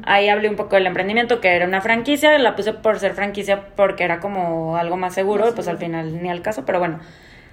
Ahí 0.05 0.29
hablé 0.29 0.49
un 0.49 0.57
poco 0.57 0.77
del 0.77 0.87
emprendimiento, 0.87 1.40
que 1.40 1.55
era 1.55 1.66
una 1.66 1.81
franquicia, 1.81 2.37
la 2.38 2.57
puse 2.57 2.73
por 2.73 2.99
ser 2.99 3.14
franquicia 3.14 3.68
porque 3.77 4.05
era 4.05 4.18
como 4.21 4.77
algo 4.77 4.97
más 4.97 5.14
seguro, 5.14 5.49
y 5.49 5.53
pues 5.53 5.68
al 5.68 5.79
final 5.79 6.23
ni 6.23 6.31
al 6.31 6.42
caso, 6.42 6.64
pero 6.64 6.79
bueno. 6.79 7.01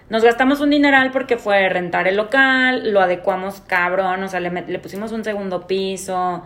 Nos 0.07 0.23
gastamos 0.23 0.61
un 0.61 0.69
dineral 0.69 1.09
porque 1.09 1.35
fue 1.37 1.67
rentar 1.67 2.07
el 2.07 2.15
local, 2.15 2.93
lo 2.93 3.01
adecuamos 3.01 3.61
cabrón, 3.61 4.21
o 4.21 4.27
sea, 4.27 4.39
le, 4.39 4.51
le 4.51 4.77
pusimos 4.77 5.11
un 5.11 5.23
segundo 5.23 5.65
piso, 5.65 6.43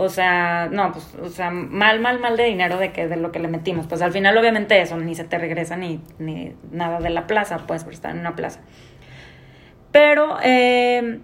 o 0.00 0.08
sea, 0.08 0.68
no, 0.70 0.92
pues, 0.92 1.12
o 1.20 1.28
sea, 1.28 1.50
mal, 1.50 1.98
mal, 1.98 2.20
mal 2.20 2.36
de 2.36 2.44
dinero 2.44 2.78
de 2.78 2.92
que 2.92 3.08
de 3.08 3.16
lo 3.16 3.32
que 3.32 3.40
le 3.40 3.48
metimos. 3.48 3.88
Pues 3.88 4.00
al 4.00 4.12
final, 4.12 4.38
obviamente, 4.38 4.80
eso 4.80 4.96
ni 4.96 5.16
se 5.16 5.24
te 5.24 5.38
regresa 5.38 5.76
ni, 5.76 6.00
ni 6.20 6.54
nada 6.70 7.00
de 7.00 7.10
la 7.10 7.26
plaza, 7.26 7.66
pues, 7.66 7.82
por 7.82 7.92
estar 7.92 8.12
en 8.12 8.20
una 8.20 8.36
plaza. 8.36 8.60
Pero 9.90 10.38
eh, 10.44 11.18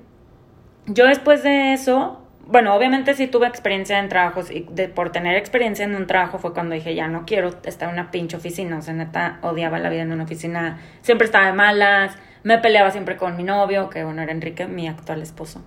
yo 0.87 1.07
después 1.07 1.45
de 1.45 1.73
eso, 1.73 2.21
bueno, 2.49 2.75
obviamente 2.75 3.15
sí 3.15 3.29
tuve 3.29 3.47
experiencia 3.47 4.01
en 4.01 4.09
trabajos 4.09 4.51
y 4.51 4.67
de, 4.69 4.89
por 4.89 5.13
tener 5.13 5.37
experiencia 5.37 5.85
en 5.85 5.95
un 5.95 6.09
trabajo 6.09 6.39
fue 6.39 6.53
cuando 6.53 6.75
dije, 6.75 6.97
ya 6.97 7.07
no 7.07 7.27
quiero 7.27 7.51
estar 7.65 7.89
en 7.89 7.95
una 7.95 8.11
pinche 8.11 8.37
oficina, 8.37 8.79
o 8.79 8.83
sea, 8.83 8.95
neta, 8.95 9.39
odiaba 9.43 9.79
la 9.79 9.89
vida 9.89 10.03
en 10.03 10.11
una 10.11 10.25
oficina, 10.25 10.81
siempre 11.01 11.27
estaba 11.27 11.47
de 11.47 11.53
malas, 11.53 12.19
me 12.45 12.59
peleaba 12.59 12.91
siempre 12.91 13.17
con 13.17 13.37
mi 13.37 13.43
novio, 13.43 13.89
que 13.89 14.05
bueno, 14.05 14.21
era 14.21 14.31
Enrique, 14.31 14.67
mi 14.67 14.87
actual 14.87 15.23
esposo. 15.23 15.63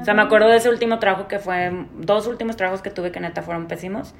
O 0.00 0.04
sea, 0.04 0.14
me 0.14 0.22
acuerdo 0.22 0.48
de 0.48 0.56
ese 0.56 0.70
último 0.70 1.00
trabajo 1.00 1.26
que 1.26 1.40
fue, 1.40 1.72
dos 1.98 2.28
últimos 2.28 2.56
trabajos 2.56 2.82
que 2.82 2.90
tuve 2.90 3.10
que 3.10 3.18
neta 3.18 3.42
fueron 3.42 3.66
pésimos. 3.66 4.14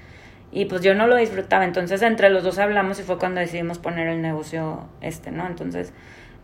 Y 0.50 0.64
pues 0.66 0.83
yo 0.83 0.94
no 0.94 1.07
lo 1.07 1.14
disfrutaba. 1.14 1.64
Entonces 1.64 2.02
entre 2.02 2.30
los 2.30 2.42
dos 2.42 2.59
hablamos 2.59 2.98
y 2.98 3.04
fue 3.04 3.16
cuando 3.18 3.40
decidimos 3.40 3.78
poner 3.78 4.09
el 4.09 4.22
negocio 4.22 4.88
este, 5.00 5.30
¿no? 5.30 5.46
Entonces, 5.46 5.92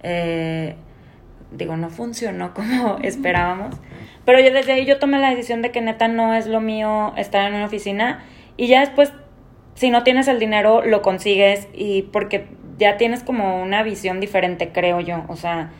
eh, 0.04 0.76
digo, 1.50 1.76
no 1.76 1.90
funcionó 1.90 2.54
como 2.54 2.98
esperábamos. 3.02 3.76
Pero 4.24 4.38
yo 4.38 4.52
desde 4.52 4.72
ahí 4.72 4.86
yo 4.86 5.00
tomé 5.00 5.18
la 5.18 5.30
decisión 5.30 5.62
de 5.62 5.72
que 5.72 5.80
neta 5.80 6.06
no 6.06 6.32
es 6.32 6.46
lo 6.46 6.60
mío 6.60 7.12
estar 7.16 7.48
en 7.48 7.56
una 7.56 7.66
oficina. 7.66 8.24
Y 8.56 8.68
ya 8.68 8.80
después, 8.80 9.12
si 9.74 9.90
no 9.90 10.04
tienes 10.04 10.28
el 10.28 10.38
dinero, 10.38 10.84
lo 10.84 11.02
consigues. 11.02 11.66
Y 11.72 12.02
porque 12.02 12.46
ya 12.80 12.96
tienes 12.96 13.22
como 13.22 13.62
una 13.62 13.84
visión 13.84 14.18
diferente, 14.18 14.70
creo 14.72 15.00
yo. 15.00 15.22
O 15.28 15.36
sea, 15.36 15.70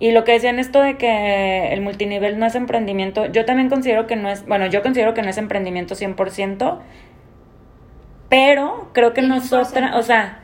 y 0.00 0.10
lo 0.10 0.24
que 0.24 0.32
decían 0.32 0.58
esto 0.58 0.80
de 0.80 0.96
que 0.96 1.72
el 1.72 1.82
multinivel 1.82 2.38
no 2.38 2.46
es 2.46 2.56
emprendimiento, 2.56 3.26
yo 3.26 3.44
también 3.44 3.68
considero 3.68 4.06
que 4.06 4.16
no 4.16 4.28
es, 4.28 4.44
bueno, 4.46 4.66
yo 4.66 4.82
considero 4.82 5.14
que 5.14 5.22
no 5.22 5.28
es 5.28 5.38
emprendimiento 5.38 5.94
100%, 5.94 6.78
pero 8.28 8.90
creo 8.92 9.12
que 9.12 9.22
100%. 9.22 9.26
nosotras, 9.28 9.94
o 9.94 10.02
sea, 10.02 10.40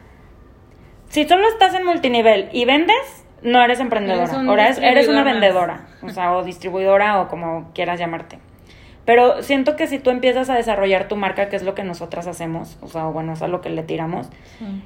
si 1.09 1.27
solo 1.27 1.49
estás 1.49 1.75
en 1.75 1.85
multinivel 1.85 2.49
y 2.53 2.67
vendes, 2.67 3.25
no 3.43 3.63
eres 3.63 3.81
emprendedora, 3.81 4.25
Eres 4.25 4.37
un 4.37 4.49
eres, 4.51 4.79
eres 4.79 5.09
una 5.09 5.25
más. 5.25 5.33
vendedora, 5.33 5.89
o 6.03 6.11
sea, 6.11 6.37
o 6.37 6.45
distribuidora 6.45 7.21
o 7.23 7.29
como 7.29 7.71
quieras 7.75 7.99
llamarte. 7.99 8.39
Pero 9.11 9.43
siento 9.43 9.75
que 9.75 9.89
si 9.89 9.99
tú 9.99 10.11
empiezas 10.11 10.51
a 10.51 10.55
desarrollar 10.55 11.09
tu 11.09 11.17
marca, 11.17 11.49
que 11.49 11.57
es 11.57 11.65
lo 11.65 11.75
que 11.75 11.83
nosotras 11.83 12.29
hacemos, 12.29 12.79
o 12.81 12.87
sea, 12.87 13.07
bueno, 13.07 13.33
es 13.33 13.43
a 13.43 13.49
lo 13.49 13.61
que 13.61 13.69
le 13.69 13.83
tiramos, 13.83 14.29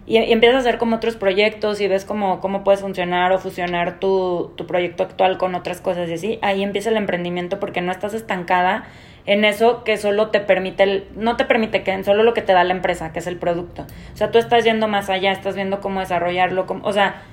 y, 0.06 0.18
y 0.18 0.32
empiezas 0.32 0.56
a 0.56 0.60
hacer 0.60 0.78
como 0.78 0.96
otros 0.96 1.16
proyectos 1.16 1.78
y 1.82 1.88
ves 1.88 2.06
cómo, 2.06 2.40
cómo 2.40 2.64
puedes 2.64 2.80
funcionar 2.80 3.32
o 3.32 3.38
fusionar 3.38 4.00
tu, 4.00 4.50
tu 4.56 4.66
proyecto 4.66 5.02
actual 5.02 5.36
con 5.36 5.54
otras 5.54 5.82
cosas 5.82 6.08
y 6.08 6.14
así, 6.14 6.38
ahí 6.40 6.62
empieza 6.62 6.88
el 6.88 6.96
emprendimiento 6.96 7.60
porque 7.60 7.82
no 7.82 7.92
estás 7.92 8.14
estancada 8.14 8.84
en 9.26 9.44
eso 9.44 9.84
que 9.84 9.98
solo 9.98 10.30
te 10.30 10.40
permite, 10.40 10.84
el, 10.84 11.06
no 11.16 11.36
te 11.36 11.44
permite 11.44 11.82
que 11.82 12.02
solo 12.02 12.22
lo 12.22 12.32
que 12.32 12.40
te 12.40 12.54
da 12.54 12.64
la 12.64 12.72
empresa, 12.72 13.12
que 13.12 13.18
es 13.18 13.26
el 13.26 13.36
producto. 13.36 13.84
O 14.14 14.16
sea, 14.16 14.30
tú 14.30 14.38
estás 14.38 14.64
yendo 14.64 14.88
más 14.88 15.10
allá, 15.10 15.32
estás 15.32 15.54
viendo 15.54 15.82
cómo 15.82 16.00
desarrollarlo, 16.00 16.64
cómo, 16.64 16.86
o 16.86 16.92
sea, 16.94 17.24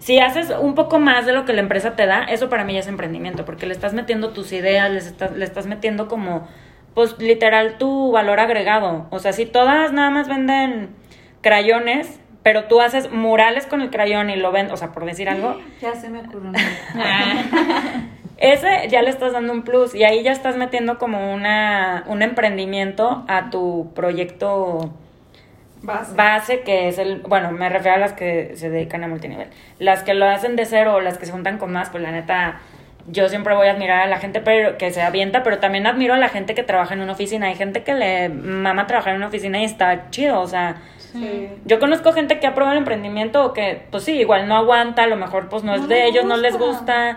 si 0.00 0.18
haces 0.18 0.50
un 0.58 0.74
poco 0.74 0.98
más 0.98 1.26
de 1.26 1.32
lo 1.32 1.44
que 1.44 1.52
la 1.52 1.60
empresa 1.60 1.94
te 1.94 2.06
da, 2.06 2.24
eso 2.24 2.48
para 2.48 2.64
mí 2.64 2.72
ya 2.72 2.80
es 2.80 2.88
emprendimiento, 2.88 3.44
porque 3.44 3.66
le 3.66 3.74
estás 3.74 3.92
metiendo 3.92 4.30
tus 4.30 4.50
ideas, 4.52 4.90
les 4.90 5.06
estás, 5.06 5.36
le 5.36 5.44
estás 5.44 5.66
metiendo 5.66 6.08
como, 6.08 6.48
pues 6.94 7.18
literal 7.18 7.76
tu 7.76 8.10
valor 8.10 8.40
agregado. 8.40 9.06
O 9.10 9.18
sea, 9.18 9.32
si 9.32 9.44
todas 9.44 9.92
nada 9.92 10.08
más 10.08 10.26
venden 10.26 10.88
crayones, 11.42 12.18
pero 12.42 12.64
tú 12.64 12.80
haces 12.80 13.12
murales 13.12 13.66
con 13.66 13.82
el 13.82 13.90
crayón 13.90 14.30
y 14.30 14.36
lo 14.36 14.52
vendes, 14.52 14.72
o 14.72 14.76
sea, 14.78 14.92
por 14.92 15.04
decir 15.04 15.28
algo, 15.28 15.58
Ya 15.82 15.94
se 15.94 16.08
me 16.08 16.20
ocurrió. 16.20 16.50
ese 18.38 18.88
ya 18.88 19.02
le 19.02 19.10
estás 19.10 19.34
dando 19.34 19.52
un 19.52 19.62
plus 19.62 19.94
y 19.94 20.04
ahí 20.04 20.22
ya 20.22 20.32
estás 20.32 20.56
metiendo 20.56 20.98
como 20.98 21.34
una, 21.34 22.04
un 22.06 22.22
emprendimiento 22.22 23.22
a 23.28 23.50
tu 23.50 23.92
proyecto 23.94 24.94
Base. 25.82 26.14
base 26.14 26.60
que 26.60 26.88
es 26.88 26.98
el, 26.98 27.20
bueno, 27.22 27.52
me 27.52 27.68
refiero 27.68 27.96
a 27.96 27.98
las 28.00 28.12
que 28.12 28.52
se 28.56 28.68
dedican 28.70 29.02
a 29.04 29.08
multinivel. 29.08 29.48
Las 29.78 30.02
que 30.02 30.14
lo 30.14 30.26
hacen 30.28 30.56
de 30.56 30.66
cero 30.66 30.94
o 30.94 31.00
las 31.00 31.16
que 31.18 31.26
se 31.26 31.32
juntan 31.32 31.58
con 31.58 31.72
más, 31.72 31.88
pues 31.90 32.02
la 32.02 32.10
neta, 32.10 32.60
yo 33.06 33.28
siempre 33.30 33.54
voy 33.54 33.68
a 33.68 33.72
admirar 33.72 34.00
a 34.02 34.06
la 34.06 34.18
gente 34.18 34.40
pero 34.40 34.76
que 34.76 34.90
se 34.90 35.00
avienta, 35.00 35.42
pero 35.42 35.58
también 35.58 35.86
admiro 35.86 36.14
a 36.14 36.18
la 36.18 36.28
gente 36.28 36.54
que 36.54 36.62
trabaja 36.62 36.92
en 36.94 37.00
una 37.00 37.12
oficina. 37.12 37.46
Hay 37.46 37.54
gente 37.54 37.82
que 37.82 37.94
le 37.94 38.28
mama 38.28 38.86
trabajar 38.86 39.12
en 39.12 39.16
una 39.18 39.28
oficina 39.28 39.58
y 39.60 39.64
está 39.64 40.10
chido, 40.10 40.40
o 40.40 40.46
sea, 40.46 40.76
Sí. 41.12 41.48
yo 41.64 41.80
conozco 41.80 42.12
gente 42.12 42.38
que 42.38 42.46
ha 42.46 42.54
probado 42.54 42.72
el 42.74 42.78
emprendimiento 42.78 43.44
o 43.44 43.52
que, 43.52 43.82
pues 43.90 44.04
sí, 44.04 44.12
igual 44.20 44.46
no 44.46 44.56
aguanta, 44.56 45.02
a 45.02 45.06
lo 45.08 45.16
mejor 45.16 45.48
pues 45.48 45.64
no 45.64 45.74
es 45.74 45.88
de 45.88 46.06
ellos, 46.06 46.24
no 46.24 46.36
les 46.36 46.56
gusta. 46.56 47.16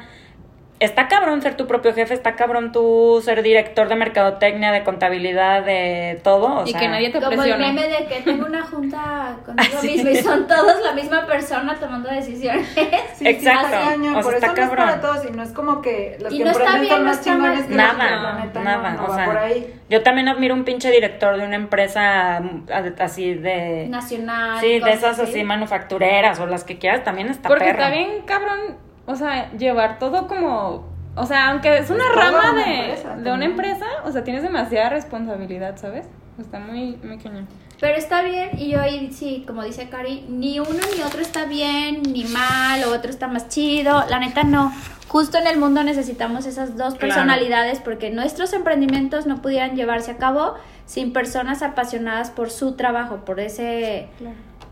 Está 0.84 1.08
cabrón 1.08 1.42
ser 1.42 1.56
tu 1.56 1.66
propio 1.66 1.94
jefe, 1.94 2.14
está 2.14 2.36
cabrón 2.36 2.72
tú 2.74 3.22
ser 3.24 3.42
director 3.42 3.88
de 3.88 3.96
mercadotecnia, 3.96 4.72
de 4.74 4.84
contabilidad, 4.84 5.64
de 5.64 6.20
todo. 6.24 6.64
O 6.64 6.68
y 6.68 6.72
sea, 6.72 6.80
que 6.82 6.88
nadie 6.90 7.10
te 7.10 7.20
Como 7.20 7.32
el 7.32 7.38
presione. 7.38 7.68
meme 7.74 7.88
de 7.88 8.06
que 8.06 8.22
tengo 8.22 8.46
una 8.46 8.64
junta 8.64 9.38
conmigo 9.46 9.78
sí. 9.82 9.88
mismo 9.92 10.10
y 10.10 10.16
son 10.18 10.46
todos 10.48 10.82
la 10.84 10.92
misma 10.94 11.26
persona 11.26 11.76
tomando 11.80 12.10
decisiones. 12.10 12.68
Sí, 13.16 13.26
Exacto. 13.28 13.68
sí, 13.70 13.90
cañón, 13.90 14.16
O 14.16 14.22
sea, 14.22 14.24
por 14.24 14.34
está 14.36 14.48
eso 14.48 14.56
no 14.56 14.62
es 14.64 14.70
cabrón. 14.70 14.88
para 14.88 15.02
todos 15.02 15.26
y 15.26 15.32
no 15.32 15.44
es 15.44 15.50
como 15.52 15.82
que 15.82 16.18
los 16.20 16.34
Y 16.34 16.38
que 16.40 16.44
no 16.44 16.52
está 16.52 16.78
bien, 16.80 16.88
son 16.94 17.00
no 17.04 17.10
más 17.10 17.18
está 17.20 17.36
mal. 17.38 17.40
chingones 17.54 17.66
que 17.68 17.76
los 17.76 17.88
que 17.92 17.98
Nada, 17.98 18.46
no, 18.54 18.62
nada, 18.64 18.92
no 18.92 19.06
o 19.06 19.16
sea, 19.16 19.26
por 19.26 19.38
ahí. 19.38 19.74
yo 19.90 20.04
también 20.04 20.28
admiro 20.28 20.54
un 20.54 20.66
pinche 20.66 20.92
director 20.92 21.38
de 21.38 21.46
una 21.46 21.56
empresa 21.56 22.42
mm, 22.42 22.66
así 23.00 23.36
de... 23.36 23.88
Nacional. 23.88 24.60
Sí, 24.60 24.80
de 24.80 24.92
esas 24.92 25.18
así 25.20 25.44
manufactureras 25.46 26.40
o 26.42 26.46
las 26.46 26.66
que 26.66 26.78
quieras, 26.78 27.06
también 27.06 27.30
está 27.30 27.48
Porque 27.48 27.66
perra. 27.66 27.86
está 27.88 27.90
bien, 27.96 28.22
cabrón, 28.26 28.60
o 29.06 29.16
sea, 29.16 29.52
llevar 29.54 30.00
todo 30.00 30.28
como... 30.28 30.92
O 31.16 31.26
sea, 31.28 31.52
aunque 31.52 31.78
es 31.78 31.90
una 31.92 32.06
Pues 32.12 32.26
rama 32.26 32.52
una 32.54 32.66
de, 32.66 32.80
empresa 32.86 33.16
de 33.18 33.32
una 33.32 33.46
empresa, 33.46 33.86
o 34.04 34.12
sea, 34.12 34.24
tienes 34.24 34.42
demasiada 34.42 34.90
responsabilidad, 34.90 35.78
¿sabes? 35.78 36.08
Está 36.40 36.58
muy, 36.60 36.98
muy 37.04 37.20
cañón. 37.20 37.48
Pero 37.80 37.96
está 37.98 38.24
bien, 38.24 38.52
y 38.58 38.72
yo 38.72 38.82
ahí 38.82 39.12
sí, 39.12 39.44
como 39.46 39.62
dice 39.64 39.90
Cari, 39.90 40.26
ni 40.30 40.60
uno 40.60 40.80
ni 40.96 41.04
otro 41.04 41.22
está 41.22 41.46
bien, 41.46 42.02
ni 42.02 42.24
mal, 42.24 42.84
o 42.86 42.96
otro 42.96 43.12
está 43.12 43.28
más 43.28 43.48
chido. 43.50 44.04
La 44.10 44.20
neta 44.20 44.44
no. 44.44 44.74
Justo 45.08 45.38
en 45.38 45.46
el 45.46 45.60
mundo 45.60 45.84
necesitamos 45.84 46.48
esas 46.48 46.70
dos 46.78 46.96
Claro. 46.96 47.00
personalidades 47.00 47.80
porque 47.80 48.10
nuestros 48.10 48.52
emprendimientos 48.54 49.28
no 49.28 49.42
pudieran 49.44 49.76
llevarse 49.76 50.10
a 50.12 50.18
cabo 50.18 50.56
sin 50.88 51.14
personas 51.14 51.62
apasionadas 51.62 52.32
por 52.32 52.50
su 52.50 52.72
trabajo, 52.76 53.18
por 53.18 53.40
ese, 53.40 54.08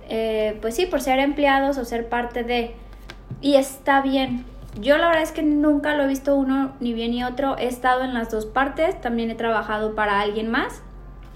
eh, 0.10 0.58
pues 0.62 0.76
sí, 0.76 0.88
por 0.88 1.02
ser 1.02 1.20
empleados 1.20 1.78
o 1.78 1.86
ser 1.86 2.10
parte 2.10 2.44
de. 2.44 2.74
Y 3.42 3.56
está 3.56 4.02
bien. 4.02 4.46
Yo 4.80 4.98
la 4.98 5.08
verdad 5.08 5.24
es 5.24 5.32
que 5.32 5.44
nunca 5.44 5.96
lo 5.96 6.04
he 6.04 6.08
visto 6.08 6.36
uno 6.36 6.72
ni 6.80 6.94
bien 6.94 7.12
ni 7.12 7.24
otro. 7.24 7.58
He 7.58 7.68
estado 7.68 8.04
en 8.04 8.14
las 8.14 8.30
dos 8.30 8.46
partes, 8.46 9.00
también 9.02 9.30
he 9.30 9.36
trabajado 9.36 9.96
para 9.96 10.22
alguien 10.22 10.50
más. 10.50 10.82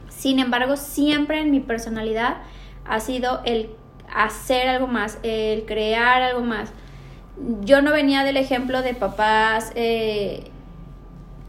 Sin 0.07 0.39
embargo, 0.39 0.77
siempre 0.77 1.41
en 1.41 1.51
mi 1.51 1.59
personalidad 1.59 2.37
ha 2.85 2.99
sido 2.99 3.41
el 3.43 3.71
hacer 4.13 4.69
algo 4.69 4.87
más, 4.87 5.17
el 5.23 5.65
crear 5.65 6.21
algo 6.21 6.41
más. 6.41 6.71
Yo 7.61 7.81
no 7.81 7.91
venía 7.91 8.23
del 8.23 8.37
ejemplo 8.37 8.81
de 8.81 8.93
papás 8.93 9.73
eh, 9.75 10.49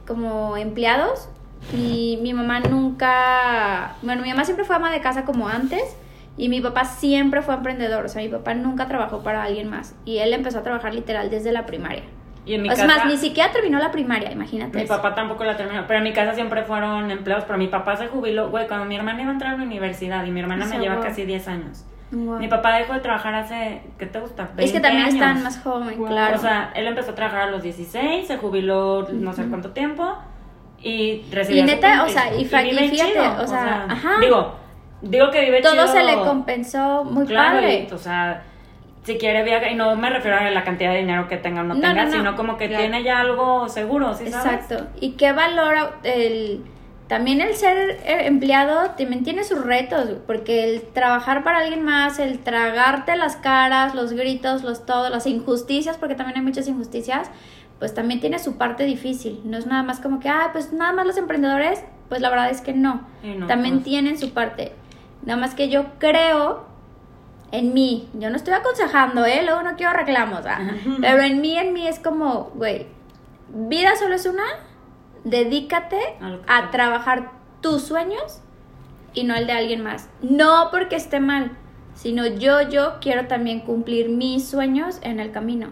como 0.07 0.57
empleados 0.57 1.29
y 1.73 2.19
mi 2.23 2.33
mamá 2.33 2.61
nunca, 2.61 3.97
bueno, 4.03 4.23
mi 4.23 4.31
mamá 4.31 4.45
siempre 4.45 4.65
fue 4.65 4.75
ama 4.75 4.91
de 4.91 5.01
casa 5.01 5.25
como 5.25 5.49
antes 5.49 5.97
y 6.37 6.49
mi 6.49 6.61
papá 6.61 6.85
siempre 6.85 7.43
fue 7.43 7.55
emprendedor, 7.55 8.05
o 8.05 8.09
sea, 8.09 8.23
mi 8.23 8.29
papá 8.29 8.55
nunca 8.55 8.87
trabajó 8.89 9.23
para 9.23 9.43
alguien 9.43 9.69
más 9.71 9.95
y 10.05 10.19
él 10.19 10.33
empezó 10.35 10.59
a 10.59 10.63
trabajar 10.63 10.95
literal 10.95 11.31
desde 11.31 11.53
la 11.53 11.67
primaria. 11.67 12.03
Y 12.45 12.55
en 12.55 12.63
mi 12.63 12.69
es 12.69 12.77
casa, 12.79 12.87
más, 12.87 13.07
ni 13.07 13.17
siquiera 13.17 13.51
terminó 13.51 13.79
la 13.81 13.91
primaria, 13.91 14.31
imagínate. 14.31 14.77
mi 14.79 14.85
eso. 14.85 14.95
papá 14.97 15.15
tampoco 15.17 15.43
la 15.45 15.57
terminó, 15.57 15.85
pero 15.89 15.99
en 15.99 16.05
mi 16.05 16.13
casa 16.13 16.33
siempre 16.35 16.63
fueron 16.63 17.11
empleados, 17.11 17.45
pero 17.45 17.59
mi 17.59 17.67
papá 17.67 17.97
se 17.97 18.07
jubiló, 18.07 18.51
güey, 18.51 18.69
cuando 18.69 18.87
mi 18.87 18.95
hermana 18.97 19.21
iba 19.23 19.31
a 19.31 19.33
entrar 19.33 19.55
a 19.55 19.57
la 19.59 19.65
universidad 19.65 20.25
y 20.25 20.31
mi 20.31 20.39
hermana 20.41 20.65
me 20.67 20.73
Se 20.73 20.79
lleva 20.79 20.95
ahogó. 20.95 21.07
casi 21.07 21.25
10 21.25 21.49
años. 21.49 21.85
Wow. 22.13 22.39
Mi 22.39 22.47
papá 22.47 22.77
dejó 22.77 22.93
de 22.93 23.01
trabajar 23.01 23.35
hace, 23.35 23.83
¿qué 23.99 24.07
te 24.07 24.21
gusta? 24.21 24.45
Es 24.59 24.71
que 24.71 24.79
20 24.79 24.81
también 24.81 25.07
están 25.09 25.31
años. 25.31 25.43
más 25.43 25.59
joven, 25.61 25.99
Wow. 25.99 26.07
claro. 26.07 26.37
O 26.37 26.39
sea, 26.39 26.71
él 26.77 26.87
empezó 26.87 27.11
a 27.11 27.15
trabajar 27.17 27.41
a 27.49 27.51
los 27.51 27.65
16, 27.65 28.29
se 28.29 28.37
jubiló 28.37 29.09
no 29.11 29.33
sé 29.33 29.45
cuánto 29.47 29.71
tiempo 29.71 30.17
y 30.81 31.23
recibía 31.33 31.63
Y 31.63 31.67
neta, 31.67 32.05
o 32.05 32.09
sea, 32.09 32.33
y 32.33 32.43
y 32.43 32.45
vive 32.45 32.89
fíjate, 32.91 33.13
chido, 33.13 33.43
o 33.43 33.47
sea, 33.49 33.87
ajá. 33.89 34.21
Digo, 34.21 34.55
digo 35.03 35.31
que 35.31 35.43
vive 35.43 35.61
todo 35.63 35.73
chido. 35.73 35.89
se 35.89 36.03
le 36.05 36.15
compensó 36.17 37.05
muy 37.05 37.27
claro, 37.27 37.57
padre. 37.61 37.87
y, 37.89 37.93
o 37.93 37.99
sea, 37.99 38.43
si 39.05 39.17
quiere 39.19 39.45
viajar, 39.45 39.71
y 39.71 39.75
no 39.75 39.95
me 39.97 40.11
refiero 40.11 40.37
a 40.37 40.51
la 40.51 40.65
cantidad 40.65 40.91
de 40.91 40.99
dinero 40.99 41.29
que 41.29 41.37
tenga 41.37 41.61
o 41.61 41.65
no, 41.65 41.75
No, 41.75 41.81
tenga, 41.81 42.05
no, 42.05 42.11
no. 42.11 42.17
sino 42.17 42.37
como 42.37 42.57
que 42.57 42.69
tiene 42.69 43.03
ya 43.03 43.21
algo 43.21 43.69
seguro, 43.69 44.15
¿sí 44.15 44.31
sabes? 44.31 44.63
Exacto. 44.63 44.87
Y 45.01 45.13
qué 45.13 45.33
valora 45.33 45.93
el 46.03 46.65
también 47.09 47.41
el 47.41 47.55
ser 47.55 48.01
eh, 48.05 48.27
empleado 48.27 48.91
también 48.99 49.23
tiene 49.23 49.45
sus 49.45 49.65
retos, 49.65 50.09
porque 50.27 50.65
el 50.65 50.83
trabajar 50.83 51.45
para 51.45 51.59
alguien 51.59 51.85
más, 51.85 52.19
el 52.19 52.41
tragarte 52.41 53.15
las 53.17 53.37
caras, 53.37 53.95
los 53.95 54.13
gritos, 54.13 54.65
los 54.65 54.85
todo, 54.87 55.09
las 55.09 55.27
injusticias, 55.27 55.97
porque 55.99 56.17
también 56.17 56.39
hay 56.39 56.45
muchas 56.45 56.67
injusticias, 56.67 57.31
pues 57.79 57.95
también 57.95 58.21
tiene 58.21 58.41
su 58.41 58.57
parte 58.57 58.85
difícil. 58.85 59.41
No 59.45 59.57
es 59.57 59.67
nada 59.67 59.85
más 59.85 60.01
como 60.01 60.19
que, 60.19 60.29
ah, 60.29 60.49
pues 60.53 60.73
nada 60.73 60.93
más 60.93 61.07
los 61.07 61.17
emprendedores, 61.17 61.85
pues 62.09 62.21
la 62.21 62.29
verdad 62.31 62.51
es 62.51 62.61
que 62.61 62.73
no. 62.73 63.07
También 63.47 63.75
pues. 63.77 63.85
tienen 63.85 64.19
su 64.19 64.33
parte. 64.33 64.73
Nada 65.27 65.39
más 65.39 65.55
que 65.55 65.69
yo 65.69 65.99
creo 65.99 66.65
en 67.53 67.75
mí, 67.75 68.09
yo 68.15 68.31
no 68.31 68.37
estoy 68.37 68.55
aconsejando, 68.55 69.25
¿eh? 69.25 69.43
Luego 69.45 69.63
no 69.63 69.77
quiero 69.77 69.93
reclamos, 69.93 70.47
¿ah? 70.47 70.59
Pero 71.01 71.23
en 71.23 71.41
mí, 71.41 71.57
en 71.57 71.73
mí 71.73 71.87
es 71.87 71.99
como, 71.99 72.51
güey, 72.55 72.87
vida 73.49 73.97
solo 73.97 74.15
es 74.15 74.27
una, 74.27 74.45
dedícate 75.25 75.99
A 76.21 76.59
a 76.59 76.71
trabajar 76.71 77.33
tus 77.61 77.83
sueños 77.83 78.41
y 79.15 79.25
no 79.25 79.35
el 79.35 79.47
de 79.47 79.53
alguien 79.53 79.83
más. 79.83 80.09
No 80.23 80.69
porque 80.71 80.97
esté 80.97 81.21
mal, 81.21 81.53
sino 81.95 82.27
yo, 82.27 82.63
yo 82.69 82.95
quiero 83.01 83.27
también 83.27 83.61
cumplir 83.61 84.09
mis 84.09 84.47
sueños 84.49 84.99
en 85.03 85.19
el 85.19 85.33
camino. 85.33 85.71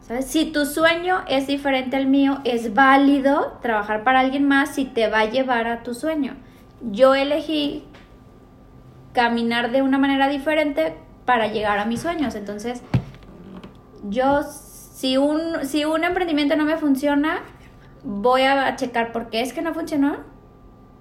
¿Sabes? 0.00 0.26
Si 0.26 0.52
tu 0.52 0.66
sueño 0.66 1.24
es 1.26 1.46
diferente 1.46 1.96
al 1.96 2.06
mío, 2.06 2.38
es 2.44 2.74
válido 2.74 3.58
trabajar 3.60 4.04
para 4.04 4.20
alguien 4.20 4.46
más 4.46 4.74
si 4.74 4.84
te 4.84 5.08
va 5.08 5.20
a 5.20 5.30
llevar 5.30 5.66
a 5.66 5.82
tu 5.82 5.94
sueño. 5.94 6.36
Yo 6.80 7.14
elegí 7.14 7.84
caminar 9.16 9.70
de 9.72 9.80
una 9.80 9.96
manera 9.96 10.28
diferente 10.28 10.94
para 11.24 11.46
llegar 11.48 11.78
a 11.78 11.86
mis 11.86 12.02
sueños. 12.02 12.34
Entonces, 12.34 12.82
yo, 14.04 14.42
si 14.42 15.16
un, 15.16 15.64
si 15.64 15.86
un 15.86 16.04
emprendimiento 16.04 16.54
no 16.54 16.64
me 16.64 16.76
funciona, 16.76 17.40
voy 18.04 18.42
a 18.42 18.76
checar 18.76 19.12
por 19.12 19.30
qué 19.30 19.40
es 19.40 19.54
que 19.54 19.62
no 19.62 19.72
funcionó, 19.72 20.18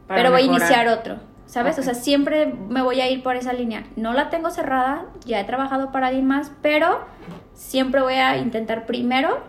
Para 0.08 0.21
pero 0.21 0.32
voy 0.32 0.43
a 0.43 0.45
mejorar. 0.45 0.62
iniciar 0.62 0.88
otro. 0.88 1.17
¿Sabes? 1.45 1.75
Ok. 1.75 1.82
O 1.82 1.84
sea, 1.84 1.93
siempre 1.93 2.47
me 2.69 2.82
voy 2.82 3.01
a 3.01 3.10
ir 3.10 3.21
por 3.21 3.36
esa 3.36 3.54
línea. 3.54 3.84
No 3.97 4.13
la 4.13 4.30
tengo 4.30 4.49
cerrada, 4.49 5.06
ya 5.25 5.39
he 5.39 5.43
trabajado 5.43 5.91
para 5.91 6.08
alguien 6.08 6.25
más, 6.25 6.51
pero 6.62 7.06
siempre 7.54 8.01
voy 8.01 8.15
a 8.15 8.38
intentar 8.38 8.86
primero 8.88 9.43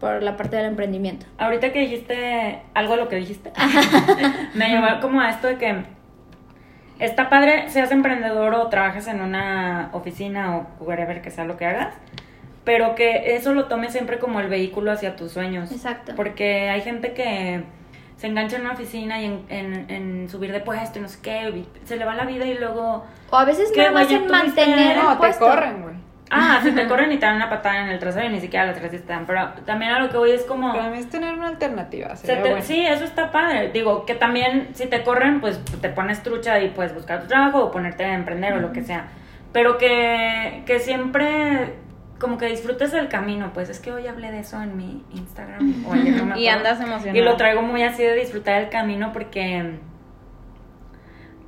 por 0.00 0.22
la 0.22 0.36
parte 0.36 0.56
del 0.56 0.66
emprendimiento. 0.66 1.26
Ahorita 1.38 1.72
que 1.72 1.80
dijiste 1.80 2.62
algo 2.74 2.96
de 2.96 3.02
lo 3.02 3.08
que 3.08 3.16
dijiste, 3.16 3.52
me 4.54 4.68
llevó 4.68 5.00
como 5.00 5.20
a 5.20 5.30
esto 5.30 5.46
de 5.46 5.56
que 5.56 5.84
está 6.98 7.28
padre, 7.28 7.68
seas 7.68 7.90
emprendedor 7.92 8.54
o 8.54 8.68
trabajes 8.68 9.06
en 9.06 9.20
una 9.20 9.90
oficina 9.92 10.56
o 10.56 10.66
whatever 10.84 11.22
que 11.22 11.30
sea 11.30 11.44
lo 11.44 11.56
que 11.56 11.66
hagas, 11.66 11.94
pero 12.64 12.94
que 12.94 13.34
eso 13.36 13.54
lo 13.54 13.66
tomes 13.66 13.92
siempre 13.92 14.18
como 14.18 14.40
el 14.40 14.48
vehículo 14.48 14.92
hacia 14.92 15.16
tus 15.16 15.32
sueños. 15.32 15.70
Exacto. 15.72 16.12
Porque 16.16 16.68
hay 16.70 16.80
gente 16.82 17.12
que 17.14 17.62
se 18.16 18.26
engancha 18.26 18.56
en 18.56 18.62
una 18.62 18.72
oficina 18.72 19.20
y 19.22 19.26
en, 19.26 19.44
en- 19.48 19.90
en 19.90 20.28
subir 20.28 20.50
de 20.52 20.60
puesto 20.60 20.98
y 20.98 21.02
no 21.02 21.08
sé 21.08 21.18
qué, 21.22 21.64
se 21.84 21.96
le 21.96 22.04
va 22.04 22.14
la 22.14 22.24
vida 22.24 22.44
y 22.46 22.54
luego... 22.58 23.04
O 23.30 23.36
a 23.36 23.44
veces 23.44 23.70
¿Qué, 23.72 23.78
nada 23.82 23.92
más 23.92 24.10
en 24.10 24.26
mantener 24.26 24.96
el 24.96 25.02
No, 25.02 25.18
te 25.18 25.32
corren, 25.34 25.82
güey. 25.82 25.94
Ah, 26.30 26.60
si 26.62 26.72
te 26.72 26.86
corren 26.88 27.10
y 27.12 27.18
te 27.18 27.26
dan 27.26 27.36
una 27.36 27.48
patada 27.48 27.82
en 27.82 27.88
el 27.88 27.98
trasero 27.98 28.26
y 28.26 28.30
ni 28.30 28.40
siquiera 28.40 28.66
las 28.66 28.76
tres 28.76 28.92
están, 28.92 29.26
pero 29.26 29.50
también 29.64 29.92
a 29.92 29.98
lo 30.00 30.08
que 30.10 30.16
voy 30.18 30.30
es 30.32 30.44
como... 30.44 30.72
Para 30.72 30.90
mí 30.90 30.98
es 30.98 31.08
tener 31.08 31.34
una 31.34 31.48
alternativa. 31.48 32.14
Se 32.16 32.26
sería 32.26 32.42
te- 32.42 32.48
bueno. 32.50 32.64
Sí, 32.64 32.84
eso 32.84 33.04
está 33.04 33.30
padre. 33.30 33.70
Digo, 33.72 34.04
que 34.06 34.14
también 34.14 34.68
si 34.74 34.86
te 34.86 35.02
corren, 35.02 35.40
pues 35.40 35.60
te 35.80 35.88
pones 35.88 36.22
trucha 36.22 36.60
y 36.60 36.68
puedes 36.70 36.94
buscar 36.94 37.22
tu 37.22 37.28
trabajo 37.28 37.64
o 37.64 37.70
ponerte 37.70 38.04
a 38.04 38.14
emprender 38.14 38.52
o 38.54 38.60
lo 38.60 38.72
que 38.72 38.82
sea. 38.82 39.08
Pero 39.52 39.78
que, 39.78 40.62
que 40.66 40.78
siempre 40.80 41.74
como 42.18 42.36
que 42.36 42.46
disfrutes 42.46 42.92
el 42.94 43.08
camino. 43.08 43.52
Pues 43.54 43.68
es 43.70 43.80
que 43.80 43.92
hoy 43.92 44.06
hablé 44.06 44.30
de 44.32 44.40
eso 44.40 44.60
en 44.60 44.76
mi 44.76 45.04
Instagram. 45.14 45.86
O 45.86 45.92
ayer, 45.92 46.16
no 46.16 46.26
me 46.26 46.40
Y 46.40 46.48
andas 46.48 46.80
emocionada. 46.80 47.16
Y 47.16 47.22
lo 47.22 47.36
traigo 47.36 47.62
muy 47.62 47.82
así 47.82 48.02
de 48.02 48.14
disfrutar 48.14 48.60
el 48.62 48.68
camino 48.68 49.12
porque... 49.12 49.78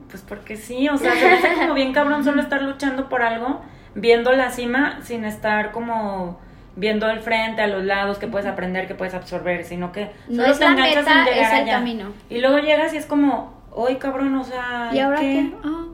Pues 0.09 0.23
porque 0.23 0.57
sí, 0.57 0.89
o 0.89 0.97
sea, 0.97 1.13
se 1.15 1.25
me 1.25 1.33
hace 1.35 1.55
como 1.55 1.75
bien 1.75 1.93
cabrón 1.93 2.25
solo 2.25 2.41
estar 2.43 2.61
luchando 2.63 3.09
por 3.09 3.23
algo, 3.23 3.63
viendo 3.95 4.33
la 4.33 4.51
cima 4.51 4.99
sin 5.03 5.25
estar 5.25 5.73
como 5.73 6.39
viendo 6.77 7.11
el 7.11 7.21
frente, 7.21 7.63
a 7.63 7.67
los 7.67 7.85
lados, 7.85 8.19
que 8.19 8.27
puedes 8.29 8.47
aprender, 8.47 8.87
que 8.87 8.95
puedes 8.95 9.15
absorber, 9.15 9.65
sino 9.65 9.93
que 9.93 10.11
No 10.29 10.37
solo 10.43 10.53
es 10.53 10.59
te 10.59 10.65
la 10.65 10.71
enganchas 10.73 11.07
meta, 11.07 11.19
en 11.21 11.25
llegar 11.25 11.39
es 11.45 11.53
el 11.53 11.63
allá. 11.63 11.73
camino. 11.73 12.13
Y 12.31 12.39
luego 12.41 12.59
llegas 12.59 12.95
y 12.95 12.97
es 12.97 13.07
como, 13.07 13.53
hoy 13.73 13.97
cabrón, 13.97 14.35
o 14.37 14.45
sea, 14.45 14.91
¿Y 14.93 14.99
ahora 15.01 15.19
qué? 15.19 15.53
Ah, 15.65 15.85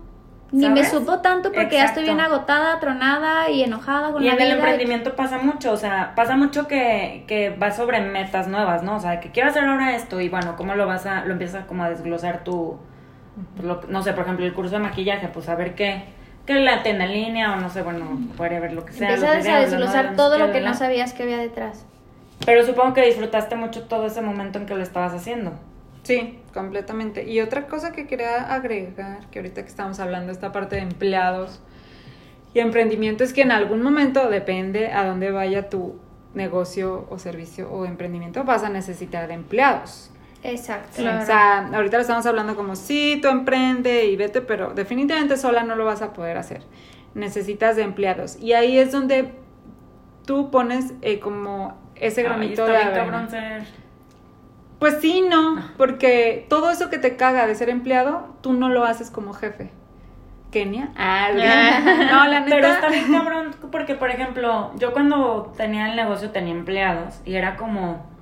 ni 0.52 0.68
me 0.68 0.84
supo 0.84 1.18
tanto 1.20 1.50
porque 1.52 1.74
ya 1.74 1.86
estoy 1.86 2.04
bien 2.04 2.20
agotada, 2.20 2.78
tronada 2.78 3.50
y 3.50 3.64
enojada 3.64 4.12
con 4.12 4.22
Y 4.22 4.26
la 4.26 4.34
en 4.34 4.40
el 4.40 4.46
vida. 4.46 4.56
emprendimiento 4.58 5.16
pasa 5.16 5.38
mucho, 5.38 5.72
o 5.72 5.76
sea, 5.76 6.12
pasa 6.14 6.36
mucho 6.36 6.68
que, 6.68 7.24
que 7.26 7.50
vas 7.58 7.76
sobre 7.76 8.00
metas 8.00 8.46
nuevas, 8.46 8.82
¿no? 8.82 8.96
O 8.96 9.00
sea, 9.00 9.18
que 9.20 9.30
quiero 9.32 9.48
hacer 9.50 9.64
ahora 9.64 9.96
esto 9.96 10.20
y 10.20 10.28
bueno, 10.28 10.54
¿cómo 10.56 10.74
lo 10.74 10.86
vas 10.86 11.04
a, 11.06 11.24
lo 11.24 11.32
empiezas 11.32 11.64
como 11.64 11.82
a 11.82 11.90
desglosar 11.90 12.42
lo- 13.62 13.80
no 13.88 14.02
sé, 14.02 14.12
por 14.12 14.24
ejemplo, 14.24 14.46
el 14.46 14.54
curso 14.54 14.76
de 14.76 14.80
maquillaje, 14.82 15.28
pues 15.28 15.48
a 15.48 15.54
ver 15.54 15.74
qué, 15.74 16.04
qué 16.46 16.54
la 16.54 17.06
línea 17.06 17.52
o 17.52 17.56
no 17.56 17.68
sé, 17.68 17.82
bueno, 17.82 18.18
podría 18.36 18.60
ver 18.60 18.72
lo 18.72 18.84
que 18.84 18.92
sea. 18.92 19.14
Empiezas 19.14 19.36
a 19.36 19.38
videos, 19.38 19.70
desglosar 19.70 20.16
todo 20.16 20.38
no 20.38 20.46
lo 20.46 20.52
que 20.52 20.60
no 20.60 20.74
sabías 20.74 21.12
que 21.12 21.24
había 21.24 21.38
detrás. 21.38 21.84
Pero 22.44 22.64
supongo 22.64 22.94
que 22.94 23.04
disfrutaste 23.04 23.56
mucho 23.56 23.84
todo 23.84 24.06
ese 24.06 24.20
momento 24.20 24.58
en 24.58 24.66
que 24.66 24.74
lo 24.74 24.82
estabas 24.82 25.12
haciendo. 25.12 25.52
Sí, 26.04 26.38
completamente. 26.54 27.28
Y 27.28 27.40
otra 27.40 27.66
cosa 27.66 27.92
que 27.92 28.06
quería 28.06 28.52
agregar, 28.54 29.26
que 29.30 29.40
ahorita 29.40 29.62
que 29.62 29.68
estamos 29.68 29.98
hablando 29.98 30.28
de 30.28 30.34
esta 30.34 30.52
parte 30.52 30.76
de 30.76 30.82
empleados 30.82 31.60
y 32.54 32.60
emprendimiento, 32.60 33.24
es 33.24 33.32
que 33.32 33.42
en 33.42 33.50
algún 33.50 33.82
momento, 33.82 34.28
depende 34.28 34.92
a 34.92 35.04
dónde 35.04 35.32
vaya 35.32 35.68
tu 35.68 35.98
negocio 36.34 37.06
o 37.10 37.18
servicio 37.18 37.68
o 37.72 37.86
emprendimiento, 37.86 38.44
vas 38.44 38.62
a 38.62 38.68
necesitar 38.68 39.26
de 39.26 39.34
empleados. 39.34 40.10
Exacto. 40.46 41.02
O 41.02 41.26
sea, 41.26 41.68
ahorita 41.74 41.96
lo 41.96 42.02
estamos 42.02 42.24
hablando 42.24 42.54
como, 42.54 42.76
sí, 42.76 43.18
tú 43.20 43.28
emprende 43.28 44.06
y 44.06 44.16
vete, 44.16 44.40
pero 44.40 44.74
definitivamente 44.74 45.36
sola 45.36 45.64
no 45.64 45.74
lo 45.74 45.84
vas 45.84 46.02
a 46.02 46.12
poder 46.12 46.36
hacer. 46.36 46.62
Necesitas 47.14 47.74
de 47.74 47.82
empleados. 47.82 48.36
Y 48.40 48.52
ahí 48.52 48.78
es 48.78 48.92
donde 48.92 49.32
tú 50.24 50.50
pones 50.50 50.92
eh, 51.02 51.18
como 51.18 51.76
ese 51.96 52.20
Ay, 52.20 52.26
granito 52.26 52.66
está 52.66 53.02
de 53.02 53.10
bien 53.10 53.30
ser... 53.30 53.62
Pues 54.78 54.98
sí, 55.00 55.24
no, 55.28 55.56
porque 55.78 56.46
todo 56.48 56.70
eso 56.70 56.90
que 56.90 56.98
te 56.98 57.16
caga 57.16 57.46
de 57.46 57.54
ser 57.54 57.70
empleado, 57.70 58.36
tú 58.42 58.52
no 58.52 58.68
lo 58.68 58.84
haces 58.84 59.10
como 59.10 59.32
jefe. 59.32 59.70
Kenia. 60.52 60.90
Ah, 60.96 61.28
no, 62.12 62.26
la 62.28 62.40
neta. 62.40 62.56
Pero 62.56 62.68
está 62.68 62.88
bien 62.88 63.10
cabrón, 63.10 63.56
porque 63.72 63.94
por 63.94 64.10
ejemplo, 64.10 64.72
yo 64.76 64.92
cuando 64.92 65.52
tenía 65.56 65.88
el 65.88 65.96
negocio 65.96 66.30
tenía 66.30 66.52
empleados 66.52 67.20
y 67.24 67.34
era 67.34 67.56
como... 67.56 68.14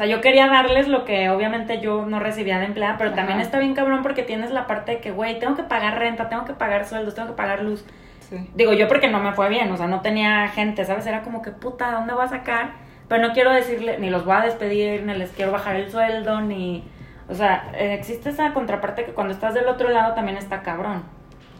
O 0.00 0.02
sea, 0.02 0.06
yo 0.10 0.22
quería 0.22 0.46
darles 0.46 0.88
lo 0.88 1.04
que 1.04 1.28
obviamente 1.28 1.78
yo 1.82 2.06
no 2.06 2.20
recibía 2.20 2.58
de 2.58 2.64
empleada, 2.64 2.96
pero 2.96 3.12
también 3.12 3.38
está 3.38 3.58
bien 3.58 3.74
cabrón 3.74 4.02
porque 4.02 4.22
tienes 4.22 4.50
la 4.50 4.66
parte 4.66 4.92
de 4.92 4.98
que, 5.00 5.10
güey, 5.10 5.38
tengo 5.38 5.56
que 5.56 5.62
pagar 5.62 5.98
renta, 5.98 6.30
tengo 6.30 6.46
que 6.46 6.54
pagar 6.54 6.86
sueldos, 6.86 7.14
tengo 7.14 7.28
que 7.28 7.34
pagar 7.34 7.62
luz. 7.62 7.84
Sí. 8.20 8.48
Digo, 8.54 8.72
yo 8.72 8.88
porque 8.88 9.08
no 9.08 9.18
me 9.20 9.34
fue 9.34 9.50
bien, 9.50 9.70
o 9.70 9.76
sea, 9.76 9.88
no 9.88 10.00
tenía 10.00 10.48
gente, 10.48 10.86
¿sabes? 10.86 11.04
Era 11.04 11.20
como 11.20 11.42
que, 11.42 11.50
puta, 11.50 11.90
¿dónde 11.92 12.14
voy 12.14 12.24
a 12.24 12.28
sacar? 12.28 12.70
Pero 13.08 13.20
no 13.26 13.34
quiero 13.34 13.52
decirle, 13.52 13.98
ni 13.98 14.08
los 14.08 14.24
voy 14.24 14.36
a 14.36 14.40
despedir, 14.40 15.02
ni 15.02 15.12
les 15.12 15.32
quiero 15.32 15.52
bajar 15.52 15.76
el 15.76 15.90
sueldo, 15.90 16.40
ni... 16.40 16.82
O 17.28 17.34
sea, 17.34 17.70
eh, 17.74 17.92
existe 17.92 18.30
esa 18.30 18.54
contraparte 18.54 19.04
que 19.04 19.12
cuando 19.12 19.34
estás 19.34 19.52
del 19.52 19.66
otro 19.68 19.90
lado 19.90 20.14
también 20.14 20.38
está 20.38 20.62
cabrón. 20.62 21.02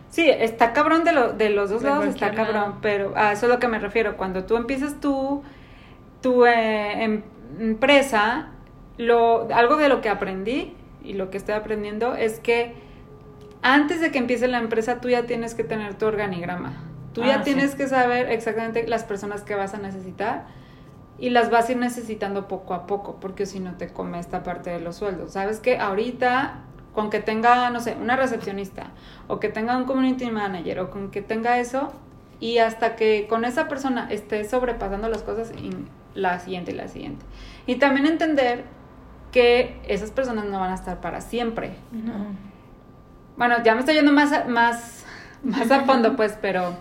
Sí, 0.09 0.31
está 0.31 0.73
cabrón 0.73 1.05
de, 1.05 1.13
lo- 1.13 1.35
de 1.35 1.51
los 1.51 1.69
dos 1.69 1.83
De 1.83 1.91
lados, 1.91 2.07
está 2.07 2.31
cabrón, 2.31 2.55
lado. 2.55 2.77
pero 2.81 3.13
a 3.17 3.33
eso 3.33 3.45
es 3.45 3.53
lo 3.53 3.59
que 3.59 3.69
me 3.69 3.79
refiero. 3.79 4.17
Cuando 4.17 4.45
tú 4.45 4.57
empiezas 4.57 4.99
tu, 4.99 5.43
tu 6.23 6.47
eh, 6.47 7.05
em- 7.05 7.23
empresa, 7.59 8.49
lo, 8.99 9.49
algo 9.55 9.77
de 9.77 9.89
lo 9.89 10.01
que 10.01 10.09
aprendí 10.09 10.75
y 11.03 11.15
lo 11.15 11.31
que 11.31 11.37
estoy 11.39 11.55
aprendiendo 11.55 12.15
es 12.15 12.39
que 12.41 12.75
antes 13.63 14.01
de 14.01 14.11
que 14.11 14.19
empiece 14.19 14.49
la 14.49 14.59
empresa, 14.59 15.01
tú 15.01 15.09
ya 15.09 15.27
tienes 15.27 15.55
que 15.55 15.65
tener 15.65 15.95
tu 15.95 16.07
organigrama. 16.07 16.75
Tú 17.13 17.23
ya 17.25 17.37
Ah, 17.37 17.45
sí. 17.45 17.55
tienes 17.55 17.75
que 17.75 17.89
saber 17.89 18.31
exactamente 18.31 18.87
las 18.87 19.05
personas 19.05 19.43
que 19.43 19.55
vas 19.55 19.75
a 19.75 19.79
necesitar 19.79 20.47
y 21.19 21.31
las 21.31 21.51
vas 21.51 21.69
a 21.69 21.73
ir 21.73 21.79
necesitando 21.79 22.49
poco 22.49 22.73
a 22.73 22.87
poco, 22.87 23.17
porque 23.21 23.45
si 23.47 23.61
no 23.61 23.75
te 23.77 23.89
come 23.89 24.19
esta 24.19 24.43
parte 24.43 24.71
de 24.71 24.81
los 24.81 24.97
sueldos. 24.97 25.33
Sabes 25.33 25.61
que 25.61 25.79
ahorita, 25.79 26.61
con 26.95 27.11
que 27.11 27.21
tenga, 27.21 27.69
no 27.71 27.81
sé, 27.81 27.97
una 28.01 28.17
recepcionista, 28.17 28.89
o 29.29 29.39
que 29.41 29.49
tenga 29.51 29.77
un 29.77 29.85
community 29.85 30.31
manager, 30.31 30.81
o 30.81 30.91
con 30.91 31.11
que 31.11 31.21
tenga 31.21 31.59
eso, 31.59 31.93
y 32.41 32.59
hasta 32.59 32.97
que 32.97 33.27
con 33.29 33.45
esa 33.45 33.69
persona 33.69 34.09
esté 34.11 34.45
sobrepasando 34.45 35.09
las 35.09 35.23
cosas, 35.23 35.53
y 35.53 35.71
la 36.15 36.41
siguiente 36.41 36.73
y 36.73 36.75
la 36.75 36.89
siguiente. 36.89 37.25
Y 37.67 37.77
también 37.77 38.07
entender 38.07 38.65
que 39.31 39.81
esas 39.87 40.11
personas 40.11 40.47
no 40.47 40.59
van 40.59 40.73
a 40.73 40.75
estar 40.75 41.01
para 41.01 41.21
siempre. 41.21 41.73
Bueno, 43.37 43.63
ya 43.63 43.75
me 43.75 43.81
estoy 43.81 43.95
yendo 43.95 44.13
más, 44.13 44.49
más, 44.49 45.05
más 45.43 45.71
a 45.71 45.85
fondo, 45.85 46.17
pues, 46.17 46.37
pero 46.41 46.75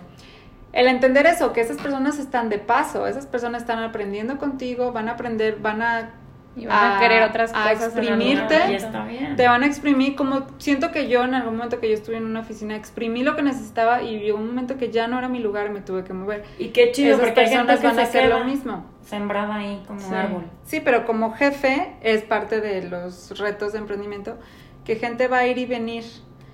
el 0.72 0.86
entender 0.88 1.26
eso, 1.26 1.52
que 1.52 1.60
esas 1.60 1.76
personas 1.78 2.18
están 2.18 2.48
de 2.48 2.58
paso, 2.58 3.06
esas 3.06 3.26
personas 3.26 3.62
están 3.62 3.78
aprendiendo 3.80 4.38
contigo, 4.38 4.92
van 4.92 5.08
a 5.08 5.12
aprender, 5.12 5.58
van 5.60 5.82
a 5.82 6.10
Y 6.56 6.66
van 6.66 6.96
a, 6.96 7.00
querer 7.00 7.22
otras 7.22 7.52
a 7.54 7.72
cosas. 7.72 7.94
en 7.96 8.02
exprimirte. 8.02 8.58
momento. 8.58 8.86
está 8.86 9.04
bien. 9.04 9.36
te 9.36 9.46
van 9.46 9.62
a 9.62 9.66
exprimir 9.66 10.16
como 10.16 10.46
siento 10.58 10.90
que 10.90 11.08
yo 11.08 11.22
en 11.24 11.34
algún 11.34 11.54
momento 11.56 11.78
que 11.78 11.88
yo 11.88 11.94
estuve 11.94 12.16
en 12.16 12.24
una 12.24 12.40
oficina 12.40 12.74
exprimí 12.76 13.22
lo 13.22 13.36
que 13.36 13.42
necesitaba 13.42 14.02
y 14.02 14.18
llegó 14.18 14.38
un 14.38 14.48
momento 14.48 14.76
que 14.76 14.90
ya 14.90 15.06
no 15.06 15.16
era 15.18 15.28
mi 15.28 15.38
lugar 15.38 15.68
y 15.68 15.70
me 15.70 15.80
tuve 15.80 16.02
que 16.02 16.12
mover. 16.12 16.44
Y 16.58 16.68
qué 16.70 16.90
chido, 16.90 17.14
Esas 17.14 17.24
porque 17.26 17.40
hay 17.40 17.48
gente 17.48 17.66
personas 17.66 17.80
que 17.80 17.86
van 17.86 17.98
a 17.98 18.02
se 18.02 18.08
hacer 18.18 18.28
queda 18.28 18.38
lo 18.40 18.44
mismo. 18.44 18.84
sembrada 19.04 19.54
ahí 19.54 19.80
como 19.86 20.00
un 20.00 20.08
Sí. 20.08 20.14
árbol. 20.14 20.44
Sí, 20.64 20.80
pero 20.80 21.06
como 21.06 21.32
jefe 21.32 21.94
es 22.02 22.22
parte 22.22 22.60
de 22.60 22.82
los 22.88 23.38
retos 23.38 23.72
de 23.72 23.78
emprendimiento 23.78 24.36
que 24.84 24.96
gente 24.96 25.28
va 25.28 25.38
a 25.38 25.46
ir 25.46 25.56
y 25.58 25.66
venir. 25.66 26.04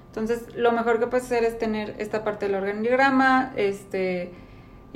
Entonces, 0.09 0.55
lo 0.55 0.73
mejor 0.73 0.99
que 1.01 1.07
puedes 1.07 1.25
hacer 1.27 1.45
es 1.45 1.59
tener 1.59 1.95
esta 1.99 2.23
parte 2.23 2.47
del 2.47 2.55
organigrama, 2.57 3.53
este 3.57 4.33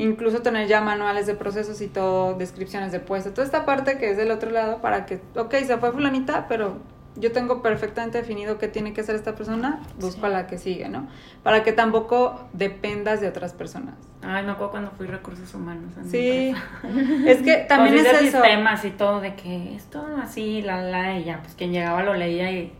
incluso 0.02 0.42
tener 0.42 0.66
ya 0.68 0.80
manuales 0.80 1.26
de 1.26 1.34
procesos 1.34 1.80
y 1.80 1.88
todo, 1.88 2.34
descripciones 2.34 2.92
de 2.92 3.00
puesto, 3.00 3.30
toda 3.32 3.44
esta 3.44 3.64
parte 3.64 3.98
que 3.98 4.10
es 4.10 4.16
del 4.16 4.30
otro 4.30 4.50
lado 4.50 4.78
para 4.80 5.06
que, 5.06 5.20
ok, 5.36 5.54
se 5.66 5.76
fue 5.78 5.92
fulanita, 5.92 6.46
pero 6.48 6.78
yo 7.16 7.32
tengo 7.32 7.60
perfectamente 7.60 8.18
definido 8.18 8.56
qué 8.58 8.68
tiene 8.68 8.92
que 8.92 9.00
hacer 9.00 9.16
esta 9.16 9.34
persona, 9.34 9.80
busco 9.98 10.26
a 10.26 10.28
la 10.28 10.46
que 10.46 10.58
sigue, 10.58 10.88
¿no? 10.88 11.08
Para 11.42 11.64
que 11.64 11.72
tampoco 11.72 12.40
dependas 12.52 13.20
de 13.20 13.28
otras 13.28 13.52
personas. 13.52 13.94
Ay, 14.22 14.44
me 14.44 14.52
acuerdo 14.52 14.70
cuando 14.70 14.90
fui 14.92 15.06
recursos 15.06 15.52
humanos. 15.54 15.92
Sí, 16.08 16.54
es 17.26 17.42
que 17.42 17.56
también 17.68 17.96
Pues 17.96 18.06
es 18.06 18.22
eso. 18.22 18.38
sistemas 18.42 18.84
y 18.84 18.90
todo 18.90 19.20
de 19.20 19.34
que 19.34 19.74
esto 19.74 20.06
así, 20.22 20.62
la, 20.62 20.82
la, 20.82 21.18
y 21.18 21.24
ya, 21.24 21.40
pues 21.42 21.54
quien 21.54 21.72
llegaba 21.72 22.02
lo 22.04 22.14
leía 22.14 22.50
y... 22.52 22.72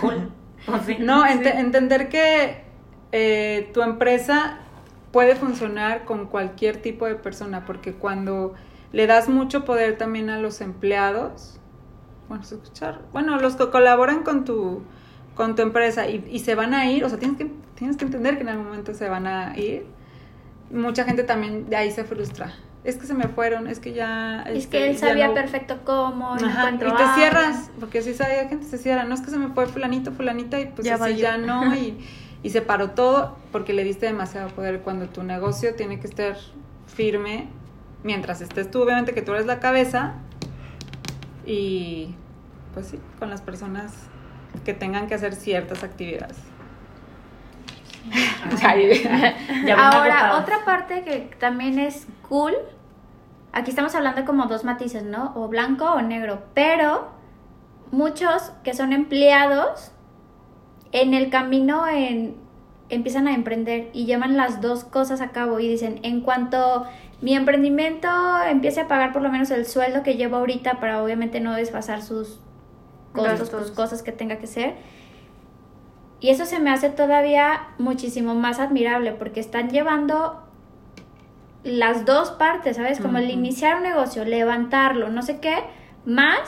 Cool. 0.00 0.30
Pues 0.66 0.82
sí. 0.82 0.96
No, 0.98 1.22
Sí. 1.24 1.30
ente- 1.34 1.58
entender 1.60 2.08
que 2.08 2.62
eh, 3.12 3.70
tu 3.72 3.80
empresa 3.82 4.58
puede 5.18 5.34
funcionar 5.34 6.04
con 6.04 6.26
cualquier 6.26 6.80
tipo 6.80 7.04
de 7.06 7.16
persona, 7.16 7.66
porque 7.66 7.92
cuando 7.92 8.54
le 8.92 9.08
das 9.08 9.28
mucho 9.28 9.64
poder 9.64 9.98
también 9.98 10.30
a 10.30 10.38
los 10.38 10.60
empleados, 10.60 11.58
bueno, 12.28 12.44
escuchar, 12.44 13.00
bueno, 13.12 13.36
los 13.40 13.56
que 13.56 13.68
colaboran 13.68 14.22
con 14.22 14.44
tu, 14.44 14.82
con 15.34 15.56
tu 15.56 15.62
empresa 15.62 16.06
y, 16.08 16.24
y 16.30 16.38
se 16.38 16.54
van 16.54 16.72
a 16.72 16.88
ir, 16.88 17.04
o 17.04 17.08
sea, 17.08 17.18
tienes 17.18 17.36
que, 17.36 17.50
tienes 17.74 17.96
que 17.96 18.04
entender 18.04 18.36
que 18.36 18.42
en 18.42 18.50
algún 18.50 18.66
momento 18.66 18.94
se 18.94 19.08
van 19.08 19.26
a 19.26 19.58
ir. 19.58 19.86
Mucha 20.70 21.02
gente 21.02 21.24
también 21.24 21.68
de 21.68 21.74
ahí 21.74 21.90
se 21.90 22.04
frustra. 22.04 22.54
Es 22.84 22.94
que 22.94 23.08
se 23.08 23.14
me 23.14 23.26
fueron, 23.26 23.66
es 23.66 23.80
que 23.80 23.94
ya... 23.94 24.44
Es 24.46 24.58
este, 24.58 24.78
que 24.78 24.90
él 24.90 24.98
sabía 24.98 25.26
no- 25.26 25.34
perfecto 25.34 25.80
cómo, 25.84 26.36
no 26.36 26.46
Ajá, 26.46 26.46
y 26.46 26.74
encuentro 26.74 26.94
te 26.94 27.04
cierras, 27.16 27.72
porque 27.80 28.02
si 28.02 28.14
sabe 28.14 28.46
gente 28.48 28.66
se 28.66 28.78
cierra, 28.78 29.02
no 29.02 29.16
es 29.16 29.20
que 29.20 29.32
se 29.32 29.38
me 29.38 29.48
fue 29.48 29.66
fulanito, 29.66 30.12
fulanita 30.12 30.60
y 30.60 30.66
pues 30.66 30.86
Ya 30.86 30.94
así 30.94 31.16
ya 31.16 31.38
no 31.38 31.74
y, 31.74 31.98
y 32.42 32.50
se 32.50 32.62
paró 32.62 32.90
todo 32.90 33.36
porque 33.52 33.72
le 33.72 33.84
diste 33.84 34.06
demasiado 34.06 34.48
poder 34.50 34.80
cuando 34.80 35.06
tu 35.06 35.22
negocio 35.22 35.74
tiene 35.74 36.00
que 36.00 36.06
estar 36.06 36.36
firme 36.86 37.48
mientras 38.02 38.40
estés 38.40 38.70
tú, 38.70 38.82
obviamente 38.82 39.12
que 39.12 39.22
tú 39.22 39.32
eres 39.32 39.46
la 39.46 39.58
cabeza 39.58 40.14
y 41.44 42.14
pues 42.74 42.88
sí, 42.88 43.00
con 43.18 43.30
las 43.30 43.42
personas 43.42 43.92
que 44.64 44.74
tengan 44.74 45.06
que 45.06 45.14
hacer 45.14 45.34
ciertas 45.34 45.82
actividades. 45.82 46.36
Ahora, 49.76 50.38
otra 50.38 50.64
parte 50.64 51.02
que 51.02 51.30
también 51.38 51.78
es 51.78 52.06
cool, 52.28 52.54
aquí 53.52 53.70
estamos 53.70 53.94
hablando 53.94 54.24
como 54.24 54.46
dos 54.46 54.64
matices, 54.64 55.02
¿no? 55.02 55.32
O 55.34 55.48
blanco 55.48 55.84
o 55.84 56.00
negro, 56.00 56.44
pero 56.54 57.10
muchos 57.90 58.52
que 58.62 58.74
son 58.74 58.92
empleados 58.92 59.92
en 60.92 61.14
el 61.14 61.30
camino 61.30 61.86
en, 61.86 62.36
empiezan 62.88 63.28
a 63.28 63.34
emprender 63.34 63.90
y 63.92 64.06
llevan 64.06 64.36
las 64.36 64.60
dos 64.60 64.84
cosas 64.84 65.20
a 65.20 65.30
cabo 65.30 65.60
y 65.60 65.68
dicen, 65.68 66.00
en 66.02 66.20
cuanto 66.20 66.86
mi 67.20 67.34
emprendimiento 67.34 68.08
empiece 68.48 68.82
a 68.82 68.88
pagar 68.88 69.12
por 69.12 69.22
lo 69.22 69.30
menos 69.30 69.50
el 69.50 69.66
sueldo 69.66 70.02
que 70.02 70.14
llevo 70.14 70.36
ahorita 70.36 70.80
para 70.80 71.02
obviamente 71.02 71.40
no 71.40 71.54
desfasar 71.54 72.02
sus 72.02 72.40
costos, 73.12 73.50
pues, 73.50 73.70
cosas 73.70 74.02
que 74.02 74.12
tenga 74.12 74.36
que 74.36 74.44
hacer. 74.44 74.74
Y 76.20 76.30
eso 76.30 76.46
se 76.46 76.58
me 76.58 76.70
hace 76.70 76.90
todavía 76.90 77.68
muchísimo 77.78 78.34
más 78.34 78.58
admirable 78.58 79.12
porque 79.12 79.40
están 79.40 79.70
llevando 79.70 80.42
las 81.62 82.04
dos 82.04 82.30
partes, 82.32 82.76
¿sabes? 82.76 83.00
Como 83.00 83.18
el 83.18 83.30
iniciar 83.30 83.76
un 83.76 83.82
negocio, 83.82 84.24
levantarlo, 84.24 85.10
no 85.10 85.22
sé 85.22 85.38
qué, 85.38 85.56
más 86.04 86.38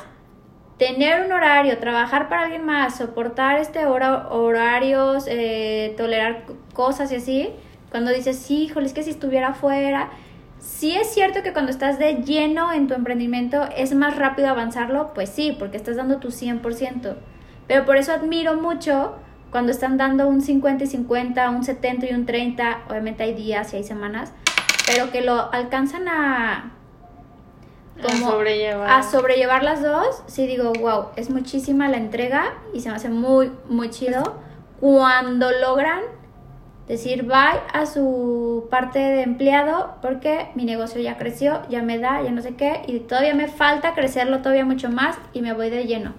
tener 0.80 1.26
un 1.26 1.30
horario, 1.30 1.78
trabajar 1.78 2.30
para 2.30 2.44
alguien 2.44 2.64
más, 2.64 2.96
soportar 2.96 3.58
este 3.58 3.84
hora- 3.84 4.28
horarios, 4.30 5.26
eh, 5.28 5.94
tolerar 5.98 6.46
cosas 6.72 7.12
y 7.12 7.16
así. 7.16 7.50
Cuando 7.90 8.10
dices, 8.10 8.50
híjole, 8.50 8.86
es 8.86 8.94
que 8.94 9.02
si 9.02 9.10
estuviera 9.10 9.48
afuera. 9.48 10.08
Sí 10.58 10.96
es 10.96 11.12
cierto 11.12 11.42
que 11.42 11.52
cuando 11.52 11.70
estás 11.70 11.98
de 11.98 12.22
lleno 12.22 12.72
en 12.72 12.86
tu 12.86 12.94
emprendimiento 12.94 13.68
es 13.76 13.94
más 13.94 14.16
rápido 14.16 14.48
avanzarlo, 14.48 15.12
pues 15.12 15.28
sí, 15.28 15.54
porque 15.58 15.76
estás 15.76 15.96
dando 15.96 16.16
tu 16.16 16.30
100%. 16.30 17.14
Pero 17.66 17.84
por 17.84 17.98
eso 17.98 18.12
admiro 18.12 18.54
mucho 18.54 19.16
cuando 19.50 19.72
están 19.72 19.98
dando 19.98 20.28
un 20.28 20.40
50 20.40 20.84
y 20.84 20.86
50, 20.86 21.50
un 21.50 21.62
70 21.62 22.06
y 22.06 22.14
un 22.14 22.24
30, 22.24 22.84
obviamente 22.88 23.22
hay 23.22 23.34
días 23.34 23.74
y 23.74 23.76
hay 23.76 23.84
semanas, 23.84 24.32
pero 24.86 25.10
que 25.10 25.20
lo 25.20 25.52
alcanzan 25.52 26.08
a 26.08 26.72
como 28.00 28.28
a 28.28 28.30
sobrellevar. 28.30 28.90
a 28.90 29.02
sobrellevar 29.02 29.62
las 29.62 29.82
dos, 29.82 30.22
sí 30.26 30.46
digo, 30.46 30.72
wow, 30.80 31.06
es 31.16 31.30
muchísima 31.30 31.88
la 31.88 31.96
entrega 31.96 32.54
y 32.72 32.80
se 32.80 32.90
me 32.90 32.96
hace 32.96 33.08
muy, 33.08 33.52
muy 33.68 33.90
chido 33.90 34.22
cuando 34.80 35.50
logran 35.52 36.00
decir 36.88 37.22
bye 37.22 37.60
a 37.72 37.86
su 37.86 38.66
parte 38.70 38.98
de 38.98 39.22
empleado 39.22 39.94
porque 40.02 40.48
mi 40.56 40.64
negocio 40.64 41.00
ya 41.00 41.16
creció, 41.16 41.62
ya 41.68 41.82
me 41.82 41.98
da, 41.98 42.22
ya 42.22 42.32
no 42.32 42.42
sé 42.42 42.56
qué, 42.56 42.82
y 42.88 42.98
todavía 43.00 43.34
me 43.34 43.46
falta 43.46 43.94
crecerlo 43.94 44.38
todavía 44.38 44.64
mucho 44.64 44.90
más 44.90 45.16
y 45.32 45.42
me 45.42 45.52
voy 45.52 45.70
de 45.70 45.84
lleno. 45.86 46.14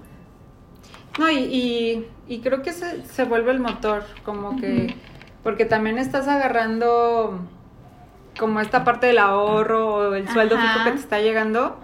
No, 1.19 1.29
y, 1.29 1.39
y, 1.39 2.07
y 2.29 2.39
creo 2.39 2.61
que 2.61 2.71
se, 2.71 3.05
se 3.05 3.25
vuelve 3.25 3.51
el 3.51 3.59
motor, 3.59 4.05
como 4.23 4.55
que, 4.55 4.95
porque 5.43 5.65
también 5.65 5.97
estás 5.97 6.29
agarrando 6.29 7.41
como 8.41 8.59
esta 8.59 8.83
parte 8.83 9.07
del 9.07 9.19
ahorro 9.19 9.95
o 10.09 10.13
el 10.15 10.27
sueldo 10.27 10.55
Ajá. 10.57 10.73
fijo 10.73 10.85
que 10.85 10.91
te 10.91 10.97
está 10.99 11.19
llegando 11.21 11.77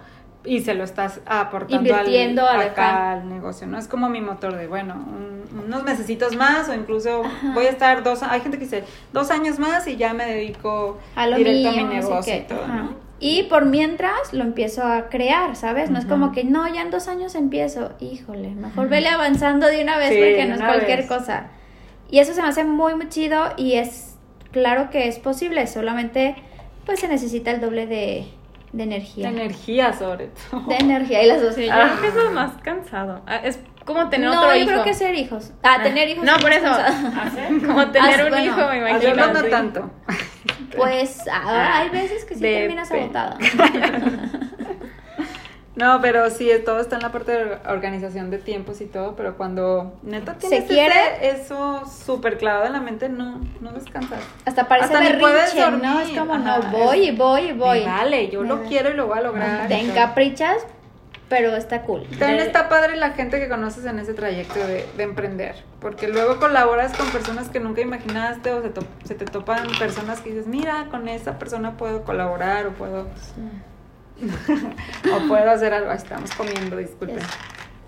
y 0.44 0.60
se 0.60 0.74
lo 0.74 0.84
estás 0.84 1.20
aportando 1.26 1.76
Invirtiendo 1.88 2.46
al, 2.46 2.60
acá 2.60 3.12
al 3.12 3.28
negocio, 3.28 3.66
¿no? 3.66 3.78
Es 3.78 3.88
como 3.88 4.08
mi 4.08 4.20
motor 4.20 4.56
de, 4.56 4.66
bueno, 4.66 4.94
un- 4.94 5.38
unos 5.66 5.82
mesecitos 5.84 6.36
más 6.36 6.68
o 6.68 6.74
incluso 6.74 7.22
voy 7.54 7.66
a 7.66 7.70
estar 7.70 8.02
dos, 8.02 8.22
hay 8.22 8.40
gente 8.40 8.58
que 8.58 8.64
dice, 8.64 8.84
dos 9.12 9.30
años 9.30 9.58
más 9.58 9.86
y 9.86 9.96
ya 9.96 10.12
me 10.14 10.26
dedico 10.26 10.98
A 11.16 11.26
lo 11.26 11.36
directo 11.36 11.70
mío, 11.72 11.84
a 11.84 11.88
mi 11.88 11.94
negocio 11.94 12.36
y 12.36 12.40
todo, 12.40 12.64
Ajá. 12.64 12.74
¿no? 12.82 13.08
Y 13.20 13.44
por 13.44 13.64
mientras 13.66 14.32
lo 14.32 14.44
empiezo 14.44 14.84
a 14.84 15.08
crear, 15.08 15.56
¿sabes? 15.56 15.90
No 15.90 15.98
es 15.98 16.06
como 16.06 16.30
que 16.32 16.44
no, 16.44 16.66
ya 16.72 16.82
en 16.82 16.90
dos 16.92 17.08
años 17.08 17.34
empiezo. 17.34 17.90
Híjole, 17.98 18.50
mejor 18.50 18.88
vele 18.88 19.08
avanzando 19.08 19.66
de 19.66 19.82
una 19.82 19.98
vez 19.98 20.10
Sí, 20.10 20.16
porque 20.18 20.46
no 20.46 20.54
es 20.54 20.60
cualquier 20.62 20.98
vez. 21.00 21.08
cosa. 21.08 21.48
Y 22.10 22.20
eso 22.20 22.32
se 22.32 22.42
me 22.42 22.48
hace 22.48 22.62
muy, 22.64 22.94
muy 22.94 23.08
chido 23.08 23.42
y 23.56 23.72
es 23.74 24.16
claro 24.52 24.90
que 24.90 25.08
es 25.08 25.18
posible, 25.18 25.66
solamente 25.66 26.36
pues 26.88 27.00
se 27.00 27.08
necesita 27.08 27.50
el 27.50 27.60
doble 27.60 27.86
de, 27.86 28.26
de 28.72 28.82
energía. 28.82 29.30
De 29.30 29.36
energía 29.42 29.92
sobre 29.92 30.28
todo. 30.50 30.62
De 30.62 30.76
energía 30.76 31.22
y 31.22 31.26
las 31.28 31.42
dos. 31.42 31.54
Sí, 31.54 31.66
yo 31.66 31.72
Ah. 31.74 31.90
creo 31.98 32.00
que 32.00 32.08
eso 32.18 32.26
es 32.28 32.32
más 32.32 32.52
cansado. 32.62 33.20
Ah, 33.26 33.36
Es 33.44 33.58
como 33.84 34.08
tener 34.08 34.30
no, 34.30 34.38
otro 34.40 34.54
yo 34.54 34.62
hijo. 34.62 34.70
creo 34.70 34.84
que 34.84 34.94
ser 34.94 35.14
hijos. 35.14 35.52
Ah, 35.62 35.80
tener 35.82 36.08
hijos. 36.08 36.24
No, 36.24 36.36
es 36.36 36.42
por 36.42 36.50
eso. 36.52 36.66
Como 37.66 37.88
tener 37.90 38.20
Ah, 38.20 38.24
un 38.24 38.30
bueno, 38.30 38.44
hijo, 38.44 38.56
me 38.68 38.80
Yo 38.80 39.08
imagino. 39.10 39.26
no, 39.26 39.32
no 39.34 39.44
tanto. 39.44 39.90
Pues 40.76 41.20
ah, 41.30 41.78
hay 41.80 41.90
veces 41.90 42.24
que 42.24 42.34
sí 42.34 42.40
Depende. 42.40 42.60
terminas 42.60 42.90
agotada. 42.90 43.38
No, 45.78 46.00
pero 46.00 46.28
sí, 46.30 46.50
todo 46.64 46.80
está 46.80 46.96
en 46.96 47.02
la 47.02 47.12
parte 47.12 47.32
de 47.32 47.58
organización 47.68 48.30
de 48.30 48.38
tiempos 48.38 48.80
y 48.80 48.86
todo, 48.86 49.14
pero 49.16 49.36
cuando 49.36 49.98
neta 50.02 50.34
¿Se 50.34 50.48
tienes 50.48 50.64
quiere? 50.68 50.94
eso 51.30 51.84
súper 51.86 52.36
clavado 52.36 52.66
en 52.66 52.72
la 52.72 52.80
mente, 52.80 53.08
no, 53.08 53.40
no 53.60 53.72
descansas. 53.72 54.20
Hasta 54.44 54.66
parece 54.66 54.94
Hasta 54.96 55.08
ni 55.12 55.20
puedes 55.20 55.54
berrinche, 55.54 55.70
¿no? 55.86 55.92
dormir. 55.94 56.10
Es 56.12 56.18
como, 56.18 56.34
Ajá, 56.34 56.58
no, 56.58 56.70
voy 56.78 57.08
y 57.08 57.10
voy 57.16 57.40
y 57.42 57.52
voy. 57.52 57.84
Vale, 57.84 58.28
yo 58.28 58.42
lo 58.42 58.64
quiero 58.64 58.90
y 58.90 58.94
lo 58.94 59.06
voy 59.06 59.18
a 59.18 59.22
lograr. 59.22 59.68
Te 59.68 59.78
encaprichas, 59.80 60.56
pero 61.28 61.54
está 61.54 61.82
cool. 61.82 62.02
También 62.18 62.40
está 62.40 62.68
padre 62.68 62.96
la 62.96 63.10
gente 63.12 63.38
que 63.38 63.48
conoces 63.48 63.84
en 63.84 63.98
ese 63.98 64.14
trayecto 64.14 64.58
de, 64.58 64.84
de 64.96 65.02
emprender, 65.04 65.54
porque 65.80 66.08
luego 66.08 66.38
colaboras 66.40 66.96
con 66.96 67.06
personas 67.10 67.50
que 67.50 67.60
nunca 67.60 67.82
imaginaste 67.82 68.50
o 68.52 68.62
se, 68.62 68.70
to- 68.70 68.84
se 69.04 69.14
te 69.14 69.26
topan 69.26 69.66
personas 69.78 70.20
que 70.22 70.30
dices, 70.30 70.46
mira, 70.48 70.86
con 70.90 71.06
esa 71.08 71.38
persona 71.38 71.76
puedo 71.76 72.02
colaborar 72.02 72.66
o 72.66 72.70
puedo, 72.72 73.06
o 75.14 75.28
puedo 75.28 75.50
hacer 75.50 75.72
algo. 75.72 75.92
Estamos 75.92 76.30
comiendo, 76.32 76.76
disculpen. 76.76 77.18
Yes. 77.18 77.28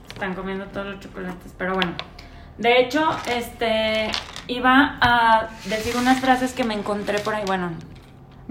Están 0.09 0.35
comiendo 0.35 0.67
todos 0.67 0.87
los 0.87 1.01
chocolates, 1.01 1.55
pero 1.57 1.75
bueno. 1.75 1.93
De 2.59 2.81
hecho, 2.81 3.09
este 3.27 4.11
iba 4.47 4.99
a 5.01 5.49
decir 5.67 5.97
unas 5.97 6.21
frases 6.21 6.53
que 6.53 6.65
me 6.65 6.75
encontré 6.75 7.19
por 7.21 7.35
ahí, 7.35 7.45
bueno, 7.47 7.71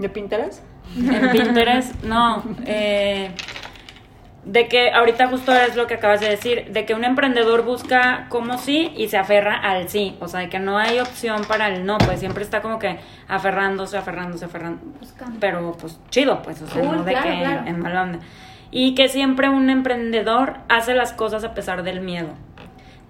¿De 0.00 0.08
Pinterest? 0.08 0.62
en 0.96 1.30
Pinterest, 1.30 2.02
no, 2.04 2.42
eh, 2.66 3.30
de 4.44 4.68
que 4.68 4.90
ahorita 4.90 5.28
justo 5.28 5.52
es 5.54 5.76
lo 5.76 5.86
que 5.86 5.94
acabas 5.94 6.20
de 6.20 6.28
decir, 6.28 6.70
de 6.72 6.86
que 6.86 6.94
un 6.94 7.04
emprendedor 7.04 7.62
busca 7.62 8.26
como 8.30 8.56
sí 8.56 8.92
y 8.96 9.08
se 9.08 9.18
aferra 9.18 9.56
al 9.56 9.88
sí, 9.88 10.16
o 10.20 10.28
sea, 10.28 10.40
de 10.40 10.48
que 10.48 10.58
no 10.58 10.78
hay 10.78 10.98
opción 10.98 11.44
para 11.44 11.68
el 11.68 11.84
no, 11.84 11.98
pues 11.98 12.20
siempre 12.20 12.42
está 12.42 12.62
como 12.62 12.78
que 12.78 12.98
aferrándose, 13.28 13.98
aferrándose, 13.98 14.46
aferrando, 14.46 14.80
pero 15.40 15.76
pues 15.78 16.00
chido, 16.10 16.42
pues, 16.42 16.62
o 16.62 16.66
sea, 16.66 16.82
no 16.82 17.04
de 17.04 17.12
claro, 17.12 17.28
que 17.28 17.38
claro. 17.38 17.66
en 17.66 17.80
mala 17.80 18.02
onda. 18.02 18.18
Y 18.70 18.94
que 18.94 19.08
siempre 19.08 19.48
un 19.48 19.68
emprendedor 19.68 20.58
hace 20.68 20.94
las 20.94 21.12
cosas 21.12 21.44
a 21.44 21.54
pesar 21.54 21.82
del 21.82 22.00
miedo. 22.00 22.28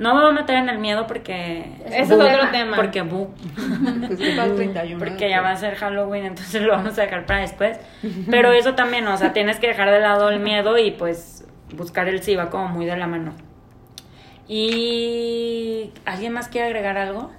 No 0.00 0.14
me 0.14 0.22
voy 0.22 0.30
a 0.30 0.32
meter 0.32 0.56
en 0.56 0.70
el 0.70 0.78
miedo 0.78 1.06
porque... 1.06 1.76
Ese 1.84 2.00
es 2.00 2.10
otro 2.10 2.50
tema. 2.50 2.74
Porque 2.74 3.02
bu, 3.02 3.34
que 4.18 4.34
para 4.34 4.46
el 4.46 4.56
31. 4.56 4.98
porque 4.98 5.28
ya 5.28 5.42
va 5.42 5.50
a 5.50 5.56
ser 5.56 5.74
Halloween, 5.74 6.24
entonces 6.24 6.62
lo 6.62 6.72
vamos 6.72 6.98
a 6.98 7.02
dejar 7.02 7.26
para 7.26 7.40
después. 7.40 7.78
Pero 8.30 8.50
eso 8.52 8.74
también, 8.74 9.06
o 9.06 9.16
sea, 9.18 9.34
tienes 9.34 9.58
que 9.60 9.68
dejar 9.68 9.90
de 9.90 10.00
lado 10.00 10.30
el 10.30 10.40
miedo 10.40 10.78
y 10.78 10.92
pues 10.92 11.46
buscar 11.76 12.08
el 12.08 12.22
sí 12.22 12.34
va 12.34 12.48
como 12.48 12.68
muy 12.68 12.86
de 12.86 12.96
la 12.96 13.06
mano. 13.06 13.34
Y 14.48 15.92
¿alguien 16.06 16.32
más 16.32 16.48
quiere 16.48 16.68
agregar 16.68 16.96
algo? 16.96 17.30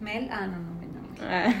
Mel, 0.00 0.28
ah, 0.32 0.48
no, 0.48 0.58
no, 0.58 0.64
no. 0.64 1.26
Ah. 1.30 1.52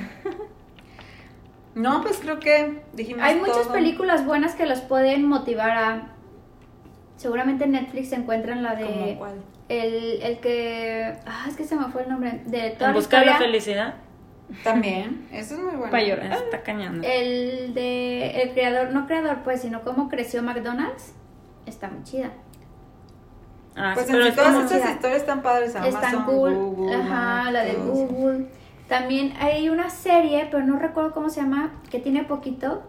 No, 1.74 2.02
pues 2.02 2.18
creo 2.18 2.40
que 2.40 2.82
dijimos 2.92 3.22
Hay 3.22 3.36
muchas 3.36 3.62
todo. 3.62 3.72
películas 3.72 4.26
buenas 4.26 4.54
que 4.54 4.66
los 4.66 4.80
pueden 4.80 5.26
motivar 5.26 5.70
a. 5.70 6.08
Seguramente 7.16 7.64
en 7.64 7.72
Netflix 7.72 8.08
se 8.08 8.16
encuentran 8.16 8.62
la 8.62 8.74
de. 8.74 8.84
¿Cómo 8.84 9.18
cuál? 9.18 9.34
El, 9.80 10.22
el 10.22 10.38
que. 10.40 11.14
Ah, 11.26 11.46
es 11.48 11.56
que 11.56 11.64
se 11.64 11.76
me 11.76 11.84
fue 11.86 12.02
el 12.02 12.08
nombre. 12.08 12.42
De 12.46 12.70
toda 12.70 12.90
En 12.90 12.92
la 12.94 12.98
busca 13.00 13.20
de 13.20 13.26
la 13.26 13.38
felicidad. 13.38 13.94
También, 14.62 15.26
eso 15.32 15.54
es 15.54 15.60
muy 15.60 15.72
bueno. 15.76 15.90
Pa' 15.90 16.02
llorar. 16.02 16.32
Está 16.32 16.62
cañón. 16.62 17.02
El 17.02 17.72
de. 17.72 18.42
El 18.42 18.50
creador, 18.52 18.90
no 18.92 19.06
creador, 19.06 19.38
pues, 19.44 19.62
sino 19.62 19.82
cómo 19.82 20.08
creció 20.08 20.42
McDonald's. 20.42 21.14
Está 21.64 21.88
muy 21.88 22.02
chida. 22.02 22.32
Ah, 23.74 23.92
Pues 23.94 24.06
sí, 24.06 24.14
en 24.14 24.22
sí, 24.24 24.32
todas 24.32 24.70
estas 24.72 24.90
historias 24.90 25.20
están 25.22 25.40
padres. 25.42 25.74
Amazon, 25.74 25.94
Están 26.04 26.24
cool. 26.26 26.54
Google, 26.54 26.94
Ajá, 26.96 27.50
la 27.50 27.64
de. 27.64 27.72
Google. 27.74 28.46
También 28.88 29.32
hay 29.40 29.70
una 29.70 29.88
serie, 29.88 30.48
pero 30.50 30.66
no 30.66 30.78
recuerdo 30.78 31.12
cómo 31.12 31.30
se 31.30 31.40
llama, 31.40 31.80
que 31.90 31.98
tiene 31.98 32.24
poquito, 32.24 32.82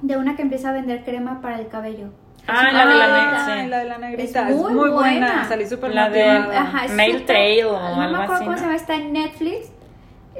de 0.00 0.16
una 0.16 0.36
que 0.36 0.42
empieza 0.42 0.68
a 0.68 0.72
vender 0.72 1.02
crema 1.04 1.40
para 1.40 1.58
el 1.58 1.66
cabello. 1.66 2.10
Ah, 2.46 2.70
la 2.72 2.86
de 2.86 2.94
la 2.94 3.44
Ay, 3.46 3.62
sí. 3.62 3.68
la 3.68 3.78
de 3.78 3.84
la 3.86 3.98
negrita. 3.98 4.22
Es 4.48 4.50
Es 4.50 4.56
muy 4.56 4.74
buena. 4.74 4.92
buena. 4.94 5.44
Salí 5.48 5.66
súper 5.66 5.94
La 5.94 6.10
de-. 6.10 6.28
Ajá, 6.28 6.88
Mail 6.92 7.12
súper- 7.12 7.26
Trail 7.26 7.64
o 7.66 7.72
no 7.72 8.00
algo 8.02 8.16
me 8.18 8.22
acuerdo 8.24 8.32
así, 8.34 8.44
cómo 8.44 8.56
se 8.56 8.62
llama, 8.64 8.76
está 8.76 8.94
en 8.94 9.12
Netflix. 9.12 9.70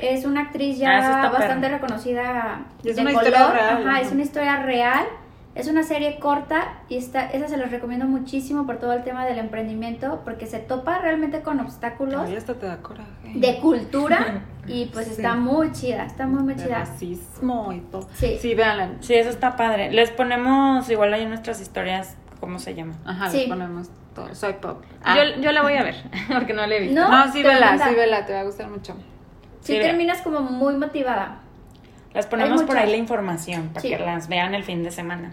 Es 0.01 0.25
una 0.25 0.41
actriz 0.43 0.77
Ah, 0.79 0.81
ya 0.81 1.31
bastante 1.31 1.67
perra. 1.69 1.79
reconocida 1.79 2.59
es 2.85 2.97
de 2.97 3.03
una 3.03 3.13
color. 3.13 3.27
historia 3.29 3.51
real, 3.53 3.69
Ajá, 3.79 3.91
ajá. 3.91 4.01
es 4.01 4.13
una 4.13 4.23
historia 4.23 4.57
real. 4.57 5.05
Es 5.55 5.69
una 5.69 5.85
serie 5.85 6.19
corta 6.19 6.81
y 6.89 6.97
está, 6.97 7.27
esa 7.27 7.47
se 7.47 7.57
los 7.57 7.71
recomiendo 7.71 8.07
muchísimo 8.07 8.67
por 8.67 8.79
todo 8.79 8.93
el 8.93 9.05
tema 9.05 9.25
del 9.25 9.39
emprendimiento 9.39 10.21
porque 10.25 10.47
se 10.47 10.59
topa 10.59 10.99
realmente 10.99 11.43
con 11.43 11.61
obstáculos 11.61 12.29
te 12.45 12.67
da 12.67 12.79
coraje. 12.79 13.09
de 13.35 13.59
cultura 13.61 14.43
y 14.67 14.87
pues 14.87 15.07
Sí. 15.07 15.13
está 15.13 15.37
muy 15.37 15.71
chida, 15.71 16.05
está 16.07 16.27
muy 16.27 16.43
muy 16.43 16.55
De 16.55 16.65
chida. 16.65 16.81
racismo 16.81 17.73
y 17.73 17.79
todo. 17.81 18.09
Sí. 18.15 18.37
Sí, 18.41 18.55
véanla. 18.57 18.91
Sí, 19.01 19.15
eso 19.15 19.31
está 19.31 19.55
padre. 19.55 19.93
Les 19.93 20.11
ponemos 20.11 20.91
igual 20.91 21.15
ahí 21.15 21.23
en 21.23 21.29
nuestras 21.29 21.61
historias, 21.61 22.17
¿cómo 22.41 22.59
se 22.59 22.75
llama? 22.75 22.95
Ajá, 23.05 23.31
Sí. 23.31 23.43
le 23.43 23.49
ponemos 23.49 23.91
todo. 24.13 24.35
Soy 24.35 24.55
pop. 24.55 24.83
Yo, 25.07 25.41
yo 25.41 25.53
la 25.53 25.63
voy 25.63 25.75
a 25.75 25.85
ver, 25.85 25.95
porque 26.33 26.53
no 26.53 26.67
la 26.67 26.75
he 26.75 26.81
visto. 26.81 27.01
No, 27.01 27.09
No, 27.27 27.33
sí, 27.33 27.45
vela, 27.45 27.79
sí, 27.79 27.95
vela, 27.95 28.27
te 28.27 28.33
va 28.33 28.41
a 28.41 28.45
gustar 28.45 28.69
mucho. 28.69 28.95
Sí 29.61 29.75
Sí, 29.75 29.81
terminas 29.81 30.21
como 30.21 30.41
muy 30.41 30.75
motivada. 30.75 31.39
Les 32.13 32.27
ponemos 32.27 32.63
por 32.63 32.77
ahí 32.77 32.89
la 32.91 32.97
información 32.97 33.69
para 33.69 33.81
Sí. 33.81 33.89
que 33.89 33.99
las 33.99 34.29
vean 34.29 34.55
el 34.55 34.63
fin 34.63 34.83
de 34.85 34.91
semana. 34.93 35.33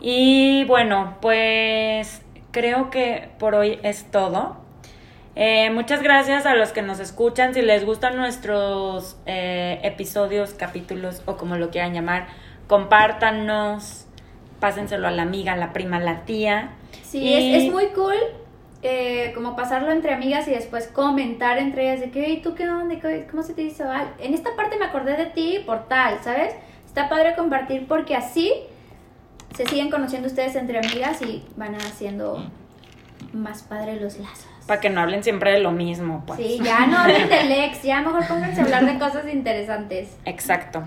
Y 0.00 0.64
bueno, 0.64 1.16
pues 1.20 2.22
creo 2.52 2.90
que 2.90 3.28
por 3.38 3.54
hoy 3.54 3.78
es 3.82 4.10
todo. 4.10 4.56
Eh, 5.34 5.70
muchas 5.70 6.02
gracias 6.02 6.46
a 6.46 6.54
los 6.54 6.72
que 6.72 6.82
nos 6.82 6.98
escuchan. 7.00 7.54
Si 7.54 7.62
les 7.62 7.84
gustan 7.84 8.16
nuestros 8.16 9.16
eh, 9.26 9.80
episodios, 9.84 10.54
capítulos 10.54 11.22
o 11.26 11.36
como 11.36 11.56
lo 11.56 11.70
quieran 11.70 11.94
llamar, 11.94 12.26
compártanos, 12.66 14.06
pásenselo 14.60 15.06
a 15.06 15.10
la 15.10 15.22
amiga, 15.22 15.52
a 15.52 15.56
la 15.56 15.72
prima, 15.72 15.96
a 15.98 16.00
la 16.00 16.24
tía. 16.24 16.70
Sí, 17.04 17.18
Y- 17.18 17.54
es, 17.54 17.64
es 17.64 17.72
muy 17.72 17.86
cool 17.88 18.16
eh, 18.82 19.32
como 19.34 19.56
pasarlo 19.56 19.90
entre 19.90 20.12
amigas 20.14 20.46
y 20.48 20.52
después 20.52 20.86
comentar 20.88 21.58
entre 21.58 21.84
ellas 21.90 22.00
de 22.00 22.10
que, 22.10 22.26
"Ey, 22.26 22.42
¿tú 22.42 22.54
qué 22.54 22.68
onda? 22.68 22.98
¿Qué- 23.00 23.26
¿Cómo 23.30 23.42
se 23.42 23.54
te 23.54 23.62
hizo? 23.62 23.84
Ah, 23.90 24.06
en 24.20 24.34
esta 24.34 24.54
parte 24.56 24.76
me 24.78 24.84
acordé 24.86 25.16
de 25.16 25.26
ti 25.26 25.60
por 25.66 25.88
tal, 25.88 26.18
¿sabes? 26.22 26.54
Está 26.86 27.08
padre 27.08 27.34
compartir 27.36 27.86
porque 27.88 28.14
así 28.16 28.52
se 29.58 29.66
siguen 29.66 29.90
conociendo 29.90 30.28
ustedes 30.28 30.54
entre 30.54 30.78
amigas 30.78 31.20
y 31.20 31.42
van 31.56 31.74
haciendo 31.74 32.48
más 33.32 33.64
padre 33.64 33.98
los 33.98 34.16
lazos. 34.16 34.46
Para 34.68 34.80
que 34.80 34.88
no 34.88 35.00
hablen 35.00 35.24
siempre 35.24 35.50
de 35.50 35.58
lo 35.58 35.72
mismo, 35.72 36.22
pues. 36.24 36.38
Sí, 36.38 36.60
ya 36.62 36.86
no 36.86 36.96
hablen 36.96 37.28
del 37.28 37.50
ex, 37.50 37.82
ya 37.82 38.00
mejor 38.00 38.24
pónganse 38.28 38.60
a 38.60 38.64
hablar 38.64 38.86
de 38.86 39.00
cosas 39.00 39.26
interesantes. 39.26 40.16
Exacto. 40.26 40.84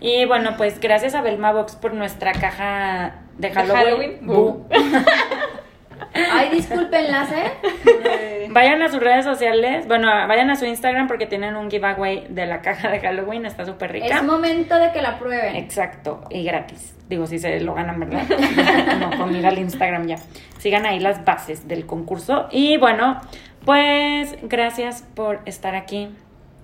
Y 0.00 0.24
bueno, 0.24 0.56
pues 0.56 0.80
gracias 0.80 1.14
a 1.14 1.22
Belma 1.22 1.52
Box 1.52 1.76
por 1.76 1.94
nuestra 1.94 2.32
caja 2.32 3.20
de 3.36 3.52
Halloween. 3.52 4.18
Halloween? 4.26 4.66
Ay, 6.50 6.56
discúlpenlas, 6.56 7.30
¿eh? 7.32 7.52
Eh, 8.20 8.48
Vayan 8.50 8.80
a 8.82 8.88
sus 8.88 9.00
redes 9.00 9.24
sociales, 9.24 9.86
bueno, 9.86 10.08
vayan 10.26 10.50
a 10.50 10.56
su 10.56 10.64
Instagram 10.64 11.06
porque 11.06 11.26
tienen 11.26 11.56
un 11.56 11.70
giveaway 11.70 12.26
de 12.28 12.46
la 12.46 12.62
caja 12.62 12.88
de 12.88 13.00
Halloween, 13.00 13.44
está 13.44 13.64
súper 13.66 13.92
rica. 13.92 14.06
Es 14.06 14.22
momento 14.22 14.78
de 14.78 14.90
que 14.92 15.02
la 15.02 15.18
prueben. 15.18 15.56
Exacto, 15.56 16.22
y 16.30 16.44
gratis. 16.44 16.94
Digo, 17.08 17.26
si 17.26 17.38
se 17.38 17.60
lo 17.60 17.74
ganan, 17.74 18.00
¿verdad? 18.00 18.22
no, 19.00 19.16
con 19.18 19.34
ir 19.34 19.46
al 19.46 19.58
Instagram 19.58 20.06
ya. 20.06 20.16
Sigan 20.58 20.86
ahí 20.86 21.00
las 21.00 21.24
bases 21.24 21.68
del 21.68 21.86
concurso. 21.86 22.48
Y 22.50 22.76
bueno, 22.78 23.20
pues 23.64 24.36
gracias 24.42 25.02
por 25.14 25.40
estar 25.44 25.74
aquí. 25.74 26.08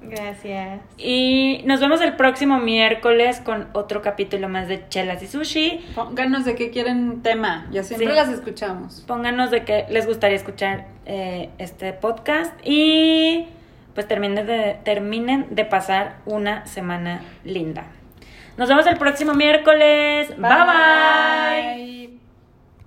Gracias. 0.09 0.81
Y 0.99 1.63
nos 1.65 1.81
vemos 1.81 2.01
el 2.01 2.15
próximo 2.17 2.59
miércoles 2.59 3.41
con 3.41 3.69
otro 3.73 4.03
capítulo 4.03 4.49
más 4.49 4.69
de 4.69 4.89
Chelas 4.89 5.23
y 5.23 5.27
Sushi. 5.27 5.85
Pónganos 5.95 6.45
de 6.45 6.55
qué 6.55 6.71
quieren 6.71 7.23
tema. 7.23 7.67
Ya 7.71 7.83
siempre 7.83 8.09
Sí. 8.09 8.15
las 8.15 8.29
escuchamos. 8.29 9.03
Pónganos 9.07 9.51
de 9.51 9.65
qué 9.65 9.87
les 9.91 10.07
gustaría 10.07 10.37
escuchar 10.37 10.87
eh, 11.07 11.51
este 11.59 11.93
podcast 11.93 12.53
y 12.65 13.47
pues 13.95 14.09
terminen 14.09 14.47
de, 14.47 14.77
terminen 14.85 15.47
de 15.51 15.65
pasar 15.65 16.17
una 16.27 16.67
semana 16.67 17.23
linda. 17.45 17.85
Nos 18.57 18.69
vemos 18.69 18.87
el 18.87 18.97
próximo 18.99 19.35
miércoles. 19.35 20.29
bye. 20.37 20.49
bye. 20.49 21.85
bye. 22.11 22.24